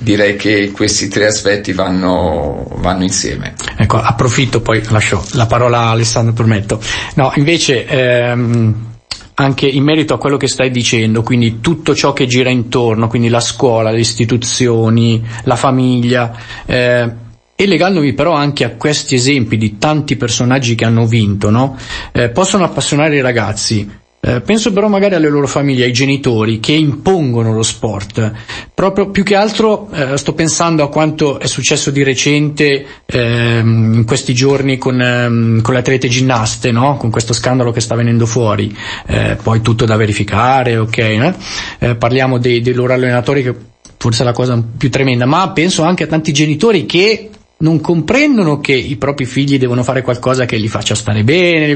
direi 0.00 0.36
che 0.36 0.70
questi 0.70 1.08
tre 1.08 1.26
aspetti 1.26 1.72
vanno, 1.72 2.66
vanno, 2.76 3.02
insieme. 3.02 3.54
Ecco, 3.76 3.98
approfitto, 4.00 4.60
poi 4.60 4.82
lascio 4.88 5.24
la 5.32 5.46
parola 5.46 5.78
a 5.80 5.90
Alessandro 5.90 6.32
Tormetto. 6.34 6.80
No, 7.14 7.32
invece, 7.36 7.86
ehm, 7.86 8.86
anche 9.34 9.66
in 9.66 9.84
merito 9.84 10.14
a 10.14 10.18
quello 10.18 10.36
che 10.36 10.48
stai 10.48 10.70
dicendo, 10.70 11.22
quindi 11.22 11.60
tutto 11.60 11.94
ciò 11.94 12.12
che 12.12 12.26
gira 12.26 12.50
intorno, 12.50 13.08
quindi 13.08 13.28
la 13.28 13.40
scuola, 13.40 13.90
le 13.90 14.00
istituzioni, 14.00 15.24
la 15.44 15.56
famiglia, 15.56 16.36
eh, 16.66 17.12
e 17.60 17.66
legandomi 17.66 18.12
però 18.14 18.34
anche 18.34 18.64
a 18.64 18.70
questi 18.70 19.16
esempi 19.16 19.56
di 19.56 19.78
tanti 19.78 20.16
personaggi 20.16 20.74
che 20.76 20.84
hanno 20.84 21.06
vinto, 21.06 21.50
no? 21.50 21.76
eh, 22.12 22.28
possono 22.30 22.64
appassionare 22.64 23.16
i 23.16 23.20
ragazzi, 23.20 23.88
eh, 24.28 24.42
penso 24.42 24.74
però 24.74 24.88
magari 24.88 25.14
alle 25.14 25.30
loro 25.30 25.46
famiglie, 25.46 25.84
ai 25.84 25.92
genitori 25.92 26.60
che 26.60 26.72
impongono 26.72 27.54
lo 27.54 27.62
sport. 27.62 28.32
Proprio 28.74 29.08
più 29.08 29.22
che 29.22 29.34
altro 29.34 29.88
eh, 29.90 30.18
sto 30.18 30.34
pensando 30.34 30.82
a 30.82 30.90
quanto 30.90 31.38
è 31.38 31.46
successo 31.46 31.90
di 31.90 32.02
recente 32.02 32.84
ehm, 33.06 33.94
in 33.94 34.04
questi 34.04 34.34
giorni 34.34 34.76
con, 34.76 35.00
ehm, 35.00 35.62
con 35.62 35.72
le 35.72 35.80
atlete 35.80 36.08
ginnaste, 36.08 36.70
no? 36.72 36.98
con 36.98 37.10
questo 37.10 37.32
scandalo 37.32 37.72
che 37.72 37.80
sta 37.80 37.94
venendo 37.94 38.26
fuori. 38.26 38.76
Eh, 39.06 39.38
poi 39.42 39.62
tutto 39.62 39.86
da 39.86 39.96
verificare, 39.96 40.76
ok? 40.76 40.98
Eh? 40.98 41.34
Eh, 41.78 41.94
parliamo 41.94 42.36
dei, 42.36 42.60
dei 42.60 42.74
loro 42.74 42.92
allenatori 42.92 43.42
che 43.42 43.54
forse 43.96 44.22
è 44.22 44.24
la 44.26 44.32
cosa 44.32 44.62
più 44.76 44.90
tremenda, 44.90 45.24
ma 45.24 45.50
penso 45.52 45.84
anche 45.84 46.04
a 46.04 46.06
tanti 46.06 46.32
genitori 46.32 46.84
che 46.84 47.30
non 47.58 47.80
comprendono 47.80 48.60
che 48.60 48.72
i 48.72 48.96
propri 48.96 49.24
figli 49.24 49.58
devono 49.58 49.82
fare 49.82 50.02
qualcosa 50.02 50.44
che 50.44 50.56
li 50.56 50.68
faccia 50.68 50.94
stare 50.94 51.24
bene, 51.24 51.74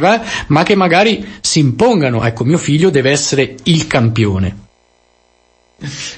ma 0.48 0.62
che 0.62 0.74
magari 0.74 1.26
si 1.40 1.58
impongano, 1.58 2.24
ecco, 2.24 2.44
mio 2.44 2.58
figlio 2.58 2.90
deve 2.90 3.10
essere 3.10 3.56
il 3.64 3.86
campione. 3.86 4.56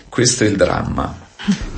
Questo 0.09 0.45
è 0.45 0.49
il 0.49 0.57
dramma. 0.57 1.23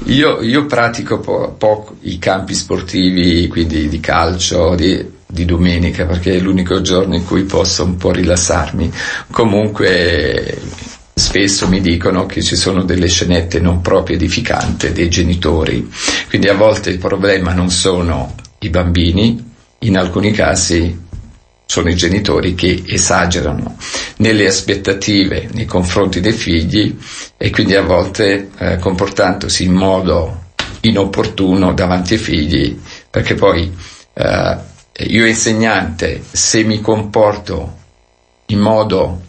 Io, 0.04 0.42
io 0.42 0.66
pratico 0.66 1.18
po- 1.18 1.54
poco 1.56 1.96
i 2.02 2.18
campi 2.18 2.54
sportivi, 2.54 3.48
quindi 3.48 3.88
di 3.88 4.00
calcio, 4.00 4.74
di, 4.74 5.04
di 5.26 5.44
domenica, 5.44 6.06
perché 6.06 6.36
è 6.36 6.40
l'unico 6.40 6.80
giorno 6.80 7.14
in 7.14 7.24
cui 7.24 7.44
posso 7.44 7.84
un 7.84 7.96
po' 7.96 8.12
rilassarmi. 8.12 8.92
Comunque 9.30 10.60
spesso 11.18 11.66
mi 11.66 11.80
dicono 11.80 12.26
che 12.26 12.42
ci 12.42 12.56
sono 12.56 12.82
delle 12.84 13.08
scenette 13.08 13.58
non 13.58 13.80
proprio 13.80 14.16
edificanti 14.16 14.92
dei 14.92 15.08
genitori, 15.08 15.90
quindi 16.28 16.46
a 16.48 16.54
volte 16.54 16.90
il 16.90 16.98
problema 16.98 17.54
non 17.54 17.70
sono 17.70 18.34
i 18.58 18.68
bambini, 18.68 19.42
in 19.78 19.96
alcuni 19.96 20.30
casi 20.32 21.04
sono 21.64 21.88
i 21.88 21.94
genitori 21.96 22.54
che 22.54 22.82
esagerano 22.86 23.76
nelle 24.18 24.46
aspettative 24.46 25.48
nei 25.54 25.64
confronti 25.64 26.20
dei 26.20 26.32
figli 26.34 26.94
e 27.38 27.48
quindi 27.48 27.74
a 27.76 27.82
volte 27.82 28.50
eh, 28.58 28.76
comportandosi 28.76 29.64
in 29.64 29.72
modo 29.72 30.42
inopportuno 30.82 31.72
davanti 31.72 32.12
ai 32.12 32.20
figli, 32.20 32.78
perché 33.08 33.34
poi 33.34 33.74
eh, 34.12 34.56
io 35.06 35.24
insegnante 35.26 36.22
se 36.30 36.62
mi 36.62 36.78
comporto 36.82 37.74
in 38.48 38.58
modo 38.60 39.22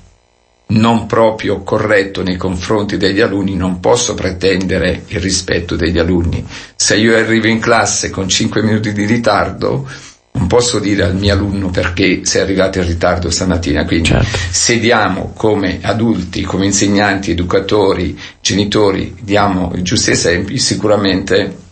non 0.70 1.06
proprio 1.06 1.64
corretto 1.64 2.24
nei 2.24 2.36
confronti 2.36 2.98
degli 2.98 3.22
alunni, 3.22 3.56
non 3.56 3.80
posso 3.80 4.14
pretendere 4.14 5.04
il 5.08 5.20
rispetto 5.20 5.76
degli 5.76 5.98
alunni. 5.98 6.46
Se 6.76 6.98
io 6.98 7.16
arrivo 7.16 7.48
in 7.48 7.60
classe 7.60 8.10
con 8.10 8.28
5 8.28 8.62
minuti 8.62 8.92
di 8.92 9.06
ritardo, 9.06 9.88
non 10.34 10.48
posso 10.48 10.80
dire 10.80 11.04
al 11.04 11.16
mio 11.16 11.34
alunno 11.34 11.70
perché 11.70 12.22
sei 12.24 12.42
arrivato 12.42 12.80
in 12.80 12.86
ritardo 12.88 13.30
stamattina, 13.30 13.86
quindi 13.86 14.10
Certo. 14.10 14.38
se 14.52 14.78
diamo 14.80 15.32
come 15.36 15.80
adulti, 15.82 16.44
come 16.44 16.66
insegnanti, 16.66 17.32
educatori, 17.32 18.20
genitori, 18.40 19.16
diamo 19.20 19.72
i 19.76 19.82
giusti 19.82 20.12
esempi, 20.12 20.60
sicuramente 20.60 21.66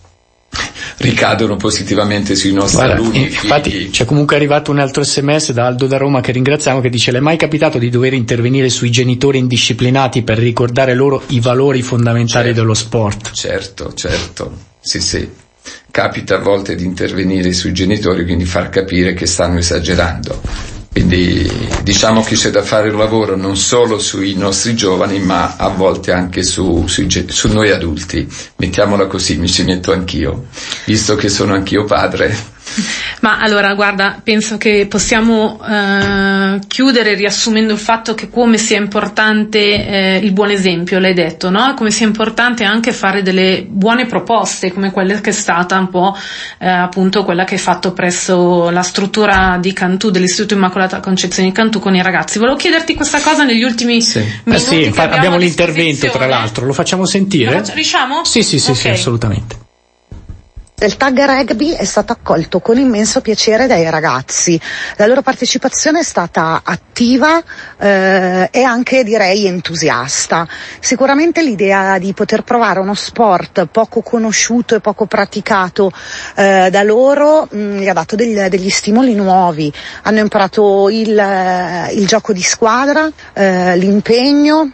ricadono 0.98 1.56
positivamente 1.58 2.36
sui 2.36 2.54
nostri 2.54 2.78
Guarda, 2.78 2.96
alunni. 2.96 3.24
infatti 3.24 3.70
figli. 3.70 3.90
c'è 3.90 4.06
comunque 4.06 4.36
arrivato 4.38 4.72
un 4.72 4.80
altro 4.80 5.04
sms 5.04 5.52
da 5.52 5.66
Aldo 5.66 5.88
da 5.88 5.98
Roma 5.98 6.22
che 6.22 6.32
ringraziamo 6.32 6.80
che 6.82 6.90
dice 6.90 7.12
le 7.12 7.18
è 7.18 7.22
mai 7.22 7.38
capitato 7.38 7.78
di 7.78 7.90
dover 7.90 8.14
intervenire 8.14 8.70
sui 8.70 8.90
genitori 8.92 9.38
indisciplinati 9.38 10.24
per 10.24 10.38
ricordare 10.38 10.94
loro 10.94 11.22
i 11.28 11.40
valori 11.40 11.82
fondamentali 11.82 12.46
Certo. 12.48 12.62
dello 12.62 12.74
sport? 12.74 13.32
Certo, 13.32 13.94
certo, 13.94 14.54
sì, 14.80 15.00
sì. 15.02 15.30
Capita 15.92 16.36
a 16.36 16.40
volte 16.40 16.76
di 16.76 16.84
intervenire 16.86 17.52
sui 17.54 17.74
genitori, 17.74 18.24
quindi 18.24 18.46
far 18.46 18.70
capire 18.70 19.14
che 19.14 19.26
stanno 19.26 19.58
esagerando. 19.60 20.42
Quindi 20.96 21.46
diciamo 21.84 22.24
che 22.24 22.36
c'è 22.36 22.52
da 22.52 22.62
fare 22.64 22.90
un 22.90 22.98
lavoro 22.98 23.36
non 23.36 23.58
solo 23.58 24.00
sui 24.00 24.34
nostri 24.36 24.76
giovani, 24.78 25.20
ma 25.20 25.58
a 25.58 25.68
volte 25.68 26.14
anche 26.14 26.42
su, 26.42 26.86
ge- 26.86 27.26
su 27.28 27.50
noi 27.52 27.70
adulti. 27.72 28.26
Mettiamola 28.56 29.06
così, 29.06 29.36
mi 29.38 29.50
ci 29.50 29.66
metto 29.66 29.92
anch'io, 29.92 30.46
visto 30.86 31.16
che 31.16 31.28
sono 31.28 31.54
anch'io 31.54 31.84
padre. 31.84 32.34
Ma 33.22 33.40
allora, 33.40 33.74
guarda, 33.74 34.20
penso 34.24 34.58
che 34.58 34.86
possiamo 34.90 35.60
eh, 35.68 36.60
chiudere 36.68 37.14
riassumendo 37.16 37.74
il 37.74 37.80
fatto 37.80 38.14
che 38.14 38.30
come 38.30 38.58
sia 38.58 38.78
importante 38.78 39.60
eh, 39.60 40.20
il 40.22 40.32
buon 40.32 40.50
esempio, 40.52 41.00
l'hai 41.00 41.14
detto, 41.14 41.50
no? 41.50 41.74
Come 41.76 41.92
sia 41.92 42.06
importante 42.06 42.64
anche 42.64 42.92
fare 42.92 43.22
delle 43.22 43.66
buone 43.68 44.06
proposte, 44.06 44.72
come 44.74 44.92
quella 44.92 45.22
che 45.22 45.30
è 45.30 45.34
stata 45.34 45.78
un 45.80 45.90
po' 45.90 46.16
eh, 46.60 46.68
appunto 46.68 47.24
quella 47.24 47.44
che 47.46 47.56
hai 47.56 47.60
fatto 47.60 47.94
presso 47.94 48.70
la 48.70 48.82
struttura 48.84 49.58
di 49.60 49.74
Cantù, 49.74 50.10
dell'Istituto 50.10 50.54
Immacolata 50.56 51.00
Concezione 51.00 51.50
di 51.50 51.56
Cantù 51.56 51.80
con 51.80 51.96
i 51.96 52.02
ragazzi. 52.02 52.38
Volevo 52.40 52.58
chiederti 52.58 52.94
questa 52.96 53.22
cosa 53.22 53.44
negli 53.44 53.64
ultimi 53.64 54.02
Sì. 54.02 54.20
minuti. 54.20 54.52
Eh 54.54 54.60
sì, 54.60 54.86
abbiamo, 55.00 55.16
abbiamo 55.16 55.38
l'intervento 55.38 56.10
tra 56.10 56.26
l'altro, 56.28 56.66
lo 56.66 56.74
facciamo 56.74 57.06
sentire? 57.06 57.52
Lo 57.52 57.58
faccio- 57.58 57.74
riusciamo? 57.74 58.24
Sì, 58.26 58.44
sì, 58.44 58.60
sì, 58.60 58.74
sì, 58.76 58.88
Ok. 58.88 58.94
assolutamente. 58.94 59.65
Il 60.78 60.98
tag 60.98 61.18
rugby 61.24 61.72
è 61.72 61.86
stato 61.86 62.12
accolto 62.12 62.60
con 62.60 62.78
immenso 62.78 63.22
piacere 63.22 63.66
dai 63.66 63.90
ragazzi. 63.90 64.60
La 64.98 65.06
loro 65.06 65.22
partecipazione 65.22 66.00
è 66.00 66.04
stata 66.04 66.64
attiva 66.66 67.42
eh, 67.78 68.50
e 68.52 68.62
anche 68.62 69.06
direi 69.06 69.46
entusiasta. 69.46 70.46
Sicuramente 70.82 71.42
l'idea 71.42 71.98
di 71.98 72.12
poter 72.14 72.44
provare 72.44 72.80
uno 72.80 72.94
sport 72.94 73.68
poco 73.68 74.02
conosciuto 74.02 74.76
e 74.76 74.82
poco 74.82 75.06
praticato 75.06 75.94
eh, 76.36 76.68
da 76.70 76.84
loro 76.84 77.48
mh, 77.50 77.78
gli 77.78 77.88
ha 77.88 77.94
dato 77.94 78.18
degli, 78.18 78.38
degli 78.38 78.70
stimoli 78.70 79.16
nuovi. 79.16 79.72
Hanno 80.04 80.20
imparato 80.20 80.90
il, 80.90 81.18
eh, 81.18 81.94
il 81.94 82.06
gioco 82.06 82.34
di 82.34 82.44
squadra, 82.44 83.10
eh, 83.32 83.78
l'impegno, 83.78 84.72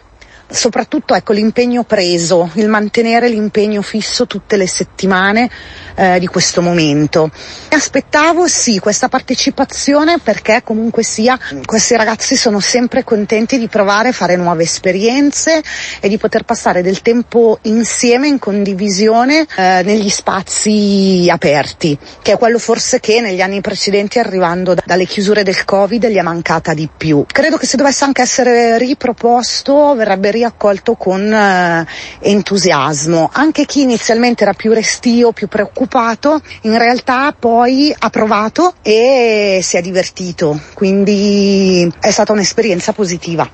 soprattutto 0.52 1.14
ecco 1.14 1.32
l'impegno 1.32 1.82
preso, 1.82 2.50
il 2.54 2.68
mantenere 2.68 3.28
l'impegno 3.28 3.82
fisso 3.82 4.26
tutte 4.26 4.56
le 4.56 4.66
settimane 4.66 5.50
eh, 5.94 6.18
di 6.18 6.26
questo 6.26 6.62
momento. 6.62 7.30
Mi 7.70 7.76
aspettavo 7.76 8.46
sì 8.46 8.78
questa 8.78 9.08
partecipazione 9.08 10.18
perché 10.18 10.62
comunque 10.62 11.02
sia 11.02 11.38
questi 11.64 11.96
ragazzi 11.96 12.36
sono 12.36 12.60
sempre 12.60 13.04
contenti 13.04 13.58
di 13.58 13.68
provare 13.68 14.08
a 14.08 14.12
fare 14.12 14.36
nuove 14.36 14.64
esperienze 14.64 15.62
e 16.00 16.08
di 16.08 16.18
poter 16.18 16.44
passare 16.44 16.82
del 16.82 17.02
tempo 17.02 17.58
insieme 17.62 18.28
in 18.28 18.38
condivisione 18.38 19.46
eh, 19.56 19.82
negli 19.84 20.10
spazi 20.10 21.28
aperti, 21.30 21.98
che 22.20 22.32
è 22.32 22.38
quello 22.38 22.58
forse 22.58 23.00
che 23.00 23.20
negli 23.20 23.40
anni 23.40 23.60
precedenti 23.60 24.18
arrivando 24.18 24.74
da- 24.74 24.82
dalle 24.84 25.06
chiusure 25.06 25.42
del 25.42 25.64
Covid 25.64 26.06
gli 26.06 26.16
è 26.16 26.22
mancata 26.22 26.74
di 26.74 26.88
più. 26.94 27.24
Credo 27.26 27.56
che 27.56 27.66
se 27.66 27.76
dovesse 27.76 28.04
anche 28.04 28.22
essere 28.22 28.78
riproposto 28.78 29.94
verrebbe 29.94 30.30
riaccolto 30.42 30.94
con 30.94 31.32
eh, 31.32 31.86
entusiasmo. 32.20 33.30
Anche 33.32 33.64
chi 33.64 33.82
inizialmente 33.82 34.42
era 34.42 34.52
più 34.52 34.72
restio, 34.72 35.32
più 35.32 35.48
preoccupato, 35.48 36.40
in 36.62 36.76
realtà 36.76 37.34
poi 37.38 37.94
ha 37.96 38.10
provato 38.10 38.74
e 38.82 39.60
si 39.62 39.76
è 39.76 39.80
divertito, 39.80 40.60
quindi 40.74 41.90
è 42.00 42.10
stata 42.10 42.32
un'esperienza 42.32 42.92
positiva. 42.92 43.48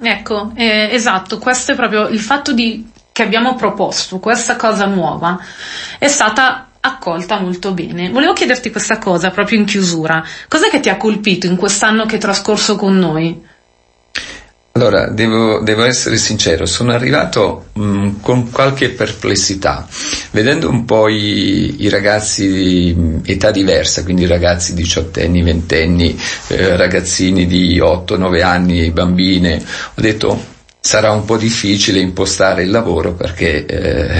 Ecco, 0.00 0.52
eh, 0.54 0.88
esatto, 0.92 1.38
questo 1.38 1.72
è 1.72 1.74
proprio 1.74 2.06
il 2.08 2.20
fatto 2.20 2.52
di, 2.52 2.88
che 3.12 3.22
abbiamo 3.22 3.54
proposto, 3.56 4.18
questa 4.18 4.56
cosa 4.56 4.86
nuova, 4.86 5.38
è 5.98 6.08
stata 6.08 6.68
accolta 6.80 7.40
molto 7.40 7.72
bene. 7.72 8.08
Volevo 8.10 8.32
chiederti 8.32 8.70
questa 8.70 8.98
cosa 8.98 9.30
proprio 9.30 9.58
in 9.58 9.66
chiusura. 9.66 10.24
Cos'è 10.46 10.68
che 10.70 10.80
ti 10.80 10.88
ha 10.88 10.96
colpito 10.96 11.46
in 11.46 11.56
quest'anno 11.56 12.06
che 12.06 12.16
è 12.16 12.20
trascorso 12.20 12.76
con 12.76 12.96
noi? 12.96 13.47
Allora, 14.78 15.08
devo, 15.08 15.58
devo 15.58 15.82
essere 15.82 16.16
sincero, 16.18 16.64
sono 16.64 16.92
arrivato 16.92 17.70
mh, 17.72 18.20
con 18.20 18.48
qualche 18.52 18.90
perplessità, 18.90 19.84
vedendo 20.30 20.68
un 20.70 20.84
po' 20.84 21.08
i, 21.08 21.82
i 21.82 21.88
ragazzi 21.88 22.48
di 22.48 22.94
mh, 22.94 23.22
età 23.24 23.50
diversa, 23.50 24.04
quindi 24.04 24.24
ragazzi 24.24 24.74
diciottenni, 24.74 25.42
ventenni, 25.42 26.16
eh, 26.46 26.76
ragazzini 26.76 27.48
di 27.48 27.80
8-9 27.80 28.40
anni, 28.44 28.92
bambine, 28.92 29.56
ho 29.56 30.00
detto 30.00 30.40
sarà 30.78 31.10
un 31.10 31.24
po' 31.24 31.38
difficile 31.38 31.98
impostare 31.98 32.62
il 32.62 32.70
lavoro 32.70 33.14
perché 33.14 33.66
eh, 33.66 34.16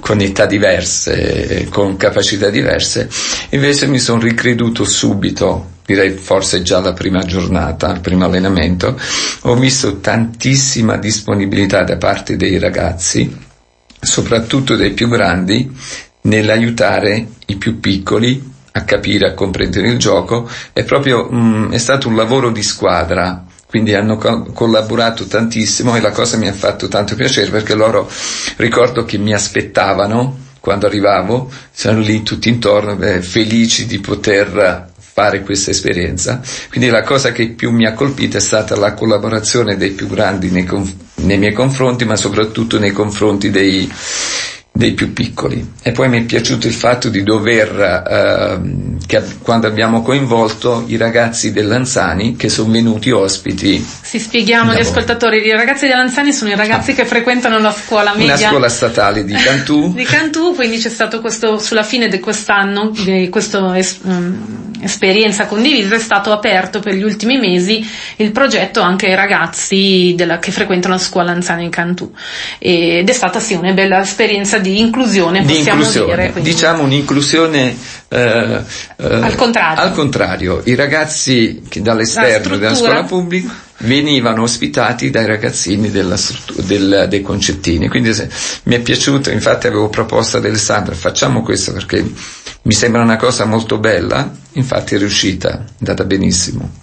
con 0.00 0.20
età 0.20 0.44
diverse, 0.44 1.60
eh, 1.62 1.68
con 1.70 1.96
capacità 1.96 2.50
diverse, 2.50 3.08
invece 3.52 3.86
mi 3.86 3.98
sono 3.98 4.20
ricreduto 4.20 4.84
subito, 4.84 5.72
direi 5.86 6.12
forse 6.12 6.62
già 6.62 6.80
la 6.80 6.92
prima 6.92 7.22
giornata, 7.24 7.92
il 7.92 8.00
primo 8.00 8.24
allenamento, 8.24 8.98
ho 9.42 9.54
visto 9.54 9.98
tantissima 9.98 10.96
disponibilità 10.96 11.82
da 11.84 11.96
parte 11.96 12.36
dei 12.36 12.58
ragazzi, 12.58 13.36
soprattutto 14.00 14.76
dei 14.76 14.92
più 14.92 15.08
grandi, 15.08 15.70
nell'aiutare 16.22 17.26
i 17.46 17.56
più 17.56 17.80
piccoli 17.80 18.52
a 18.76 18.82
capire, 18.84 19.28
a 19.28 19.34
comprendere 19.34 19.88
il 19.88 19.98
gioco, 19.98 20.48
è 20.72 20.82
proprio 20.84 21.28
mm, 21.32 21.70
è 21.72 21.78
stato 21.78 22.08
un 22.08 22.16
lavoro 22.16 22.50
di 22.50 22.62
squadra, 22.62 23.44
quindi 23.66 23.94
hanno 23.94 24.16
co- 24.16 24.44
collaborato 24.52 25.26
tantissimo 25.26 25.94
e 25.96 26.00
la 26.00 26.10
cosa 26.10 26.36
mi 26.38 26.48
ha 26.48 26.52
fatto 26.52 26.88
tanto 26.88 27.14
piacere 27.14 27.50
perché 27.50 27.74
loro 27.74 28.10
ricordo 28.56 29.04
che 29.04 29.18
mi 29.18 29.32
aspettavano 29.32 30.38
quando 30.60 30.86
arrivavo, 30.86 31.50
sono 31.72 32.00
lì 32.00 32.22
tutti 32.22 32.48
intorno, 32.48 32.96
beh, 32.96 33.20
felici 33.20 33.84
di 33.86 33.98
poter 33.98 34.92
fare 35.14 35.42
questa 35.42 35.70
esperienza. 35.70 36.40
Quindi 36.68 36.90
la 36.90 37.04
cosa 37.04 37.30
che 37.30 37.50
più 37.50 37.70
mi 37.70 37.86
ha 37.86 37.92
colpito 37.92 38.36
è 38.36 38.40
stata 38.40 38.74
la 38.74 38.94
collaborazione 38.94 39.76
dei 39.76 39.90
più 39.90 40.08
grandi 40.08 40.50
nei, 40.50 40.64
conf- 40.64 40.92
nei 41.22 41.38
miei 41.38 41.52
confronti, 41.52 42.04
ma 42.04 42.16
soprattutto 42.16 42.80
nei 42.80 42.90
confronti 42.90 43.48
dei, 43.48 43.88
dei 44.76 44.90
più 44.90 45.12
piccoli. 45.12 45.64
E 45.82 45.92
poi 45.92 46.08
mi 46.08 46.18
è 46.18 46.22
piaciuto 46.24 46.66
il 46.66 46.72
fatto 46.72 47.08
di 47.08 47.22
dover, 47.22 48.04
ehm, 48.10 48.98
che 49.06 49.22
quando 49.40 49.68
abbiamo 49.68 50.02
coinvolto 50.02 50.82
i 50.88 50.96
ragazzi 50.96 51.52
dell'Anzani 51.52 52.34
che 52.34 52.48
sono 52.48 52.72
venuti 52.72 53.12
ospiti, 53.12 53.86
Sì, 54.02 54.18
spieghiamo 54.18 54.72
agli 54.72 54.80
ascoltatori, 54.80 55.46
i 55.46 55.52
ragazzi 55.52 55.86
dell'Anzani 55.86 56.32
sono 56.32 56.50
i 56.50 56.56
ragazzi 56.56 56.92
che 56.92 57.04
frequentano 57.04 57.60
la 57.60 57.70
scuola 57.70 58.14
media. 58.16 58.34
una 58.34 58.48
scuola 58.48 58.68
statale 58.68 59.24
di 59.24 59.32
Cantù, 59.34 59.92
di 59.94 60.02
Cantù, 60.02 60.54
quindi 60.56 60.78
c'è 60.78 60.88
stato 60.90 61.20
questo, 61.20 61.58
sulla 61.60 61.84
fine 61.84 62.08
di 62.08 62.18
quest'anno, 62.18 62.90
di 62.90 63.28
questa 63.28 63.78
es- 63.78 64.00
ehm, 64.04 64.72
esperienza 64.82 65.46
condivisa, 65.46 65.94
è 65.94 65.98
stato 66.00 66.32
aperto 66.32 66.80
per 66.80 66.94
gli 66.94 67.02
ultimi 67.04 67.38
mesi 67.38 67.88
il 68.16 68.32
progetto 68.32 68.80
anche 68.80 69.06
ai 69.06 69.14
ragazzi 69.14 70.14
della- 70.16 70.38
che 70.40 70.50
frequentano 70.50 70.94
la 70.94 71.00
scuola 71.00 71.30
Anzani 71.30 71.62
in 71.64 71.70
Cantù. 71.70 72.12
Ed 72.58 73.08
è 73.08 73.12
stata 73.12 73.38
sì 73.38 73.54
una 73.54 73.72
bella 73.72 74.00
esperienza 74.00 74.58
di 74.70 74.80
inclusione, 74.80 75.44
di 75.44 75.54
possiamo 75.54 75.78
inclusione, 75.78 76.14
dire. 76.16 76.32
quindi- 76.32 76.50
diciamo 76.50 76.82
un'inclusione 76.82 77.76
eh, 78.08 78.60
eh, 78.96 79.04
Al 79.14 79.34
contrario. 79.34 79.82
al 79.82 79.92
contrario. 79.92 80.60
i 80.64 80.74
ragazzi 80.74 81.62
che 81.68 81.80
dall'esterno 81.82 82.50
La 82.52 82.56
della 82.58 82.74
scuola 82.74 83.04
pubblica 83.04 83.52
venivano 83.78 84.42
ospitati 84.42 85.10
dai 85.10 85.26
ragazzini 85.26 85.90
della 85.90 86.16
del- 86.56 87.06
dei 87.08 87.22
concettini, 87.22 87.88
quindi 87.88 88.14
se- 88.14 88.28
mi 88.64 88.74
è 88.76 88.80
piaciuto, 88.80 89.30
infatti 89.30 89.66
avevo 89.66 89.88
proposto 89.88 90.36
ad 90.36 90.44
Alessandro 90.44 90.94
facciamo 90.94 91.42
questo 91.42 91.72
perché 91.72 92.04
mi 92.62 92.72
sembra 92.72 93.02
una 93.02 93.16
cosa 93.16 93.44
molto 93.46 93.78
bella, 93.78 94.30
infatti 94.52 94.94
è 94.94 94.98
riuscita, 94.98 95.50
è 95.52 95.60
andata 95.80 96.04
benissimo. 96.04 96.82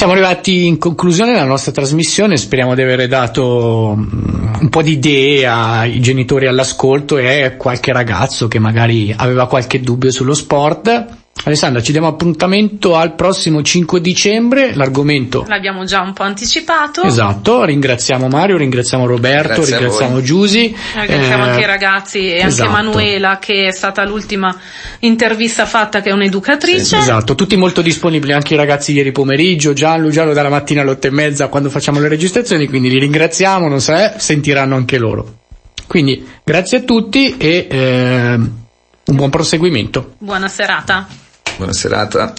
Siamo 0.00 0.14
arrivati 0.14 0.64
in 0.64 0.78
conclusione 0.78 1.32
della 1.32 1.44
nostra 1.44 1.72
trasmissione, 1.72 2.38
speriamo 2.38 2.74
di 2.74 2.80
aver 2.80 3.06
dato 3.06 3.94
mm, 3.94 4.54
un 4.62 4.68
po' 4.70 4.80
di 4.80 4.92
idee 4.92 5.46
ai 5.46 6.00
genitori 6.00 6.46
all'ascolto 6.46 7.18
e 7.18 7.42
a 7.42 7.56
qualche 7.56 7.92
ragazzo 7.92 8.48
che 8.48 8.58
magari 8.58 9.12
aveva 9.14 9.46
qualche 9.46 9.78
dubbio 9.82 10.10
sullo 10.10 10.32
sport. 10.32 11.18
Alessandra, 11.44 11.80
ci 11.80 11.92
diamo 11.92 12.06
appuntamento 12.06 12.96
al 12.96 13.14
prossimo 13.14 13.62
5 13.62 14.00
dicembre, 14.00 14.74
l'argomento 14.74 15.44
L'abbiamo 15.48 15.84
già 15.84 16.00
un 16.02 16.12
po' 16.12 16.22
anticipato. 16.22 17.02
Esatto, 17.02 17.64
ringraziamo 17.64 18.28
Mario, 18.28 18.58
ringraziamo 18.58 19.06
Roberto, 19.06 19.54
Grazie 19.54 19.78
ringraziamo. 19.78 20.20
Giusi. 20.20 20.76
Ringraziamo 20.94 21.44
eh, 21.44 21.48
anche 21.48 21.60
i 21.62 21.66
ragazzi 21.66 22.18
e 22.18 22.44
esatto. 22.44 22.68
anche 22.68 22.82
Manuela 22.82 23.38
che 23.38 23.66
è 23.68 23.70
stata 23.72 24.04
l'ultima 24.04 24.54
intervista 25.00 25.64
fatta 25.64 26.02
che 26.02 26.10
è 26.10 26.12
un'educatrice. 26.12 26.98
Esatto, 26.98 27.34
tutti 27.34 27.56
molto 27.56 27.80
disponibili, 27.80 28.32
anche 28.32 28.54
i 28.54 28.56
ragazzi 28.56 28.92
ieri 28.92 29.12
pomeriggio, 29.12 29.72
Gianlu, 29.72 30.10
Giallo 30.10 30.34
dalla 30.34 30.50
mattina 30.50 30.82
alle 30.82 30.90
otto 30.90 31.06
e 31.06 31.10
mezza 31.10 31.48
quando 31.48 31.70
facciamo 31.70 32.00
le 32.00 32.08
registrazioni, 32.08 32.68
quindi 32.68 32.90
li 32.90 32.98
ringraziamo, 32.98 33.66
non 33.66 33.80
so, 33.80 33.94
eh, 33.94 34.14
sentiranno 34.18 34.76
anche 34.76 34.98
loro. 34.98 35.38
Quindi 35.86 36.24
grazie 36.44 36.78
a 36.78 36.80
tutti 36.82 37.36
e 37.36 37.66
eh, 37.68 38.34
un 38.36 39.16
buon 39.16 39.30
proseguimento. 39.30 40.14
Buona 40.18 40.46
serata. 40.46 41.08
Buona 41.60 41.74
serata. 41.74 42.32